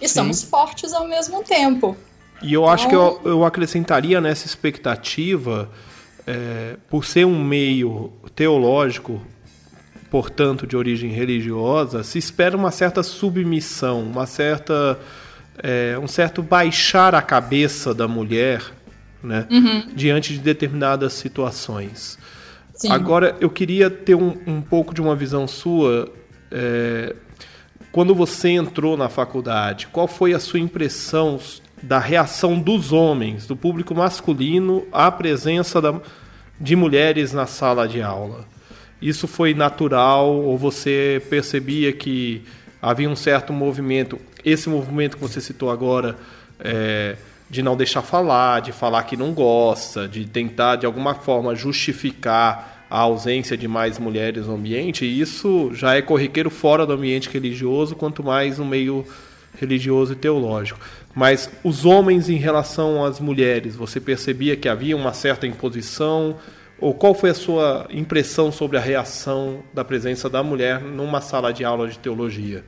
e 0.01 0.09
Sim. 0.09 0.15
somos 0.15 0.43
fortes 0.43 0.91
ao 0.91 1.07
mesmo 1.07 1.41
tempo. 1.41 1.95
E 2.41 2.53
eu 2.53 2.63
então... 2.63 2.73
acho 2.73 2.89
que 2.89 2.95
eu, 2.95 3.21
eu 3.23 3.45
acrescentaria 3.45 4.19
nessa 4.19 4.45
expectativa, 4.45 5.71
é, 6.27 6.75
por 6.89 7.05
ser 7.05 7.25
um 7.25 7.41
meio 7.41 8.11
teológico, 8.35 9.21
portanto 10.11 10.67
de 10.67 10.75
origem 10.75 11.11
religiosa, 11.11 12.03
se 12.03 12.19
espera 12.19 12.57
uma 12.57 12.71
certa 12.71 13.01
submissão, 13.03 14.01
uma 14.01 14.25
certa, 14.25 14.99
é, 15.63 15.97
um 15.97 16.07
certo 16.09 16.43
baixar 16.43 17.15
a 17.15 17.21
cabeça 17.21 17.93
da 17.93 18.05
mulher 18.05 18.75
né? 19.23 19.47
Uhum. 19.49 19.87
Diante 19.95 20.33
de 20.33 20.39
determinadas 20.39 21.13
situações. 21.13 22.17
Sim. 22.73 22.91
Agora, 22.91 23.35
eu 23.41 23.49
queria 23.49 23.89
ter 23.89 24.15
um, 24.15 24.37
um 24.45 24.61
pouco 24.61 24.93
de 24.93 25.01
uma 25.01 25.15
visão 25.15 25.47
sua. 25.47 26.11
É, 26.51 27.15
quando 27.91 28.13
você 28.13 28.49
entrou 28.49 28.95
na 28.95 29.09
faculdade, 29.09 29.87
qual 29.87 30.07
foi 30.07 30.33
a 30.33 30.39
sua 30.39 30.59
impressão 30.59 31.39
da 31.81 31.97
reação 31.97 32.59
dos 32.59 32.91
homens, 32.91 33.47
do 33.47 33.55
público 33.55 33.95
masculino, 33.95 34.85
à 34.91 35.11
presença 35.11 35.81
da, 35.81 35.99
de 36.59 36.75
mulheres 36.75 37.33
na 37.33 37.47
sala 37.47 37.87
de 37.87 38.01
aula? 38.01 38.45
Isso 39.01 39.27
foi 39.27 39.53
natural 39.53 40.31
ou 40.31 40.57
você 40.57 41.21
percebia 41.29 41.91
que 41.93 42.43
havia 42.79 43.09
um 43.09 43.15
certo 43.15 43.51
movimento? 43.51 44.19
Esse 44.45 44.69
movimento 44.69 45.17
que 45.17 45.21
você 45.21 45.41
citou 45.41 45.71
agora. 45.71 46.15
É, 46.59 47.15
de 47.49 47.63
não 47.63 47.77
deixar 47.77 48.01
falar, 48.01 48.61
de 48.61 48.71
falar 48.71 49.03
que 49.03 49.15
não 49.15 49.33
gosta, 49.33 50.07
de 50.07 50.25
tentar 50.25 50.75
de 50.75 50.85
alguma 50.85 51.15
forma 51.15 51.55
justificar 51.55 52.85
a 52.89 52.99
ausência 52.99 53.57
de 53.57 53.67
mais 53.67 53.99
mulheres 53.99 54.47
no 54.47 54.55
ambiente, 54.55 55.05
e 55.05 55.19
isso 55.19 55.71
já 55.73 55.95
é 55.95 56.01
corriqueiro 56.01 56.49
fora 56.49 56.85
do 56.85 56.93
ambiente 56.93 57.29
religioso, 57.29 57.95
quanto 57.95 58.23
mais 58.23 58.59
no 58.59 58.65
meio 58.65 59.05
religioso 59.59 60.13
e 60.13 60.15
teológico. 60.15 60.79
Mas 61.13 61.49
os 61.63 61.83
homens 61.83 62.29
em 62.29 62.35
relação 62.35 63.03
às 63.03 63.19
mulheres, 63.19 63.75
você 63.75 63.99
percebia 63.99 64.55
que 64.55 64.69
havia 64.69 64.95
uma 64.95 65.13
certa 65.13 65.47
imposição? 65.47 66.37
Ou 66.79 66.93
qual 66.93 67.15
foi 67.15 67.31
a 67.31 67.33
sua 67.33 67.87
impressão 67.89 68.51
sobre 68.51 68.77
a 68.77 68.81
reação 68.81 69.63
da 69.73 69.83
presença 69.83 70.29
da 70.29 70.43
mulher 70.43 70.79
numa 70.79 71.19
sala 71.19 71.51
de 71.51 71.65
aula 71.65 71.87
de 71.87 71.97
teologia? 71.97 72.63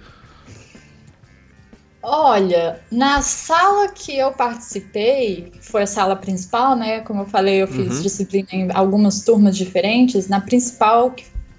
Olha, 2.11 2.81
na 2.91 3.21
sala 3.21 3.87
que 3.89 4.17
eu 4.17 4.31
participei, 4.31 5.51
foi 5.61 5.83
a 5.83 5.87
sala 5.87 6.15
principal, 6.15 6.75
né? 6.75 7.01
Como 7.01 7.21
eu 7.21 7.27
falei, 7.27 7.61
eu 7.61 7.67
fiz 7.67 7.97
uhum. 7.97 8.01
disciplina 8.01 8.47
em 8.51 8.67
algumas 8.73 9.21
turmas 9.21 9.55
diferentes. 9.55 10.27
Na 10.27 10.41
principal, 10.41 11.13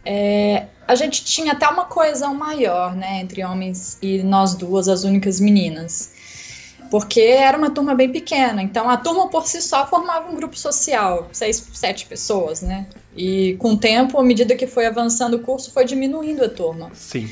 é, 0.05 0.67
a 0.89 0.97
gente 0.97 1.25
tinha 1.25 1.53
até 1.53 1.69
uma 1.69 1.85
coesão 1.85 2.35
maior, 2.35 2.97
né? 2.97 3.21
Entre 3.21 3.45
homens 3.45 3.97
e 4.03 4.25
nós 4.25 4.57
duas, 4.57 4.89
as 4.89 5.05
únicas 5.05 5.39
meninas. 5.39 6.11
Porque 6.91 7.21
era 7.21 7.57
uma 7.57 7.71
turma 7.71 7.95
bem 7.95 8.11
pequena. 8.11 8.61
Então, 8.61 8.91
a 8.91 8.97
turma 8.97 9.29
por 9.29 9.47
si 9.47 9.63
só 9.63 9.87
formava 9.87 10.33
um 10.33 10.35
grupo 10.35 10.59
social, 10.59 11.29
seis, 11.31 11.65
sete 11.73 12.07
pessoas, 12.07 12.61
né? 12.61 12.89
E 13.17 13.55
com 13.61 13.75
o 13.75 13.79
tempo, 13.79 14.19
à 14.19 14.25
medida 14.25 14.57
que 14.57 14.67
foi 14.67 14.87
avançando 14.87 15.35
o 15.35 15.39
curso, 15.39 15.71
foi 15.71 15.85
diminuindo 15.85 16.45
a 16.45 16.49
turma. 16.49 16.91
Sim. 16.93 17.31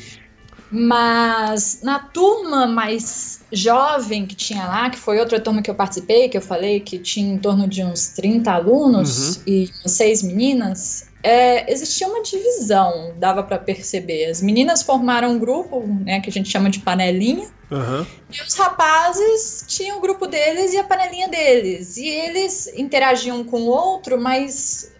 Mas 0.70 1.80
na 1.82 1.98
turma 1.98 2.66
mais 2.66 3.40
jovem 3.50 4.26
que 4.26 4.34
tinha 4.34 4.66
lá, 4.66 4.90
que 4.90 4.98
foi 4.98 5.18
outra 5.18 5.40
turma 5.40 5.62
que 5.62 5.70
eu 5.70 5.74
participei, 5.74 6.28
que 6.28 6.36
eu 6.36 6.42
falei 6.42 6.80
que 6.80 6.98
tinha 6.98 7.32
em 7.32 7.38
torno 7.38 7.66
de 7.66 7.82
uns 7.82 8.08
30 8.08 8.50
alunos 8.50 9.36
uhum. 9.36 9.42
e 9.46 9.70
seis 9.86 10.22
meninas, 10.22 11.08
é, 11.22 11.70
existia 11.72 12.06
uma 12.06 12.22
divisão, 12.22 13.14
dava 13.16 13.42
para 13.42 13.58
perceber. 13.58 14.26
As 14.26 14.42
meninas 14.42 14.82
formaram 14.82 15.32
um 15.32 15.38
grupo, 15.38 15.84
né, 16.04 16.20
que 16.20 16.28
a 16.28 16.32
gente 16.32 16.48
chama 16.48 16.70
de 16.70 16.80
panelinha, 16.80 17.48
uhum. 17.70 18.06
e 18.30 18.42
os 18.42 18.54
rapazes 18.54 19.64
tinham 19.66 19.98
o 19.98 20.00
grupo 20.00 20.26
deles 20.26 20.72
e 20.74 20.76
a 20.76 20.84
panelinha 20.84 21.28
deles. 21.28 21.96
E 21.96 22.06
eles 22.06 22.66
interagiam 22.76 23.42
com 23.42 23.62
o 23.62 23.66
outro, 23.68 24.20
mas 24.20 24.92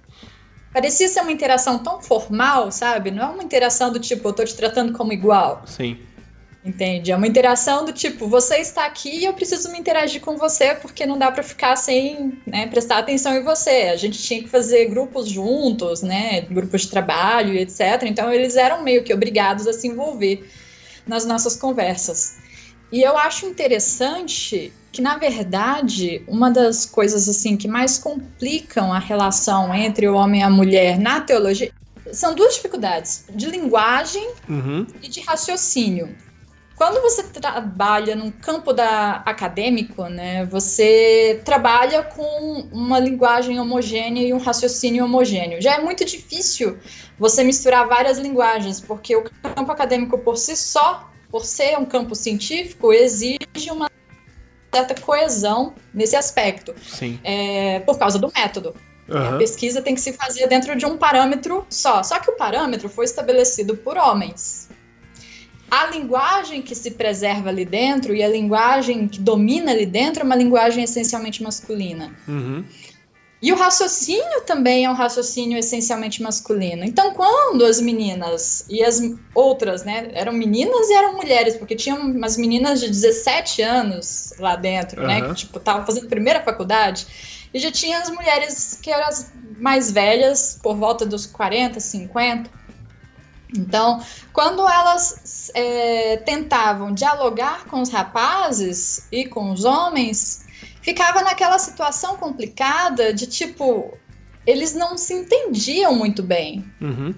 parecia 0.73 1.09
ser 1.09 1.21
uma 1.21 1.33
interação 1.33 1.79
tão 1.79 2.01
formal, 2.01 2.71
sabe? 2.71 3.11
Não 3.11 3.23
é 3.23 3.27
uma 3.27 3.43
interação 3.43 3.93
do 3.93 3.99
tipo, 3.99 4.29
eu 4.29 4.33
tô 4.33 4.45
te 4.45 4.55
tratando 4.55 4.93
como 4.93 5.13
igual. 5.13 5.63
Sim. 5.67 5.99
Entende? 6.65 7.13
É 7.13 7.17
uma 7.17 7.27
interação 7.27 7.85
do 7.85 7.93
tipo, 7.93 8.27
você 8.29 8.57
está 8.57 8.85
aqui 8.85 9.21
e 9.21 9.25
eu 9.25 9.33
preciso 9.33 9.71
me 9.71 9.79
interagir 9.79 10.21
com 10.21 10.37
você 10.37 10.75
porque 10.75 11.07
não 11.07 11.17
dá 11.17 11.31
para 11.31 11.43
ficar 11.43 11.77
sem 11.77 12.39
né, 12.45 12.67
prestar 12.67 12.99
atenção 12.99 13.35
em 13.35 13.43
você. 13.43 13.91
A 13.93 13.97
gente 13.97 14.21
tinha 14.21 14.43
que 14.43 14.49
fazer 14.49 14.87
grupos 14.87 15.29
juntos, 15.29 16.03
né? 16.03 16.43
Grupos 16.43 16.83
de 16.83 16.91
trabalho 16.91 17.55
etc. 17.55 18.03
Então 18.03 18.33
eles 18.33 18.57
eram 18.57 18.83
meio 18.83 19.03
que 19.05 19.15
obrigados 19.15 19.67
a 19.67 19.73
se 19.73 19.87
envolver 19.87 20.47
nas 21.07 21.25
nossas 21.25 21.57
conversas. 21.57 22.37
E 22.91 23.03
eu 23.03 23.17
acho 23.19 23.47
interessante 23.47 24.73
que 24.91 25.03
na 25.03 25.19
verdade 25.19 26.23
uma 26.27 26.51
das 26.51 26.87
coisas 26.87 27.29
assim 27.29 27.57
que 27.57 27.69
mais 27.69 27.99
complicam 27.99 28.93
a 28.93 28.99
relação 28.99 29.75
entre 29.75 30.09
o 30.09 30.15
homem 30.15 30.41
e 30.41 30.45
a 30.45 30.51
mulher 30.51 30.99
na 30.99 31.21
teologia 31.21 31.71
são 32.13 32.35
duas 32.35 32.55
dificuldades 32.55 33.27
de 33.31 33.51
linguagem 33.51 34.27
uhum. 34.49 34.87
e 35.03 35.09
de 35.09 35.21
raciocínio. 35.21 36.15
Quando 36.75 37.03
você 37.03 37.25
trabalha 37.25 38.15
no 38.15 38.31
campo 38.31 38.73
da 38.73 39.17
acadêmico, 39.27 40.05
né, 40.05 40.45
você 40.47 41.43
trabalha 41.45 42.05
com 42.05 42.69
uma 42.71 43.01
linguagem 43.01 43.59
homogênea 43.59 44.23
e 44.23 44.33
um 44.33 44.39
raciocínio 44.39 45.05
homogêneo. 45.05 45.61
Já 45.61 45.75
é 45.75 45.81
muito 45.81 46.05
difícil 46.05 46.79
você 47.19 47.43
misturar 47.43 47.89
várias 47.89 48.17
linguagens, 48.19 48.81
porque 48.81 49.17
o 49.17 49.25
campo 49.43 49.73
acadêmico 49.73 50.19
por 50.19 50.37
si 50.37 50.57
só, 50.57 51.11
por 51.31 51.45
ser 51.45 51.79
um 51.79 51.85
campo 51.85 52.15
científico, 52.15 52.93
exige 52.93 53.71
uma 53.71 53.91
certa 54.73 54.95
coesão 55.01 55.75
nesse 55.93 56.17
aspecto. 56.17 56.75
Sim. 56.83 57.19
É, 57.25 57.81
por 57.81 57.99
causa 57.99 58.19
do 58.19 58.31
método. 58.35 58.75
Uhum. 59.09 59.37
A 59.37 59.39
pesquisa 59.39 59.81
tem 59.81 59.95
que 59.95 60.01
se 60.01 60.13
fazer 60.13 60.47
dentro 60.47 60.77
de 60.77 60.85
um 60.85 60.97
parâmetro 60.97 61.67
só. 61.71 62.03
Só 62.03 62.19
que 62.19 62.31
o 62.31 62.37
parâmetro 62.37 62.89
foi 62.89 63.07
estabelecido 63.07 63.77
por 63.77 63.97
homens. 63.97 64.69
A 65.71 65.87
linguagem 65.87 66.63
que 66.63 66.75
se 66.75 66.93
preserva 66.93 67.51
ali 67.51 67.65
dentro 67.65 68.15
e 68.15 68.23
a 68.23 68.29
linguagem 68.29 69.07
que 69.07 69.21
domina 69.21 69.71
ali 69.71 69.85
dentro 69.85 70.23
é 70.23 70.25
uma 70.25 70.37
linguagem 70.37 70.85
essencialmente 70.85 71.43
masculina. 71.43 72.15
Uhum. 72.27 72.65
E 73.41 73.53
o 73.53 73.57
raciocínio 73.57 74.41
também 74.41 74.85
é 74.85 74.91
um 74.91 74.95
raciocínio 74.95 75.57
essencialmente 75.59 76.21
masculino. 76.21 76.85
Então, 76.85 77.15
quando 77.15 77.65
as 77.65 77.81
meninas 77.81 78.65
e 78.69 78.83
as 78.83 79.01
outras, 79.33 79.85
né, 79.85 80.11
eram 80.13 80.33
meninas 80.33 80.89
e 80.89 80.95
eram 80.95 81.15
mulheres, 81.15 81.57
porque 81.57 81.77
tinham 81.77 81.99
umas 81.99 82.37
meninas 82.37 82.81
de 82.81 82.89
17 82.89 83.63
anos 83.63 84.33
lá 84.41 84.57
dentro, 84.57 85.01
uhum. 85.01 85.07
né, 85.07 85.29
que 85.29 85.35
tipo 85.35 85.59
estavam 85.59 85.87
fazendo 85.87 86.09
primeira 86.09 86.43
faculdade, 86.43 87.07
e 87.55 87.61
já 87.61 87.71
tinha 87.71 87.99
as 88.01 88.11
mulheres 88.11 88.79
que 88.83 88.91
eram 88.91 89.07
as 89.07 89.33
mais 89.59 89.91
velhas, 89.91 90.59
por 90.61 90.77
volta 90.77 91.07
dos 91.07 91.25
40, 91.25 91.79
50. 91.79 92.51
Então, 93.57 94.03
quando 94.33 94.69
elas 94.69 95.51
é, 95.55 96.17
tentavam 96.19 96.93
dialogar 96.93 97.65
com 97.67 97.81
os 97.81 97.89
rapazes 97.89 99.07
e 99.11 99.27
com 99.27 99.53
os 99.53 99.65
homens, 99.65 100.45
ficava 100.89 101.21
naquela 101.21 101.59
situação 101.59 102.17
complicada 102.17 103.13
de 103.13 103.27
tipo, 103.27 103.93
eles 104.47 104.73
não 104.75 104.97
se 104.97 105.13
entendiam 105.13 105.95
muito 105.95 106.23
bem. 106.23 106.65
Uhum. 106.81 107.15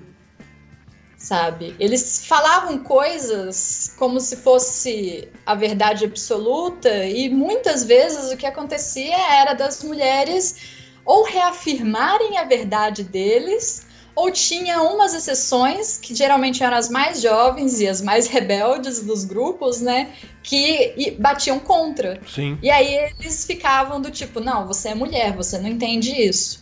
Sabe? 1.17 1.77
Eles 1.79 2.27
falavam 2.27 2.79
coisas 2.79 3.95
como 3.97 4.19
se 4.19 4.37
fosse 4.39 5.29
a 5.47 5.55
verdade 5.55 6.05
absoluta, 6.05 7.05
e 7.07 7.29
muitas 7.29 7.85
vezes 7.85 8.33
o 8.33 8.37
que 8.37 8.47
acontecia 8.47 9.17
era 9.35 9.55
das 9.55 9.85
mulheres 9.85 10.57
ou 11.05 11.23
reafirmarem 11.23 12.39
a 12.39 12.45
verdade 12.45 13.05
deles 13.05 13.87
ou 14.14 14.31
tinha 14.31 14.83
umas 14.83 15.14
exceções, 15.14 15.96
que 15.96 16.14
geralmente 16.14 16.62
eram 16.62 16.77
as 16.77 16.88
mais 16.88 17.20
jovens 17.20 17.81
e 17.81 17.88
as 17.88 18.01
mais 18.01 18.27
rebeldes 18.27 19.03
dos 19.03 19.25
grupos, 19.25 19.81
né? 19.81 20.12
Que 20.42 21.16
batiam 21.18 21.59
contra. 21.59 22.20
Sim. 22.27 22.59
E 22.62 22.70
aí 22.70 23.11
eles 23.20 23.44
ficavam 23.44 24.01
do 24.01 24.11
tipo, 24.11 24.40
não, 24.40 24.66
você 24.66 24.90
é 24.90 24.94
mulher, 24.94 25.35
você 25.35 25.59
não 25.59 25.68
entende 25.68 26.11
isso. 26.11 26.61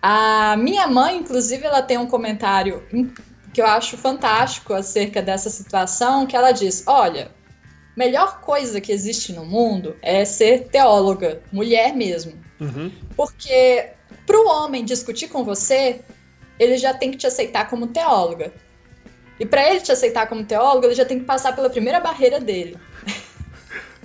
A 0.00 0.56
minha 0.56 0.86
mãe, 0.86 1.16
inclusive, 1.16 1.64
ela 1.64 1.82
tem 1.82 1.98
um 1.98 2.06
comentário 2.06 2.82
que 3.52 3.60
eu 3.60 3.66
acho 3.66 3.96
fantástico 3.96 4.74
acerca 4.74 5.22
dessa 5.22 5.50
situação, 5.50 6.26
que 6.26 6.36
ela 6.36 6.52
diz: 6.52 6.84
olha, 6.86 7.30
melhor 7.96 8.40
coisa 8.40 8.80
que 8.80 8.92
existe 8.92 9.32
no 9.32 9.44
mundo 9.44 9.96
é 10.02 10.24
ser 10.24 10.68
teóloga, 10.68 11.40
mulher 11.50 11.94
mesmo. 11.94 12.34
Uhum. 12.60 12.92
Porque 13.16 13.90
para 14.26 14.38
o 14.38 14.46
homem 14.48 14.84
discutir 14.84 15.28
com 15.28 15.44
você, 15.44 16.00
ele 16.58 16.76
já 16.76 16.92
tem 16.92 17.10
que 17.10 17.16
te 17.16 17.26
aceitar 17.26 17.70
como 17.70 17.86
teóloga. 17.86 18.52
E 19.38 19.46
para 19.46 19.68
ele 19.70 19.80
te 19.80 19.92
aceitar 19.92 20.26
como 20.28 20.44
teólogo, 20.44 20.86
ele 20.86 20.94
já 20.94 21.04
tem 21.04 21.18
que 21.18 21.24
passar 21.24 21.54
pela 21.54 21.70
primeira 21.70 22.00
barreira 22.00 22.40
dele. 22.40 22.76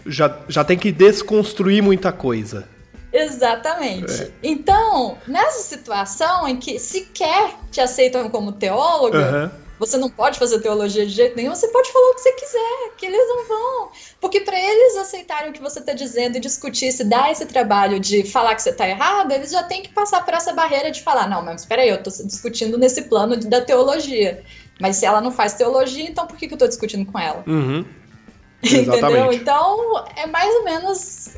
Já, 0.03 0.35
já 0.47 0.63
tem 0.63 0.79
que 0.79 0.91
desconstruir 0.91 1.83
muita 1.83 2.11
coisa. 2.11 2.67
Exatamente. 3.13 4.23
É. 4.23 4.31
Então, 4.41 5.15
nessa 5.27 5.61
situação 5.61 6.47
em 6.47 6.57
que 6.57 6.79
sequer 6.79 7.55
te 7.69 7.79
aceitam 7.79 8.27
como 8.27 8.51
teóloga, 8.53 9.51
uhum. 9.53 9.61
Você 9.81 9.97
não 9.97 10.11
pode 10.11 10.37
fazer 10.37 10.59
teologia 10.59 11.07
de 11.07 11.11
jeito 11.11 11.35
nenhum, 11.35 11.55
você 11.55 11.67
pode 11.69 11.91
falar 11.91 12.11
o 12.11 12.13
que 12.13 12.21
você 12.21 12.31
quiser, 12.33 12.91
que 12.97 13.07
eles 13.07 13.27
não 13.27 13.47
vão. 13.47 13.89
Porque 14.19 14.41
para 14.41 14.55
eles 14.55 14.95
aceitarem 14.95 15.49
o 15.49 15.53
que 15.53 15.59
você 15.59 15.79
está 15.79 15.91
dizendo 15.91 16.37
e 16.37 16.39
discutir, 16.39 16.91
se 16.91 17.03
dar 17.03 17.31
esse 17.31 17.47
trabalho 17.47 17.99
de 17.99 18.23
falar 18.23 18.53
que 18.53 18.61
você 18.61 18.69
está 18.69 18.87
errado, 18.87 19.31
eles 19.31 19.49
já 19.49 19.63
têm 19.63 19.81
que 19.81 19.89
passar 19.89 20.23
por 20.23 20.35
essa 20.35 20.53
barreira 20.53 20.91
de 20.91 21.01
falar: 21.01 21.27
não, 21.27 21.41
mas 21.43 21.61
espera 21.61 21.81
aí, 21.81 21.89
eu 21.89 21.95
estou 21.95 22.13
discutindo 22.27 22.77
nesse 22.77 23.01
plano 23.05 23.35
da 23.37 23.59
teologia. 23.61 24.43
Mas 24.79 24.97
se 24.97 25.05
ela 25.07 25.19
não 25.19 25.31
faz 25.31 25.55
teologia, 25.55 26.07
então 26.07 26.27
por 26.27 26.37
que, 26.37 26.47
que 26.47 26.53
eu 26.53 26.57
estou 26.57 26.67
discutindo 26.67 27.11
com 27.11 27.17
ela? 27.17 27.43
Uhum. 27.47 27.83
Entendeu? 28.63 29.33
Então, 29.33 30.05
é 30.15 30.27
mais 30.27 30.53
ou 30.57 30.63
menos 30.63 31.37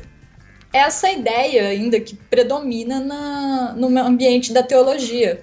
essa 0.70 1.10
ideia 1.10 1.68
ainda 1.68 1.98
que 1.98 2.14
predomina 2.14 3.00
na, 3.00 3.72
no 3.72 3.98
ambiente 3.98 4.52
da 4.52 4.62
teologia. 4.62 5.42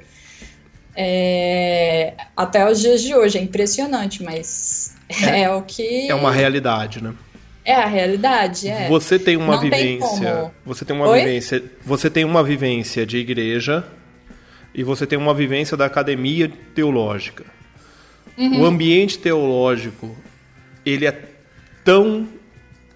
É, 0.95 2.13
até 2.35 2.69
os 2.69 2.79
dias 2.79 3.01
de 3.01 3.15
hoje. 3.15 3.37
É 3.37 3.41
impressionante, 3.41 4.23
mas 4.23 4.95
é, 5.09 5.43
é, 5.43 5.49
o 5.51 5.61
que. 5.61 6.09
É 6.09 6.15
uma 6.15 6.31
realidade, 6.31 7.03
né? 7.03 7.13
É 7.63 7.75
a 7.75 7.85
realidade, 7.85 8.67
é. 8.67 8.87
Você 8.87 9.19
tem 9.19 9.37
uma 9.37 9.53
Não 9.53 9.61
vivência. 9.61 10.35
Tem 10.35 10.51
você 10.65 10.83
tem 10.83 10.95
uma 10.95 11.07
Oi? 11.07 11.19
vivência. 11.19 11.63
Você 11.85 12.09
tem 12.09 12.25
uma 12.25 12.43
vivência 12.43 13.05
de 13.05 13.17
igreja 13.17 13.85
e 14.73 14.83
você 14.83 15.05
tem 15.05 15.17
uma 15.17 15.33
vivência 15.33 15.77
da 15.77 15.85
academia 15.85 16.51
teológica. 16.73 17.45
Uhum. 18.37 18.61
O 18.61 18.65
ambiente 18.65 19.19
teológico, 19.19 20.15
ele 20.83 21.05
é 21.05 21.21
tão 21.83 22.27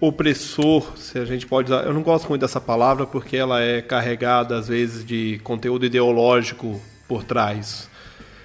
opressor, 0.00 0.96
se 0.98 1.18
a 1.18 1.24
gente 1.24 1.46
pode 1.46 1.70
usar. 1.70 1.84
Eu 1.84 1.94
não 1.94 2.02
gosto 2.02 2.28
muito 2.28 2.40
dessa 2.40 2.60
palavra 2.60 3.06
porque 3.06 3.36
ela 3.36 3.62
é 3.62 3.80
carregada 3.80 4.58
às 4.58 4.66
vezes 4.66 5.04
de 5.04 5.40
conteúdo 5.44 5.86
ideológico 5.86 6.80
por 7.08 7.24
trás. 7.24 7.88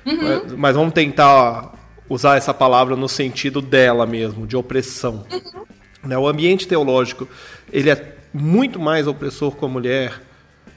Uhum. 0.06 0.18
Mas, 0.22 0.54
mas, 0.54 0.76
vamos 0.76 0.94
tentar 0.94 1.74
usar 2.10 2.38
essa 2.38 2.54
palavra 2.54 2.96
no 2.96 3.08
sentido 3.08 3.62
dela 3.62 4.06
mesmo, 4.06 4.48
de 4.48 4.58
opressão. 4.58 5.26
Uhum. 5.32 5.66
Né? 6.04 6.18
O 6.18 6.28
ambiente 6.28 6.68
teológico 6.68 7.28
ele 7.72 7.90
é 7.90 8.16
muito 8.34 8.80
mais 8.80 9.08
opressor 9.08 9.52
com 9.52 9.66
a 9.66 9.70
mulher 9.70 10.22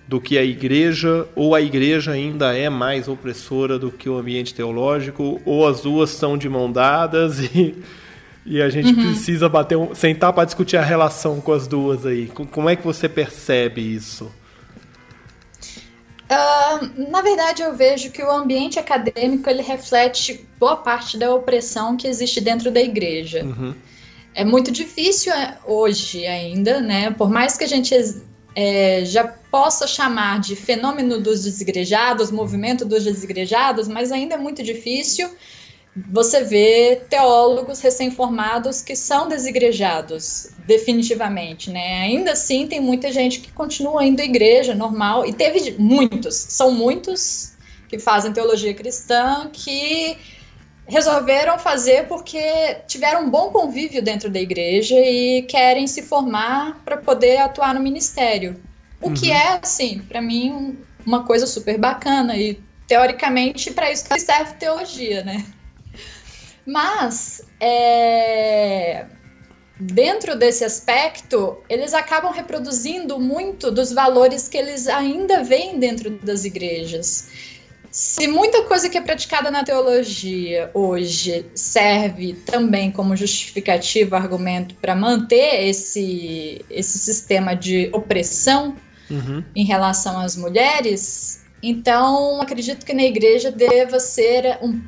do 0.07 0.21
que 0.21 0.37
a 0.37 0.45
igreja, 0.45 1.27
ou 1.35 1.55
a 1.55 1.63
igreja 1.63 2.13
ainda 2.13 2.57
é 2.57 2.69
mais 2.69 3.09
opressora 3.09 3.79
do 3.79 3.91
que 3.91 4.09
o 4.09 4.19
ambiente 4.19 4.55
teológico, 4.55 5.41
ou 5.47 5.67
as 5.67 5.81
duas 5.81 6.13
estão 6.13 6.37
de 6.37 6.49
mão 6.49 6.71
dadas 6.71 7.41
e, 7.41 7.75
e 8.45 8.61
a 8.61 8.69
gente 8.69 8.91
uhum. 8.91 9.07
precisa 9.07 9.49
bater 9.49 9.79
um, 9.79 9.95
sentar 9.95 10.33
para 10.33 10.45
discutir 10.45 10.77
a 10.77 10.83
relação 10.83 11.41
com 11.41 11.53
as 11.53 11.67
duas 11.67 12.05
aí. 12.05 12.27
Como 12.27 12.69
é 12.69 12.77
que 12.77 12.85
você 12.85 13.09
percebe 13.09 13.81
isso? 13.81 14.31
Uh, 16.35 17.11
na 17.11 17.23
verdade, 17.23 17.63
eu 17.63 17.75
vejo 17.75 18.11
que 18.11 18.23
o 18.23 18.31
ambiente 18.31 18.79
acadêmico 18.79 19.49
ele 19.49 19.63
reflete 19.63 20.47
boa 20.59 20.77
parte 20.77 21.17
da 21.17 21.35
opressão 21.35 21.97
que 21.97 22.07
existe 22.07 22.41
dentro 22.41 22.71
da 22.71 22.81
igreja. 22.81 23.45
Uhum. 23.45 23.75
É 24.35 24.45
muito 24.45 24.71
difícil 24.71 25.33
é, 25.33 25.59
hoje 25.65 26.27
ainda, 26.27 26.81
né? 26.81 27.11
Por 27.11 27.31
mais 27.31 27.57
que 27.57 27.65
a 27.65 27.69
gente 27.69 27.95
é, 28.55 29.05
já 29.05 29.25
possa 29.25 29.87
chamar 29.87 30.41
de 30.41 30.57
fenômeno 30.57 31.21
dos 31.21 31.45
desigrejados, 31.45 32.31
movimento 32.31 32.85
dos 32.85 33.05
desigrejados, 33.05 33.87
mas 33.87 34.11
ainda 34.11 34.35
é 34.35 34.39
muito 34.39 34.63
difícil 34.63 35.31
você 35.97 36.43
vê 36.43 37.03
teólogos 37.09 37.81
recém-formados 37.81 38.83
que 38.83 38.97
são 38.97 39.29
desigrejados, 39.29 40.49
definitivamente, 40.67 41.71
né? 41.71 42.03
Ainda 42.03 42.33
assim, 42.33 42.67
tem 42.67 42.81
muita 42.81 43.13
gente 43.13 43.39
que 43.41 43.53
continua 43.53 44.05
indo 44.05 44.21
à 44.21 44.25
igreja 44.25 44.75
normal, 44.75 45.25
e 45.25 45.33
teve 45.33 45.77
muitos, 45.79 46.35
são 46.35 46.73
muitos 46.73 47.53
que 47.89 47.99
fazem 47.99 48.33
teologia 48.33 48.75
cristã 48.75 49.49
que 49.53 50.17
resolveram 50.87 51.59
fazer 51.59 52.07
porque 52.09 52.41
tiveram 52.87 53.25
um 53.25 53.31
bom 53.31 53.51
convívio 53.51 54.03
dentro 54.03 54.29
da 54.29 54.41
igreja 54.41 54.97
e 54.99 55.43
querem 55.43 55.87
se 55.87 56.03
formar 56.03 56.83
para 56.85 56.97
poder 56.97 57.39
atuar 57.39 57.73
no 57.73 57.81
ministério. 57.81 58.61
O 59.01 59.09
uhum. 59.09 59.15
que 59.15 59.31
é, 59.31 59.61
assim, 59.63 60.01
para 60.01 60.21
mim, 60.21 60.77
uma 61.07 61.25
coisa 61.25 61.47
super 61.47 61.79
bacana 61.79 62.37
e 62.37 62.61
teoricamente 62.87 63.71
para 63.71 63.91
isso 63.91 64.05
que 64.09 64.19
serve 64.19 64.55
teologia, 64.55 65.23
né? 65.23 65.45
Mas 66.67 67.43
é, 67.61 69.07
dentro 69.79 70.37
desse 70.37 70.65
aspecto, 70.65 71.59
eles 71.69 71.93
acabam 71.93 72.33
reproduzindo 72.33 73.19
muito 73.19 73.71
dos 73.71 73.93
valores 73.93 74.49
que 74.49 74.57
eles 74.57 74.87
ainda 74.87 75.43
veem 75.43 75.79
dentro 75.79 76.11
das 76.11 76.45
igrejas. 76.45 77.29
Se 77.91 78.27
muita 78.27 78.65
coisa 78.65 78.89
que 78.89 78.99
é 78.99 79.01
praticada 79.01 79.53
na 79.53 79.63
teologia 79.63 80.69
hoje 80.75 81.47
serve 81.55 82.33
também 82.45 82.91
como 82.91 83.15
justificativo, 83.15 84.17
argumento 84.17 84.75
para 84.77 84.97
manter 84.97 85.69
esse, 85.69 86.65
esse 86.69 86.99
sistema 86.99 87.55
de 87.55 87.91
opressão 87.93 88.75
uhum. 89.09 89.45
em 89.55 89.65
relação 89.65 90.19
às 90.19 90.35
mulheres, 90.35 91.45
então 91.63 92.43
acredito 92.43 92.85
que 92.85 92.93
na 92.93 93.05
igreja 93.05 93.53
deva 93.53 94.01
ser 94.01 94.59
um 94.61 94.83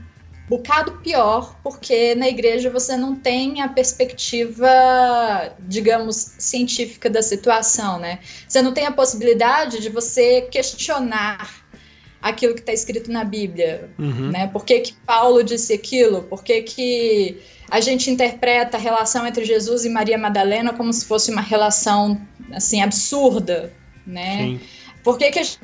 bocado 0.48 0.92
pior, 0.98 1.56
porque 1.62 2.14
na 2.14 2.28
igreja 2.28 2.70
você 2.70 2.96
não 2.96 3.16
tem 3.16 3.60
a 3.60 3.68
perspectiva, 3.68 4.68
digamos, 5.60 6.34
científica 6.38 7.10
da 7.10 7.20
situação, 7.20 7.98
né? 7.98 8.20
Você 8.46 8.62
não 8.62 8.72
tem 8.72 8.86
a 8.86 8.92
possibilidade 8.92 9.80
de 9.80 9.88
você 9.88 10.42
questionar 10.42 11.66
aquilo 12.22 12.54
que 12.54 12.60
está 12.60 12.72
escrito 12.72 13.10
na 13.10 13.24
Bíblia, 13.24 13.90
uhum. 13.98 14.30
né? 14.30 14.46
Por 14.46 14.64
que, 14.64 14.80
que 14.80 14.92
Paulo 15.04 15.42
disse 15.42 15.72
aquilo? 15.72 16.22
Por 16.22 16.44
que, 16.44 16.62
que 16.62 17.38
a 17.68 17.80
gente 17.80 18.10
interpreta 18.10 18.76
a 18.76 18.80
relação 18.80 19.26
entre 19.26 19.44
Jesus 19.44 19.84
e 19.84 19.88
Maria 19.88 20.16
Madalena 20.16 20.72
como 20.72 20.92
se 20.92 21.04
fosse 21.04 21.30
uma 21.30 21.40
relação 21.40 22.20
assim 22.52 22.80
absurda, 22.82 23.72
né? 24.06 24.38
Sim. 24.38 24.60
Por 25.02 25.18
que, 25.18 25.30
que 25.30 25.38
a 25.40 25.42
gente 25.42 25.58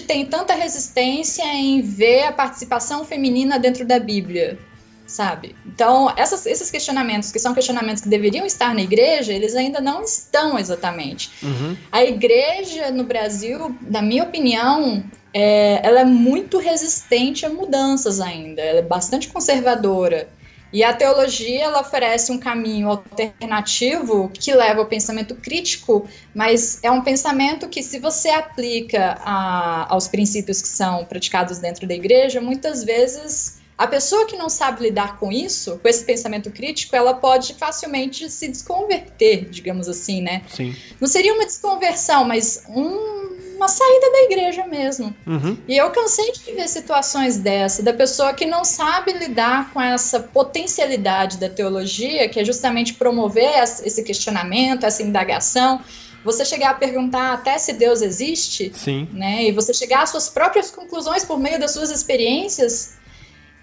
tem 0.00 0.26
tanta 0.26 0.54
resistência 0.54 1.44
em 1.44 1.80
ver 1.80 2.24
a 2.24 2.32
participação 2.32 3.04
feminina 3.04 3.58
dentro 3.58 3.84
da 3.84 3.98
Bíblia? 3.98 4.58
sabe? 5.06 5.54
Então, 5.66 6.12
essas, 6.16 6.46
esses 6.46 6.70
questionamentos, 6.70 7.30
que 7.30 7.38
são 7.38 7.54
questionamentos 7.54 8.02
que 8.02 8.08
deveriam 8.08 8.44
estar 8.46 8.74
na 8.74 8.82
igreja, 8.82 9.32
eles 9.32 9.54
ainda 9.54 9.80
não 9.80 10.02
estão 10.02 10.58
exatamente. 10.58 11.30
Uhum. 11.42 11.76
A 11.92 12.02
igreja 12.02 12.90
no 12.90 13.04
Brasil, 13.04 13.76
na 13.82 14.02
minha 14.02 14.24
opinião, 14.24 15.04
é, 15.32 15.80
ela 15.86 16.00
é 16.00 16.04
muito 16.04 16.58
resistente 16.58 17.44
a 17.44 17.48
mudanças 17.48 18.20
ainda, 18.20 18.62
ela 18.62 18.78
é 18.78 18.82
bastante 18.82 19.28
conservadora. 19.28 20.28
E 20.74 20.82
a 20.82 20.92
teologia 20.92 21.66
ela 21.66 21.80
oferece 21.82 22.32
um 22.32 22.38
caminho 22.38 22.88
alternativo 22.88 24.28
que 24.34 24.52
leva 24.52 24.80
ao 24.80 24.86
pensamento 24.86 25.36
crítico, 25.36 26.04
mas 26.34 26.80
é 26.82 26.90
um 26.90 27.00
pensamento 27.00 27.68
que, 27.68 27.80
se 27.80 28.00
você 28.00 28.28
aplica 28.30 29.16
a, 29.20 29.86
aos 29.88 30.08
princípios 30.08 30.60
que 30.60 30.66
são 30.66 31.04
praticados 31.04 31.58
dentro 31.58 31.86
da 31.86 31.94
igreja, 31.94 32.40
muitas 32.40 32.82
vezes 32.82 33.60
a 33.78 33.86
pessoa 33.86 34.26
que 34.26 34.36
não 34.36 34.48
sabe 34.48 34.82
lidar 34.82 35.16
com 35.20 35.30
isso, 35.30 35.78
com 35.78 35.88
esse 35.88 36.04
pensamento 36.04 36.50
crítico, 36.50 36.96
ela 36.96 37.14
pode 37.14 37.54
facilmente 37.54 38.28
se 38.28 38.48
desconverter, 38.48 39.48
digamos 39.48 39.88
assim, 39.88 40.22
né? 40.22 40.42
Sim. 40.48 40.74
Não 41.00 41.06
seria 41.06 41.34
uma 41.34 41.46
desconversão, 41.46 42.24
mas 42.24 42.64
um, 42.68 43.36
uma 43.54 43.68
saída 43.68 44.10
da 44.10 44.22
igreja 44.24 44.66
mesmo. 44.66 45.14
Uhum. 45.26 45.56
E 45.66 45.76
eu 45.76 45.90
cansei 45.90 46.32
de 46.32 46.52
ver 46.52 46.68
situações 46.68 47.38
dessa, 47.38 47.82
da 47.82 47.92
pessoa 47.92 48.32
que 48.34 48.46
não 48.46 48.64
sabe 48.64 49.12
lidar 49.12 49.72
com 49.72 49.80
essa 49.80 50.20
potencialidade 50.20 51.38
da 51.38 51.48
teologia, 51.48 52.28
que 52.28 52.40
é 52.40 52.44
justamente 52.44 52.94
promover 52.94 53.62
esse 53.84 54.02
questionamento, 54.02 54.84
essa 54.84 55.02
indagação 55.02 55.80
você 56.24 56.42
chegar 56.42 56.70
a 56.70 56.74
perguntar 56.74 57.34
até 57.34 57.58
se 57.58 57.74
Deus 57.74 58.00
existe, 58.00 58.72
Sim. 58.74 59.06
né? 59.12 59.44
E 59.44 59.52
você 59.52 59.74
chegar 59.74 60.04
às 60.04 60.08
suas 60.08 60.26
próprias 60.26 60.70
conclusões 60.70 61.22
por 61.22 61.38
meio 61.38 61.60
das 61.60 61.72
suas 61.72 61.90
experiências, 61.90 62.96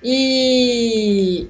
e, 0.04 1.48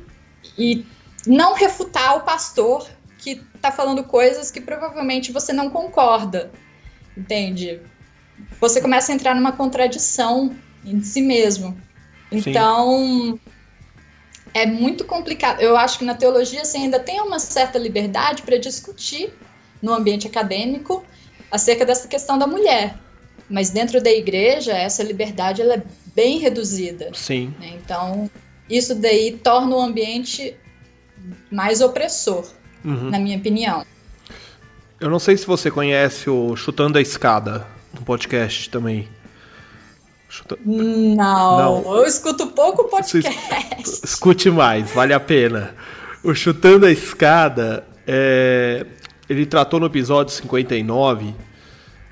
e 0.58 0.86
não 1.26 1.54
refutar 1.54 2.18
o 2.18 2.22
pastor 2.22 2.88
que 3.18 3.42
está 3.56 3.72
falando 3.72 4.04
coisas 4.04 4.52
que 4.52 4.60
provavelmente 4.60 5.32
você 5.32 5.54
não 5.54 5.70
concorda, 5.70 6.52
entende? 7.16 7.80
Você 8.60 8.82
começa 8.82 9.12
a 9.12 9.16
entrar 9.16 9.36
numa 9.36 9.52
contradição 9.52 10.56
em 10.86 11.02
si 11.02 11.22
mesmo. 11.22 11.78
Então, 12.32 12.98
Sim. 12.98 13.40
é 14.54 14.66
muito 14.66 15.04
complicado. 15.06 15.62
Eu 15.62 15.76
acho 15.76 16.00
que 16.00 16.06
na 16.06 16.16
teologia 16.16 16.64
você 16.64 16.78
ainda 16.78 17.00
tem 17.00 17.20
uma 17.22 17.40
certa 17.40 17.78
liberdade 17.78 18.42
para 18.44 18.58
discutir 18.58 19.34
no 19.82 19.94
ambiente 19.94 20.28
acadêmico 20.28 21.04
acerca 21.52 21.86
dessa 21.86 22.08
questão 22.08 22.38
da 22.38 22.48
mulher. 22.48 22.96
Mas 23.50 23.70
dentro 23.70 24.02
da 24.02 24.10
igreja, 24.10 24.72
essa 24.72 25.04
liberdade 25.04 25.62
ela 25.62 25.74
é 25.76 25.84
bem 26.16 26.40
reduzida. 26.40 27.12
Sim. 27.14 27.54
Né? 27.60 27.74
Então, 27.84 28.30
isso 28.70 28.96
daí 28.96 29.34
torna 29.44 29.76
o 29.76 29.82
ambiente 29.82 30.56
mais 31.52 31.82
opressor, 31.82 32.48
uhum. 32.84 33.10
na 33.10 33.20
minha 33.20 33.38
opinião. 33.38 33.86
Eu 35.00 35.10
não 35.10 35.20
sei 35.20 35.36
se 35.36 35.46
você 35.46 35.70
conhece 35.70 36.30
o 36.30 36.56
Chutando 36.56 36.98
a 36.98 37.02
Escada, 37.02 37.68
um 38.02 38.04
podcast 38.04 38.70
também. 38.70 39.08
Não, 40.66 41.84
não, 41.84 41.96
eu 41.98 42.06
escuto 42.06 42.48
pouco 42.48 42.86
podcast. 42.86 43.32
Escute 44.04 44.50
mais, 44.50 44.92
vale 44.92 45.14
a 45.14 45.20
pena. 45.20 45.76
O 46.24 46.34
Chutando 46.34 46.86
a 46.86 46.92
Escada, 46.92 47.86
é... 48.08 48.86
ele 49.30 49.46
tratou 49.46 49.80
no 49.80 49.86
episódio 49.86 50.34
59, 50.34 51.34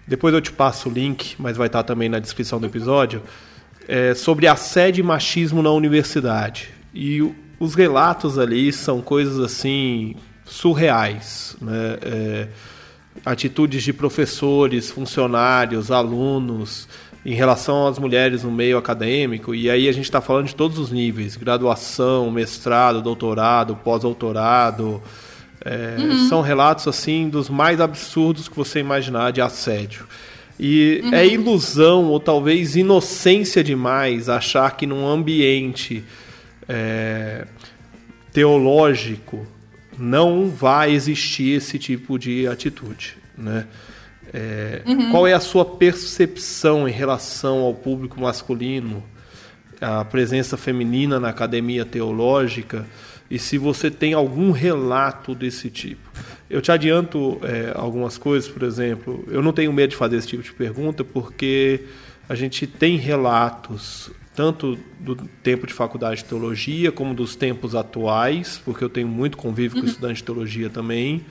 depois 0.05 0.33
eu 0.33 0.41
te 0.41 0.51
passo 0.51 0.89
o 0.89 0.91
link, 0.91 1.35
mas 1.39 1.55
vai 1.55 1.67
estar 1.67 1.83
também 1.83 2.09
na 2.09 2.19
descrição 2.19 2.59
do 2.59 2.65
episódio, 2.65 3.23
é... 3.87 4.13
sobre 4.13 4.47
assédio 4.47 5.01
e 5.01 5.05
machismo 5.05 5.63
na 5.63 5.71
universidade. 5.71 6.69
E 6.93 7.21
os 7.57 7.73
relatos 7.73 8.37
ali 8.37 8.73
são 8.73 9.01
coisas 9.01 9.39
assim 9.39 10.15
surreais, 10.43 11.55
né? 11.61 11.97
É... 12.01 12.47
atitudes 13.25 13.83
de 13.83 13.93
professores, 13.93 14.89
funcionários, 14.91 15.91
alunos 15.91 16.87
em 17.25 17.33
relação 17.33 17.87
às 17.87 17.99
mulheres 17.99 18.43
no 18.43 18.51
meio 18.51 18.77
acadêmico, 18.77 19.53
e 19.53 19.69
aí 19.69 19.89
a 19.89 19.91
gente 19.91 20.05
está 20.05 20.21
falando 20.21 20.47
de 20.47 20.55
todos 20.55 20.79
os 20.79 20.91
níveis: 20.91 21.35
graduação, 21.35 22.31
mestrado, 22.31 23.01
doutorado, 23.01 23.75
pós-doutorado. 23.75 25.01
É, 25.63 25.97
uhum. 25.99 26.29
São 26.29 26.41
relatos 26.41 26.87
assim 26.87 27.27
dos 27.27 27.49
mais 27.49 27.81
absurdos 27.81 28.47
que 28.47 28.55
você 28.55 28.79
imaginar 28.79 29.31
de 29.31 29.41
assédio. 29.41 30.07
E 30.57 31.01
uhum. 31.03 31.13
é 31.13 31.27
ilusão 31.27 32.05
ou 32.05 32.19
talvez 32.19 32.77
inocência 32.77 33.61
demais 33.63 34.29
achar 34.29 34.75
que 34.77 34.85
num 34.87 35.05
ambiente 35.05 36.03
é, 36.67 37.45
teológico 38.31 39.45
não 39.99 40.49
vai 40.49 40.91
existir 40.91 41.57
esse 41.57 41.77
tipo 41.77 42.17
de 42.17 42.47
atitude, 42.47 43.17
né? 43.37 43.67
É, 44.33 44.83
uhum. 44.85 45.11
Qual 45.11 45.27
é 45.27 45.33
a 45.33 45.39
sua 45.39 45.65
percepção 45.65 46.87
em 46.87 46.91
relação 46.91 47.59
ao 47.59 47.73
público 47.73 48.19
masculino, 48.21 49.03
a 49.81 50.05
presença 50.05 50.55
feminina 50.55 51.19
na 51.19 51.29
academia 51.29 51.83
teológica, 51.83 52.85
e 53.29 53.37
se 53.37 53.57
você 53.57 53.89
tem 53.89 54.13
algum 54.13 54.51
relato 54.51 55.35
desse 55.35 55.69
tipo? 55.69 56.09
Eu 56.49 56.61
te 56.61 56.71
adianto 56.71 57.39
é, 57.43 57.71
algumas 57.75 58.17
coisas, 58.17 58.49
por 58.49 58.63
exemplo, 58.63 59.23
eu 59.29 59.41
não 59.41 59.53
tenho 59.53 59.71
medo 59.71 59.91
de 59.91 59.95
fazer 59.95 60.17
esse 60.17 60.27
tipo 60.27 60.43
de 60.43 60.53
pergunta, 60.53 61.03
porque 61.03 61.81
a 62.27 62.35
gente 62.35 62.65
tem 62.65 62.97
relatos 62.97 64.11
tanto 64.39 64.79
do 65.01 65.17
tempo 65.43 65.67
de 65.67 65.73
faculdade 65.73 66.23
de 66.23 66.29
teologia 66.29 66.93
como 66.93 67.13
dos 67.13 67.35
tempos 67.35 67.75
atuais, 67.75 68.61
porque 68.63 68.81
eu 68.81 68.87
tenho 68.87 69.05
muito 69.05 69.35
convívio 69.35 69.75
uhum. 69.75 69.83
com 69.83 69.89
estudante 69.89 70.15
de 70.15 70.23
teologia 70.23 70.69
também 70.69 71.25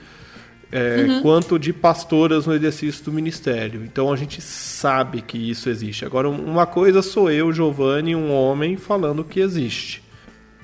é, 0.71 1.07
uhum. 1.07 1.21
quanto 1.23 1.57
de 1.57 1.73
pastoras 1.73 2.45
no 2.45 2.53
exercício 2.53 3.03
do 3.05 3.11
ministério. 3.11 3.83
Então 3.83 4.13
a 4.13 4.15
gente 4.15 4.39
sabe 4.43 5.23
que 5.23 5.39
isso 5.39 5.71
existe. 5.71 6.05
Agora, 6.05 6.29
uma 6.29 6.67
coisa 6.67 7.01
sou 7.01 7.31
eu, 7.31 7.51
Giovanni, 7.51 8.15
um 8.15 8.31
homem, 8.31 8.77
falando 8.77 9.23
que 9.23 9.39
existe. 9.39 10.03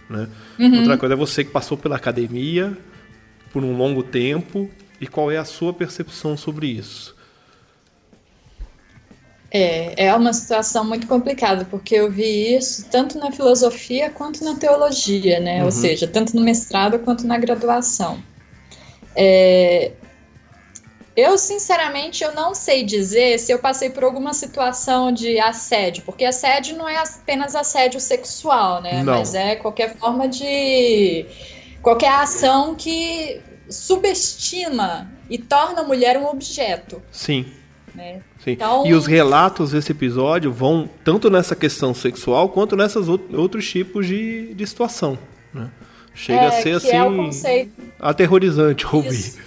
Né? 0.07 0.27
Uhum. 0.59 0.81
Outra 0.81 0.99
coisa 0.99 1.15
é 1.15 1.17
você 1.17 1.43
que 1.43 1.49
passou 1.49 1.75
pela 1.75 1.95
academia 1.95 2.77
por 3.51 3.63
um 3.63 3.75
longo 3.75 4.03
tempo 4.03 4.69
e 5.01 5.07
qual 5.07 5.31
é 5.31 5.37
a 5.37 5.45
sua 5.45 5.73
percepção 5.73 6.37
sobre 6.37 6.67
isso. 6.67 7.15
É, 9.57 10.07
é 10.07 10.13
uma 10.13 10.33
situação 10.33 10.83
muito 10.83 11.07
complicada, 11.07 11.63
porque 11.63 11.95
eu 11.95 12.11
vi 12.11 12.57
isso 12.57 12.89
tanto 12.91 13.17
na 13.17 13.31
filosofia 13.31 14.09
quanto 14.09 14.43
na 14.43 14.55
teologia, 14.55 15.39
né? 15.39 15.59
Uhum. 15.59 15.65
Ou 15.65 15.71
seja, 15.71 16.05
tanto 16.05 16.35
no 16.35 16.41
mestrado 16.41 16.99
quanto 16.99 17.25
na 17.25 17.37
graduação. 17.37 18.21
É, 19.15 19.93
eu, 21.15 21.37
sinceramente, 21.37 22.21
eu 22.21 22.33
não 22.33 22.53
sei 22.53 22.83
dizer 22.83 23.39
se 23.39 23.49
eu 23.49 23.57
passei 23.57 23.89
por 23.89 24.03
alguma 24.03 24.33
situação 24.33 25.09
de 25.09 25.39
assédio, 25.39 26.03
porque 26.05 26.25
assédio 26.25 26.75
não 26.75 26.89
é 26.89 26.97
apenas 26.97 27.55
assédio 27.55 28.01
sexual, 28.01 28.81
né? 28.81 29.03
Não. 29.03 29.13
Mas 29.19 29.33
é 29.33 29.55
qualquer 29.55 29.95
forma 29.95 30.27
de. 30.27 31.25
qualquer 31.81 32.11
ação 32.11 32.75
que 32.75 33.39
subestima 33.69 35.09
e 35.29 35.37
torna 35.37 35.79
a 35.79 35.83
mulher 35.85 36.17
um 36.17 36.25
objeto. 36.25 37.01
Sim. 37.09 37.45
Né? 37.95 38.21
Sim. 38.43 38.51
Então... 38.51 38.85
E 38.85 38.93
os 38.93 39.05
relatos 39.05 39.71
desse 39.71 39.91
episódio 39.91 40.51
vão 40.51 40.89
tanto 41.03 41.29
nessa 41.29 41.55
questão 41.55 41.93
sexual 41.93 42.49
quanto 42.49 42.75
nesses 42.75 43.07
outros 43.07 43.69
tipos 43.69 44.05
de, 44.05 44.53
de 44.53 44.67
situação. 44.67 45.17
Né? 45.53 45.69
Chega 46.13 46.43
é, 46.43 46.47
a 46.47 46.51
ser 46.51 46.75
assim. 46.75 46.95
É 46.95 47.03
o 47.03 47.15
conceito. 47.15 47.71
Aterrorizante 47.99 48.85
ouvir. 48.87 49.09
Isso. 49.09 49.39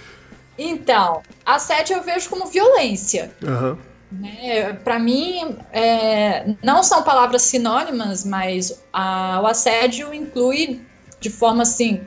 Então, 0.57 1.21
assédio 1.45 1.95
eu 1.95 2.03
vejo 2.03 2.29
como 2.29 2.45
violência. 2.47 3.31
Uhum. 3.41 3.77
Né? 4.11 4.73
Para 4.83 4.99
mim, 4.99 5.55
é, 5.71 6.53
não 6.63 6.83
são 6.83 7.03
palavras 7.03 7.43
sinônimas, 7.43 8.25
mas 8.25 8.83
a, 8.91 9.39
o 9.41 9.47
assédio 9.47 10.13
inclui 10.13 10.81
de 11.19 11.29
forma 11.29 11.63
assim 11.63 12.01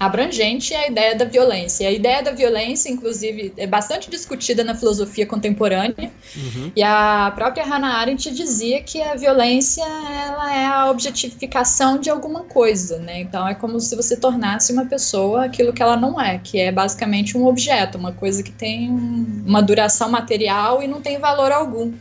abrangente 0.00 0.74
a 0.74 0.86
ideia 0.88 1.14
da 1.14 1.26
violência. 1.26 1.86
A 1.86 1.92
ideia 1.92 2.22
da 2.22 2.30
violência, 2.30 2.88
inclusive, 2.88 3.52
é 3.58 3.66
bastante 3.66 4.08
discutida 4.08 4.64
na 4.64 4.74
filosofia 4.74 5.26
contemporânea. 5.26 6.10
Uhum. 6.34 6.72
E 6.74 6.82
a 6.82 7.30
própria 7.34 7.66
Hannah 7.66 7.98
Arendt 7.98 8.30
dizia 8.30 8.82
que 8.82 9.02
a 9.02 9.14
violência 9.14 9.84
ela 9.84 10.56
é 10.56 10.64
a 10.64 10.90
objetificação 10.90 11.98
de 11.98 12.08
alguma 12.08 12.44
coisa, 12.44 12.98
né? 12.98 13.20
Então 13.20 13.46
é 13.46 13.54
como 13.54 13.78
se 13.78 13.94
você 13.94 14.16
tornasse 14.16 14.72
uma 14.72 14.86
pessoa 14.86 15.44
aquilo 15.44 15.70
que 15.70 15.82
ela 15.82 15.98
não 15.98 16.18
é, 16.18 16.38
que 16.38 16.58
é 16.58 16.72
basicamente 16.72 17.36
um 17.36 17.46
objeto, 17.46 17.98
uma 17.98 18.12
coisa 18.12 18.42
que 18.42 18.52
tem 18.52 18.88
uma 18.88 19.60
duração 19.60 20.08
material 20.08 20.82
e 20.82 20.88
não 20.88 21.02
tem 21.02 21.18
valor 21.18 21.52
algum. 21.52 21.92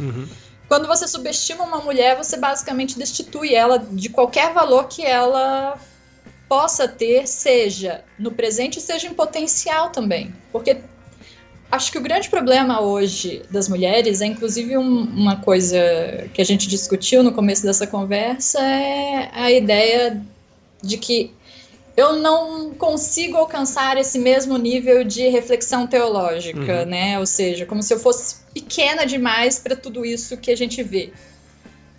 Uhum. 0.00 0.26
Quando 0.66 0.88
você 0.88 1.06
subestima 1.06 1.62
uma 1.62 1.78
mulher, 1.78 2.16
você 2.16 2.36
basicamente 2.36 2.98
destitui 2.98 3.54
ela 3.54 3.78
de 3.78 4.08
qualquer 4.08 4.52
valor 4.52 4.88
que 4.88 5.06
ela 5.06 5.78
possa 6.48 6.88
ter, 6.88 7.26
seja 7.26 8.02
no 8.18 8.32
presente, 8.32 8.80
seja 8.80 9.06
em 9.06 9.14
potencial 9.14 9.90
também. 9.90 10.32
Porque 10.50 10.78
acho 11.70 11.92
que 11.92 11.98
o 11.98 12.00
grande 12.00 12.28
problema 12.30 12.80
hoje 12.80 13.42
das 13.50 13.68
mulheres 13.68 14.20
é, 14.20 14.26
inclusive, 14.26 14.76
um, 14.76 15.02
uma 15.02 15.36
coisa 15.36 15.78
que 16.32 16.40
a 16.40 16.44
gente 16.44 16.66
discutiu 16.66 17.22
no 17.22 17.32
começo 17.32 17.62
dessa 17.62 17.86
conversa, 17.86 18.60
é 18.60 19.30
a 19.32 19.52
ideia 19.52 20.20
de 20.82 20.96
que 20.96 21.34
eu 21.96 22.14
não 22.14 22.70
consigo 22.74 23.36
alcançar 23.36 23.98
esse 23.98 24.18
mesmo 24.20 24.56
nível 24.56 25.02
de 25.02 25.28
reflexão 25.28 25.84
teológica, 25.84 26.82
uhum. 26.82 26.86
né? 26.86 27.18
Ou 27.18 27.26
seja, 27.26 27.66
como 27.66 27.82
se 27.82 27.92
eu 27.92 27.98
fosse 27.98 28.36
pequena 28.54 29.04
demais 29.04 29.58
para 29.58 29.74
tudo 29.74 30.06
isso 30.06 30.36
que 30.36 30.52
a 30.52 30.56
gente 30.56 30.80
vê. 30.82 31.12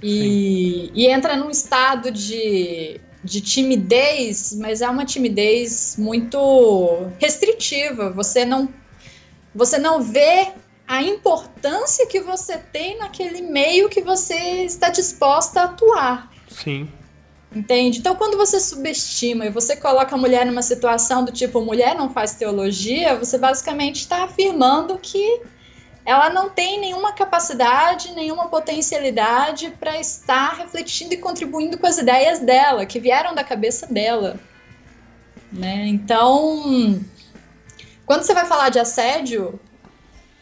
E, 0.01 0.89
e 0.95 1.07
entra 1.07 1.35
num 1.35 1.49
estado 1.49 2.11
de 2.11 3.01
de 3.23 3.41
timidez, 3.41 4.53
mas 4.57 4.81
é 4.81 4.89
uma 4.89 5.05
timidez 5.05 5.95
muito 5.97 7.09
restritiva. 7.19 8.11
Você 8.11 8.45
não 8.45 8.69
você 9.53 9.77
não 9.77 10.01
vê 10.01 10.51
a 10.87 11.03
importância 11.03 12.07
que 12.07 12.19
você 12.19 12.57
tem 12.57 12.97
naquele 12.97 13.41
meio 13.41 13.89
que 13.89 14.01
você 14.01 14.63
está 14.63 14.89
disposta 14.89 15.61
a 15.61 15.63
atuar. 15.65 16.31
Sim. 16.47 16.89
Entende? 17.53 17.99
Então, 17.99 18.15
quando 18.15 18.37
você 18.37 18.59
subestima 18.59 19.45
e 19.45 19.49
você 19.49 19.75
coloca 19.75 20.15
a 20.15 20.17
mulher 20.17 20.45
numa 20.45 20.61
situação 20.61 21.25
do 21.25 21.31
tipo 21.31 21.61
mulher 21.61 21.95
não 21.95 22.09
faz 22.09 22.35
teologia, 22.35 23.17
você 23.17 23.37
basicamente 23.39 24.01
está 24.01 24.23
afirmando 24.23 24.97
que 24.99 25.41
ela 26.09 26.27
não 26.31 26.49
tem 26.49 26.79
nenhuma 26.79 27.13
capacidade, 27.13 28.15
nenhuma 28.15 28.47
potencialidade 28.47 29.69
para 29.79 29.99
estar 29.99 30.55
refletindo 30.55 31.13
e 31.13 31.17
contribuindo 31.17 31.77
com 31.77 31.85
as 31.85 31.99
ideias 31.99 32.39
dela, 32.39 32.83
que 32.83 32.99
vieram 32.99 33.35
da 33.35 33.43
cabeça 33.43 33.85
dela. 33.85 34.39
Né? 35.53 35.85
Então, 35.85 36.99
quando 38.07 38.23
você 38.23 38.33
vai 38.33 38.47
falar 38.47 38.69
de 38.69 38.79
assédio, 38.79 39.59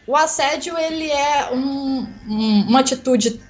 o 0.08 0.16
assédio 0.16 0.78
ele 0.78 1.12
é 1.12 1.52
um, 1.52 2.08
um, 2.30 2.62
uma 2.70 2.80
atitude 2.80 3.42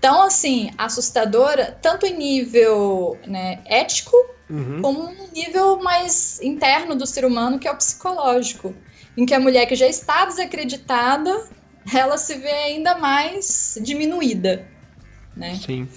tão 0.00 0.22
assim 0.22 0.70
assustadora, 0.78 1.76
tanto 1.82 2.06
em 2.06 2.16
nível 2.16 3.18
né, 3.26 3.58
ético, 3.64 4.14
uhum. 4.48 4.80
como 4.80 5.12
no 5.12 5.26
nível 5.32 5.82
mais 5.82 6.40
interno 6.40 6.94
do 6.94 7.04
ser 7.04 7.24
humano, 7.24 7.58
que 7.58 7.66
é 7.66 7.72
o 7.72 7.76
psicológico 7.76 8.72
em 9.16 9.26
que 9.26 9.34
a 9.34 9.40
mulher 9.40 9.66
que 9.66 9.74
já 9.74 9.86
está 9.86 10.24
desacreditada, 10.24 11.46
ela 11.92 12.16
se 12.16 12.36
vê 12.36 12.50
ainda 12.50 12.96
mais 12.96 13.78
diminuída, 13.80 14.66
né? 15.36 15.58
Sim. 15.64 15.88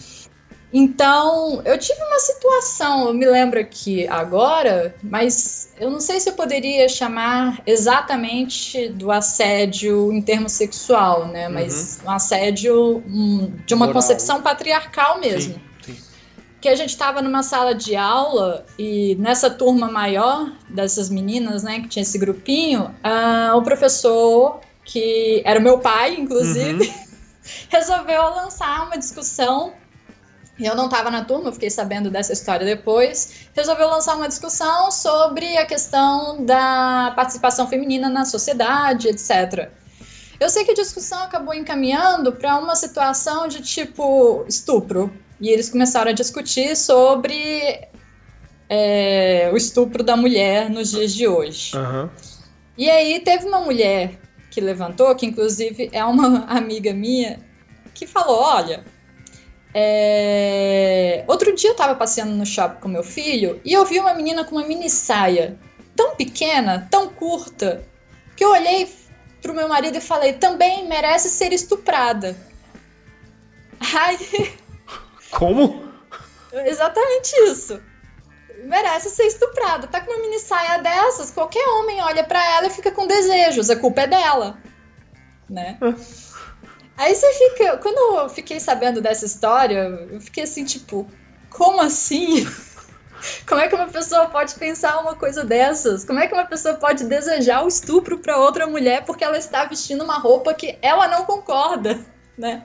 Então, 0.78 1.62
eu 1.64 1.78
tive 1.78 2.02
uma 2.04 2.20
situação, 2.20 3.08
eu 3.08 3.14
me 3.14 3.26
lembro 3.26 3.58
aqui 3.58 4.06
agora, 4.10 4.94
mas 5.02 5.72
eu 5.80 5.90
não 5.90 6.02
sei 6.02 6.20
se 6.20 6.30
eu 6.30 6.34
poderia 6.34 6.90
chamar 6.90 7.62
exatamente 7.66 8.90
do 8.90 9.10
assédio 9.10 10.12
em 10.12 10.22
termos 10.22 10.52
sexual, 10.52 11.28
né? 11.28 11.48
Mas 11.48 12.00
uhum. 12.02 12.10
um 12.10 12.12
assédio 12.12 13.04
um, 13.08 13.54
de 13.66 13.74
uma 13.74 13.86
Moral. 13.86 14.02
concepção 14.02 14.42
patriarcal 14.42 15.18
mesmo. 15.18 15.54
Sim. 15.54 15.62
Que 16.66 16.70
a 16.70 16.76
gente 16.76 16.90
estava 16.90 17.22
numa 17.22 17.44
sala 17.44 17.76
de 17.76 17.96
aula 17.96 18.66
e 18.80 19.14
nessa 19.20 19.52
turma 19.52 19.88
maior 19.88 20.52
dessas 20.68 21.12
meninas, 21.12 21.62
né, 21.62 21.82
que 21.82 21.88
tinha 21.88 22.02
esse 22.02 22.18
grupinho, 22.18 22.86
uh, 23.06 23.56
o 23.56 23.62
professor, 23.62 24.62
que 24.84 25.44
era 25.46 25.60
o 25.60 25.62
meu 25.62 25.78
pai, 25.78 26.16
inclusive, 26.16 26.88
uhum. 26.88 26.94
resolveu 27.70 28.20
lançar 28.34 28.88
uma 28.88 28.98
discussão 28.98 29.74
eu 30.60 30.76
não 30.76 30.86
estava 30.86 31.12
na 31.12 31.24
turma, 31.24 31.52
fiquei 31.52 31.70
sabendo 31.70 32.10
dessa 32.10 32.34
história 32.34 32.66
depois. 32.66 33.48
Resolveu 33.54 33.88
lançar 33.88 34.16
uma 34.16 34.28
discussão 34.28 34.90
sobre 34.90 35.58
a 35.58 35.68
questão 35.68 36.44
da 36.46 37.14
participação 37.16 37.68
feminina 37.68 38.10
na 38.10 38.26
sociedade, 38.26 39.08
etc. 39.10 39.70
Eu 40.40 40.50
sei 40.50 40.64
que 40.64 40.72
a 40.72 40.74
discussão 40.74 41.22
acabou 41.22 41.54
encaminhando 41.54 42.32
para 42.32 42.58
uma 42.58 42.76
situação 42.76 43.48
de 43.48 43.62
tipo 43.62 44.46
estupro. 44.48 45.14
E 45.40 45.50
eles 45.50 45.70
começaram 45.70 46.12
a 46.12 46.14
discutir 46.14 46.76
sobre 46.76 47.88
é, 48.70 49.50
o 49.54 49.58
estupro 49.58 50.04
da 50.04 50.16
mulher 50.16 50.70
nos 50.70 50.92
dias 50.92 51.14
de 51.14 51.28
hoje. 51.28 51.76
Uhum. 51.76 52.10
E 52.78 52.90
aí 52.90 53.20
teve 53.20 53.46
uma 53.46 53.60
mulher 53.60 54.20
que 54.50 54.62
levantou, 54.62 55.14
que 55.16 55.26
inclusive 55.26 55.90
é 55.92 56.04
uma 56.04 56.46
amiga 56.50 56.94
minha, 56.94 57.40
que 57.94 58.08
falou: 58.08 58.40
olha 58.40 58.84
é... 59.78 61.26
Outro 61.28 61.54
dia 61.54 61.72
eu 61.72 61.76
tava 61.76 61.96
passeando 61.96 62.32
no 62.32 62.46
shopping 62.46 62.80
com 62.80 62.88
meu 62.88 63.04
filho 63.04 63.60
e 63.66 63.74
eu 63.74 63.84
vi 63.84 64.00
uma 64.00 64.14
menina 64.14 64.46
com 64.46 64.56
uma 64.56 64.66
mini 64.66 64.90
saia 64.90 65.60
tão 65.94 66.16
pequena, 66.16 66.88
tão 66.90 67.10
curta, 67.10 67.84
que 68.38 68.44
eu 68.46 68.52
olhei 68.52 68.90
pro 69.42 69.54
meu 69.54 69.68
marido 69.68 69.98
e 69.98 70.02
falei: 70.02 70.32
também 70.32 70.88
merece 70.88 71.30
ser 71.30 71.52
estuprada. 71.52 72.38
Ai. 73.94 74.18
Como? 75.32 75.92
Exatamente 76.52 77.36
isso. 77.44 77.82
Merece 78.64 79.10
ser 79.10 79.26
estuprada. 79.26 79.88
Tá 79.88 80.02
com 80.02 80.12
uma 80.12 80.22
mini 80.22 80.40
saia 80.40 80.80
dessas, 80.80 81.32
qualquer 81.32 81.68
homem 81.68 82.02
olha 82.02 82.24
para 82.24 82.44
ela 82.56 82.68
e 82.68 82.72
fica 82.72 82.92
com 82.92 83.06
desejos. 83.06 83.70
A 83.70 83.76
culpa 83.76 84.02
é 84.02 84.08
dela. 84.08 84.58
Né? 85.50 85.78
Aí 86.98 87.14
você 87.14 87.32
fica. 87.34 87.78
Quando 87.78 88.20
eu 88.20 88.30
fiquei 88.30 88.60
sabendo 88.60 89.02
dessa 89.02 89.26
história, 89.26 90.08
eu 90.12 90.22
fiquei 90.22 90.44
assim, 90.44 90.64
tipo, 90.64 91.08
como 91.50 91.82
assim? 91.82 92.46
Como 93.48 93.60
é 93.60 93.68
que 93.68 93.74
uma 93.74 93.88
pessoa 93.88 94.28
pode 94.28 94.54
pensar 94.56 95.00
uma 95.00 95.16
coisa 95.16 95.44
dessas? 95.44 96.04
Como 96.04 96.20
é 96.20 96.28
que 96.28 96.34
uma 96.34 96.46
pessoa 96.46 96.76
pode 96.76 97.06
desejar 97.06 97.64
o 97.64 97.68
estupro 97.68 98.20
para 98.20 98.38
outra 98.38 98.68
mulher 98.68 99.04
porque 99.04 99.24
ela 99.24 99.38
está 99.38 99.66
vestindo 99.66 100.04
uma 100.04 100.20
roupa 100.20 100.54
que 100.54 100.78
ela 100.82 101.08
não 101.08 101.26
concorda, 101.26 102.00
né? 102.38 102.64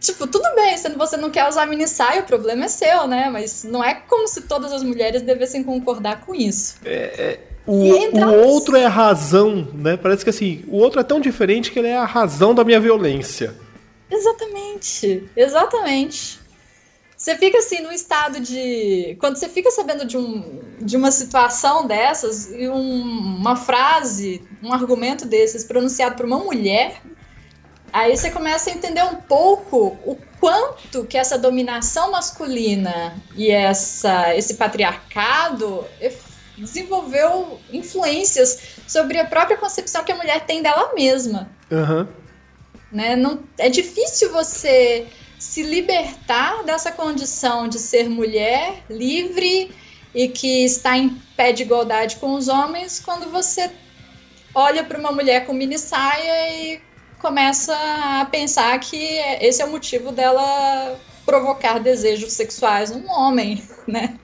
Tipo, 0.00 0.26
tudo 0.26 0.44
bem, 0.54 0.76
se 0.76 0.88
você 0.90 1.16
não 1.16 1.30
quer 1.30 1.48
usar 1.48 1.66
mini 1.66 1.86
saia, 1.86 2.20
o 2.20 2.26
problema 2.26 2.64
é 2.64 2.68
seu, 2.68 3.06
né? 3.06 3.28
Mas 3.30 3.64
não 3.64 3.82
é 3.82 3.94
como 3.94 4.26
se 4.28 4.42
todas 4.42 4.72
as 4.72 4.82
mulheres 4.82 5.22
devessem 5.22 5.62
concordar 5.62 6.20
com 6.24 6.34
isso. 6.34 6.76
É, 6.84 6.90
é 6.92 7.40
o, 7.66 7.72
o 7.72 8.46
outro 8.46 8.76
é 8.76 8.84
a 8.84 8.90
razão, 8.90 9.68
né? 9.72 9.96
Parece 9.96 10.22
que 10.22 10.30
assim, 10.30 10.62
o 10.68 10.76
outro 10.76 11.00
é 11.00 11.04
tão 11.04 11.20
diferente 11.20 11.70
que 11.70 11.78
ele 11.78 11.88
é 11.88 11.96
a 11.96 12.04
razão 12.04 12.54
da 12.54 12.62
minha 12.62 12.78
violência. 12.78 13.54
Exatamente, 14.10 15.24
exatamente. 15.34 16.44
Você 17.16 17.36
fica 17.36 17.58
assim 17.58 17.80
no 17.80 17.90
estado 17.90 18.38
de. 18.38 19.16
Quando 19.18 19.36
você 19.36 19.48
fica 19.48 19.70
sabendo 19.70 20.04
de, 20.04 20.18
um, 20.18 20.60
de 20.78 20.94
uma 20.96 21.10
situação 21.10 21.86
dessas 21.86 22.52
e 22.52 22.68
um, 22.68 23.02
uma 23.02 23.56
frase, 23.56 24.42
um 24.62 24.72
argumento 24.72 25.24
desses 25.24 25.64
pronunciado 25.64 26.16
por 26.16 26.26
uma 26.26 26.38
mulher, 26.38 27.00
aí 27.94 28.16
você 28.16 28.28
começa 28.28 28.70
a 28.70 28.72
entender 28.72 29.04
um 29.04 29.14
pouco 29.14 29.96
o 30.04 30.18
quanto 30.40 31.04
que 31.04 31.16
essa 31.16 31.38
dominação 31.38 32.10
masculina 32.10 33.14
e 33.36 33.52
essa, 33.52 34.34
esse 34.34 34.54
patriarcado 34.54 35.86
desenvolveu 36.58 37.60
influências 37.72 38.80
sobre 38.88 39.20
a 39.20 39.24
própria 39.24 39.56
concepção 39.56 40.02
que 40.02 40.10
a 40.10 40.16
mulher 40.16 40.44
tem 40.44 40.60
dela 40.60 40.92
mesma. 40.92 41.48
Uhum. 41.70 42.08
Né? 42.90 43.14
Não, 43.14 43.38
é 43.56 43.68
difícil 43.68 44.32
você 44.32 45.06
se 45.38 45.62
libertar 45.62 46.64
dessa 46.64 46.90
condição 46.90 47.68
de 47.68 47.78
ser 47.78 48.08
mulher 48.08 48.82
livre 48.90 49.70
e 50.12 50.28
que 50.28 50.64
está 50.64 50.98
em 50.98 51.10
pé 51.36 51.52
de 51.52 51.62
igualdade 51.62 52.16
com 52.16 52.34
os 52.34 52.48
homens 52.48 52.98
quando 52.98 53.30
você 53.30 53.70
olha 54.52 54.82
para 54.82 54.98
uma 54.98 55.12
mulher 55.12 55.46
com 55.46 55.52
mini 55.52 55.78
saia 55.78 56.48
e 56.50 56.93
começa 57.24 57.74
a 58.20 58.26
pensar 58.26 58.78
que 58.80 59.02
esse 59.40 59.62
é 59.62 59.64
o 59.64 59.70
motivo 59.70 60.12
dela 60.12 61.00
provocar 61.24 61.78
desejos 61.78 62.34
sexuais 62.34 62.90
num 62.90 63.10
homem, 63.10 63.62
né? 63.88 64.18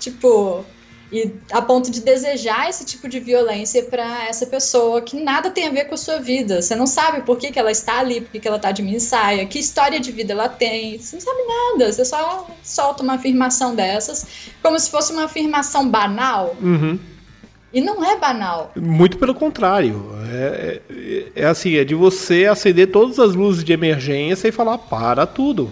Tipo, 0.00 0.64
e 1.12 1.32
a 1.52 1.62
ponto 1.62 1.88
de 1.88 2.00
desejar 2.00 2.68
esse 2.68 2.84
tipo 2.84 3.08
de 3.08 3.20
violência 3.20 3.84
para 3.84 4.26
essa 4.26 4.44
pessoa 4.44 5.00
que 5.02 5.22
nada 5.22 5.50
tem 5.52 5.68
a 5.68 5.70
ver 5.70 5.84
com 5.84 5.94
a 5.94 5.96
sua 5.96 6.18
vida. 6.18 6.60
Você 6.60 6.74
não 6.74 6.84
sabe 6.84 7.22
por 7.22 7.38
que, 7.38 7.52
que 7.52 7.60
ela 7.60 7.70
está 7.70 8.00
ali, 8.00 8.20
por 8.20 8.32
que, 8.32 8.40
que 8.40 8.48
ela 8.48 8.56
está 8.56 8.72
de 8.72 8.82
mini 8.82 8.98
saia, 8.98 9.46
que 9.46 9.60
história 9.60 10.00
de 10.00 10.10
vida 10.10 10.32
ela 10.32 10.48
tem. 10.48 10.98
Você 10.98 11.14
não 11.14 11.22
sabe 11.22 11.42
nada. 11.44 11.92
Você 11.92 12.04
só 12.04 12.50
solta 12.60 13.04
uma 13.04 13.14
afirmação 13.14 13.72
dessas 13.72 14.26
como 14.60 14.76
se 14.80 14.90
fosse 14.90 15.12
uma 15.12 15.26
afirmação 15.26 15.88
banal. 15.88 16.56
Uhum. 16.60 16.98
E 17.76 17.80
não 17.82 18.02
é 18.02 18.16
banal. 18.16 18.72
Muito 18.74 19.18
pelo 19.18 19.34
contrário. 19.34 20.02
É, 20.32 20.80
é, 20.88 21.42
é 21.42 21.44
assim, 21.44 21.76
é 21.76 21.84
de 21.84 21.94
você 21.94 22.46
acender 22.46 22.90
todas 22.90 23.18
as 23.18 23.34
luzes 23.34 23.62
de 23.62 23.70
emergência 23.70 24.48
e 24.48 24.52
falar 24.52 24.78
para 24.78 25.26
tudo. 25.26 25.70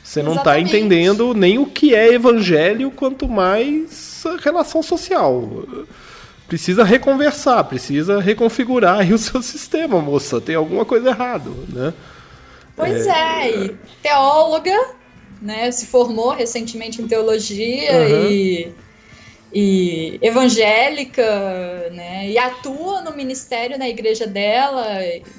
Você 0.00 0.22
não 0.22 0.36
está 0.36 0.60
entendendo 0.60 1.34
nem 1.34 1.58
o 1.58 1.66
que 1.66 1.92
é 1.92 2.14
evangelho, 2.14 2.88
quanto 2.92 3.26
mais 3.28 4.22
relação 4.44 4.80
social. 4.80 5.64
Precisa 6.46 6.84
reconversar, 6.84 7.64
precisa 7.64 8.20
reconfigurar 8.20 9.12
o 9.12 9.18
seu 9.18 9.42
sistema, 9.42 10.00
moça. 10.00 10.40
Tem 10.40 10.54
alguma 10.54 10.84
coisa 10.84 11.08
errada, 11.08 11.50
né? 11.68 11.92
Pois 12.76 13.08
é, 13.08 13.48
é 13.48 13.56
e 13.56 13.76
teóloga, 14.00 14.86
né? 15.42 15.68
Se 15.72 15.86
formou 15.86 16.30
recentemente 16.30 17.02
em 17.02 17.08
teologia 17.08 17.92
uhum. 17.92 18.30
e, 18.30 18.72
e 19.54 20.18
evangélica, 20.20 21.22
né? 21.92 22.28
E 22.28 22.36
atua 22.36 23.02
no 23.02 23.14
ministério 23.14 23.78
na 23.78 23.88
igreja 23.88 24.26
dela, 24.26 24.84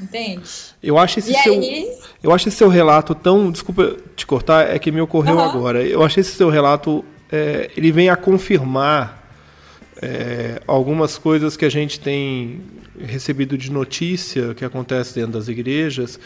entende? 0.01 0.41
Eu 0.81 0.97
acho 0.97 1.19
esse 1.19 1.31
e 1.31 1.35
seu, 1.35 1.53
aí... 1.53 1.87
eu 2.23 2.31
acho 2.31 2.47
esse 2.47 2.57
seu 2.57 2.69
relato 2.69 3.13
tão, 3.13 3.51
desculpa 3.51 3.97
te 4.15 4.25
cortar, 4.25 4.73
é 4.73 4.79
que 4.79 4.91
me 4.91 5.01
ocorreu 5.01 5.35
uhum. 5.35 5.41
agora. 5.41 5.83
Eu 5.83 6.01
achei 6.01 6.21
esse 6.21 6.31
seu 6.31 6.49
relato 6.49 7.03
é, 7.31 7.69
ele 7.75 7.91
vem 7.91 8.09
a 8.09 8.15
confirmar 8.15 9.23
é, 10.01 10.61
algumas 10.65 11.17
coisas 11.17 11.57
que 11.57 11.65
a 11.65 11.69
gente 11.69 11.99
tem 11.99 12.61
recebido 12.99 13.57
de 13.57 13.71
notícia 13.71 14.53
que 14.53 14.63
acontece 14.63 15.15
dentro 15.15 15.33
das 15.33 15.47
igrejas, 15.47 16.19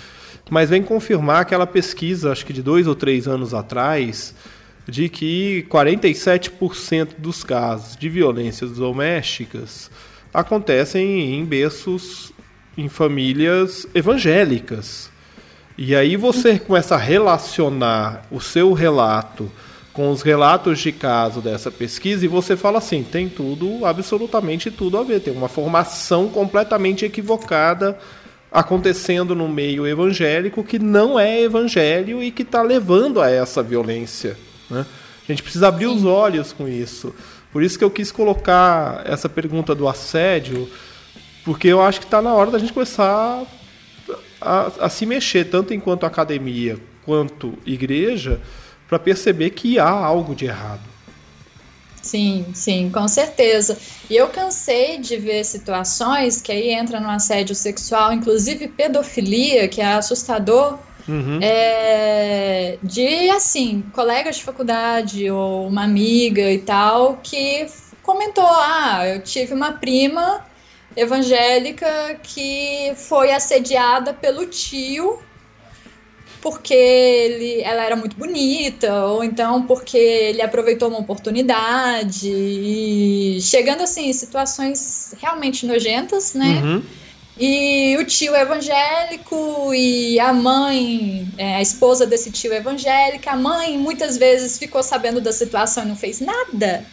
mas 0.50 0.70
vem 0.70 0.84
confirmar 0.84 1.42
aquela 1.42 1.66
pesquisa, 1.66 2.32
acho 2.32 2.46
que 2.46 2.54
de 2.54 2.62
dois 2.62 2.88
ou 2.88 2.96
três 2.96 3.28
anos 3.28 3.54
atrás, 3.54 4.36
de 4.88 5.10
que 5.10 5.66
47% 5.70 7.10
dos 7.18 7.44
casos 7.44 7.96
de 7.96 8.10
violências 8.10 8.72
domésticas 8.72 9.90
acontecem 10.34 11.36
em 11.36 11.46
berços, 11.46 12.32
em 12.78 12.88
famílias 12.90 13.88
evangélicas. 13.94 15.10
E 15.78 15.96
aí 15.96 16.16
você 16.16 16.60
começa 16.60 16.96
a 16.96 16.98
relacionar 16.98 18.26
o 18.32 18.42
seu 18.42 18.74
relato 18.74 19.50
com 19.94 20.12
os 20.12 20.22
relatos 20.22 20.80
de 20.80 20.92
caso 20.92 21.42
dessa 21.42 21.72
pesquisa 21.72 22.24
e 22.24 22.28
você 22.28 22.56
fala 22.56 22.78
assim, 22.78 23.04
tem 23.04 23.28
tudo, 23.28 23.86
absolutamente 23.86 24.70
tudo 24.72 24.98
a 24.98 25.04
ver, 25.04 25.20
tem 25.20 25.34
uma 25.34 25.50
formação 25.50 26.30
completamente 26.30 27.06
equivocada 27.06 27.98
acontecendo 28.52 29.36
no 29.36 29.48
meio 29.48 29.86
evangélico 29.86 30.64
que 30.64 30.80
não 30.80 31.20
é 31.20 31.42
evangelho 31.42 32.22
e 32.22 32.32
que 32.32 32.42
está 32.42 32.62
levando 32.62 33.22
a 33.22 33.30
essa 33.30 33.62
violência. 33.62 34.38
Né? 34.70 34.86
A 35.28 35.32
gente 35.32 35.44
precisa 35.44 35.68
abrir 35.68 35.88
os 35.88 36.04
olhos 36.06 36.52
com 36.52 36.68
isso. 36.68 37.14
Por 37.52 37.64
isso 37.64 37.78
que 37.78 37.84
eu 37.84 37.92
quis 37.92 38.12
colocar 38.12 39.02
essa 39.06 39.28
pergunta 39.28 39.74
do 39.74 39.88
assédio, 39.88 40.70
porque 41.44 41.68
eu 41.68 41.82
acho 41.82 42.00
que 42.00 42.06
está 42.06 42.22
na 42.22 42.34
hora 42.34 42.52
da 42.52 42.60
gente 42.60 42.74
começar 42.74 43.44
a, 44.40 44.72
a 44.80 44.90
se 44.90 45.06
mexer, 45.06 45.46
tanto 45.46 45.74
enquanto 45.74 46.06
academia 46.06 46.80
quanto 47.06 47.58
igreja, 47.66 48.40
para 48.88 49.00
perceber 49.00 49.52
que 49.52 49.80
há 49.80 49.90
algo 49.90 50.36
de 50.36 50.46
errado. 50.46 50.82
Sim, 52.02 52.46
sim, 52.54 52.90
com 52.90 53.08
certeza. 53.08 53.78
E 54.10 54.16
eu 54.16 54.30
cansei 54.30 54.98
de 55.00 55.18
ver 55.18 55.44
situações 55.44 56.42
que 56.42 56.52
aí 56.52 56.70
entra 56.70 57.00
no 57.00 57.10
assédio 57.10 57.54
sexual, 57.56 58.14
inclusive 58.14 58.68
pedofilia, 58.68 59.68
que 59.68 59.82
é 59.82 59.94
assustador, 59.94 60.80
Uhum. 61.10 61.40
É, 61.42 62.78
de, 62.84 63.30
assim, 63.32 63.84
colegas 63.94 64.38
de 64.38 64.44
faculdade 64.44 65.30
ou 65.30 65.68
uma 65.68 65.84
amiga 65.84 66.52
e 66.52 66.60
tal, 66.60 67.20
que 67.24 67.66
comentou: 68.04 68.46
ah, 68.46 69.08
eu 69.08 69.22
tive 69.24 69.54
uma 69.54 69.74
prima 69.74 70.46
evangélica 70.96 72.20
que 72.22 72.94
foi 72.96 73.32
assediada 73.32 74.14
pelo 74.14 74.46
tio 74.46 75.20
porque 76.42 76.74
ele, 76.74 77.62
ela 77.62 77.84
era 77.84 77.96
muito 77.96 78.16
bonita, 78.16 79.06
ou 79.08 79.24
então 79.24 79.64
porque 79.64 79.98
ele 79.98 80.42
aproveitou 80.42 80.88
uma 80.88 81.00
oportunidade, 81.00 82.30
e 82.30 83.40
chegando 83.42 83.82
assim, 83.82 84.10
em 84.10 84.14
situações 84.14 85.14
realmente 85.22 85.66
nojentas, 85.66 86.34
né? 86.34 86.62
Uhum. 86.64 86.84
E 87.40 87.96
o 87.98 88.06
tio 88.06 88.36
evangélico 88.36 89.74
e 89.74 90.20
a 90.20 90.34
mãe, 90.34 91.26
é, 91.38 91.56
a 91.56 91.62
esposa 91.62 92.06
desse 92.06 92.32
tio 92.32 92.54
evangélica, 92.54 93.32
a 93.32 93.38
mãe 93.38 93.78
muitas 93.78 94.18
vezes 94.18 94.58
ficou 94.58 94.84
sabendo 94.84 95.22
da 95.22 95.32
situação 95.32 95.86
e 95.86 95.88
não 95.88 95.96
fez 95.96 96.20
nada. 96.20 96.86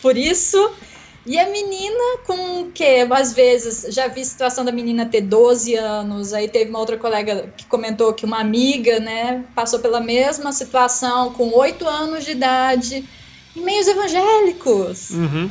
Por 0.00 0.16
isso, 0.16 0.58
e 1.26 1.38
a 1.38 1.48
menina 1.50 2.18
com 2.26 2.62
o 2.62 2.72
quê? 2.72 3.06
Às 3.10 3.34
vezes, 3.34 3.94
já 3.94 4.08
vi 4.08 4.24
situação 4.24 4.64
da 4.64 4.72
menina 4.72 5.06
ter 5.06 5.20
12 5.20 5.74
anos, 5.74 6.32
aí 6.32 6.48
teve 6.48 6.70
uma 6.70 6.80
outra 6.80 6.96
colega 6.96 7.52
que 7.56 7.66
comentou 7.66 8.14
que 8.14 8.24
uma 8.24 8.40
amiga, 8.40 8.98
né, 8.98 9.44
passou 9.54 9.78
pela 9.78 10.00
mesma 10.00 10.52
situação 10.52 11.32
com 11.34 11.54
8 11.54 11.86
anos 11.86 12.24
de 12.24 12.32
idade, 12.32 13.04
em 13.54 13.60
meios 13.60 13.86
evangélicos. 13.86 15.10
Uhum. 15.10 15.50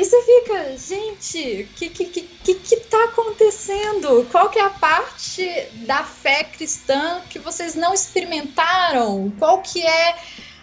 E 0.00 0.04
você 0.06 0.22
fica, 0.22 0.76
gente, 0.78 1.68
o 1.70 1.74
que, 1.74 1.90
que, 1.90 2.06
que, 2.06 2.54
que 2.54 2.76
tá 2.88 3.04
acontecendo? 3.04 4.26
Qual 4.32 4.48
que 4.48 4.58
é 4.58 4.62
a 4.62 4.70
parte 4.70 5.46
da 5.86 6.02
fé 6.02 6.42
cristã 6.42 7.20
que 7.28 7.38
vocês 7.38 7.74
não 7.74 7.92
experimentaram? 7.92 9.30
Qual 9.38 9.60
que 9.60 9.86
é 9.86 10.16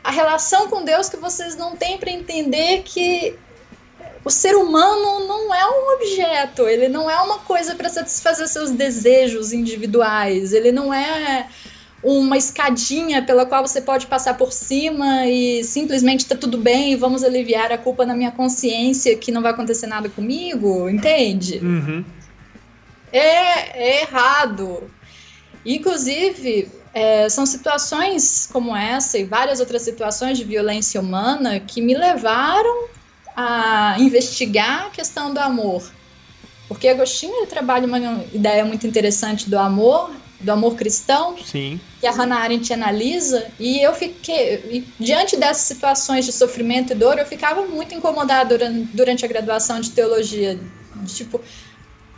a 0.04 0.10
relação 0.10 0.68
com 0.70 0.84
Deus 0.84 1.08
que 1.08 1.18
vocês 1.18 1.56
não 1.56 1.76
têm 1.76 2.00
para 2.00 2.10
entender 2.10 2.82
que 2.82 3.38
o 4.26 4.30
ser 4.32 4.56
humano 4.56 5.28
não 5.28 5.54
é 5.54 5.70
um 5.70 5.94
objeto, 5.94 6.68
ele 6.68 6.88
não 6.88 7.08
é 7.08 7.22
uma 7.22 7.38
coisa 7.38 7.76
para 7.76 7.90
satisfazer 7.90 8.48
seus 8.48 8.72
desejos 8.72 9.54
individuais, 9.54 10.52
ele 10.52 10.72
não 10.72 10.92
é 10.92 11.48
uma 12.04 12.38
escadinha 12.38 13.26
pela 13.26 13.46
qual 13.46 13.66
você 13.66 13.82
pode 13.82 14.06
passar 14.08 14.36
por 14.38 14.52
cima 14.54 15.26
e 15.26 15.64
simplesmente 15.64 16.26
tá 16.26 16.36
tudo 16.36 16.58
bem, 16.58 16.96
vamos 16.96 17.24
aliviar 17.24 17.72
a 17.72 17.78
culpa 17.78 18.06
na 18.06 18.16
minha 18.16 18.32
consciência 18.32 19.18
que 19.18 19.32
não 19.32 19.42
vai 19.42 19.52
acontecer 19.52 19.88
nada 19.88 20.08
comigo, 20.10 20.90
entende? 20.90 21.58
Uhum. 21.58 22.06
É, 23.12 24.00
é, 24.00 24.02
errado. 24.02 24.92
Inclusive, 25.66 26.70
é, 26.94 27.28
são 27.30 27.46
situações 27.46 28.48
como 28.52 28.76
essa 28.76 29.18
e 29.18 29.24
várias 29.24 29.60
outras 29.60 29.82
situações 29.82 30.38
de 30.38 30.44
violência 30.44 31.02
humana 31.02 31.60
que 31.60 31.82
me 31.82 31.96
levaram 31.96 32.88
a 33.36 33.96
investigar 34.00 34.88
a 34.88 34.90
questão 34.90 35.34
do 35.34 35.40
amor. 35.40 35.92
Porque 36.68 36.88
Agostinho 36.88 37.46
trabalha 37.48 37.88
uma 37.88 38.00
ideia 38.34 38.66
muito 38.66 38.86
interessante 38.86 39.50
do 39.50 39.58
amor, 39.58 40.12
do 40.40 40.52
amor 40.52 40.76
cristão, 40.76 41.36
Sim. 41.38 41.80
que 42.00 42.06
a 42.06 42.12
Hannah 42.12 42.38
Arendt 42.38 42.72
analisa, 42.72 43.50
e 43.60 43.82
eu 43.82 43.94
fiquei, 43.94 44.86
diante 45.00 45.36
dessas 45.36 45.64
situações 45.64 46.26
de 46.26 46.32
sofrimento 46.32 46.94
e 46.94 46.96
dor, 46.96 47.18
eu 47.18 47.26
ficava 47.26 47.64
muito 47.66 47.96
incomodada 47.96 48.58
durante, 48.58 48.96
durante 48.96 49.26
a 49.26 49.28
graduação 49.28 49.80
de 49.80 49.92
teologia. 49.92 50.60
De, 50.96 51.14
tipo, 51.14 51.42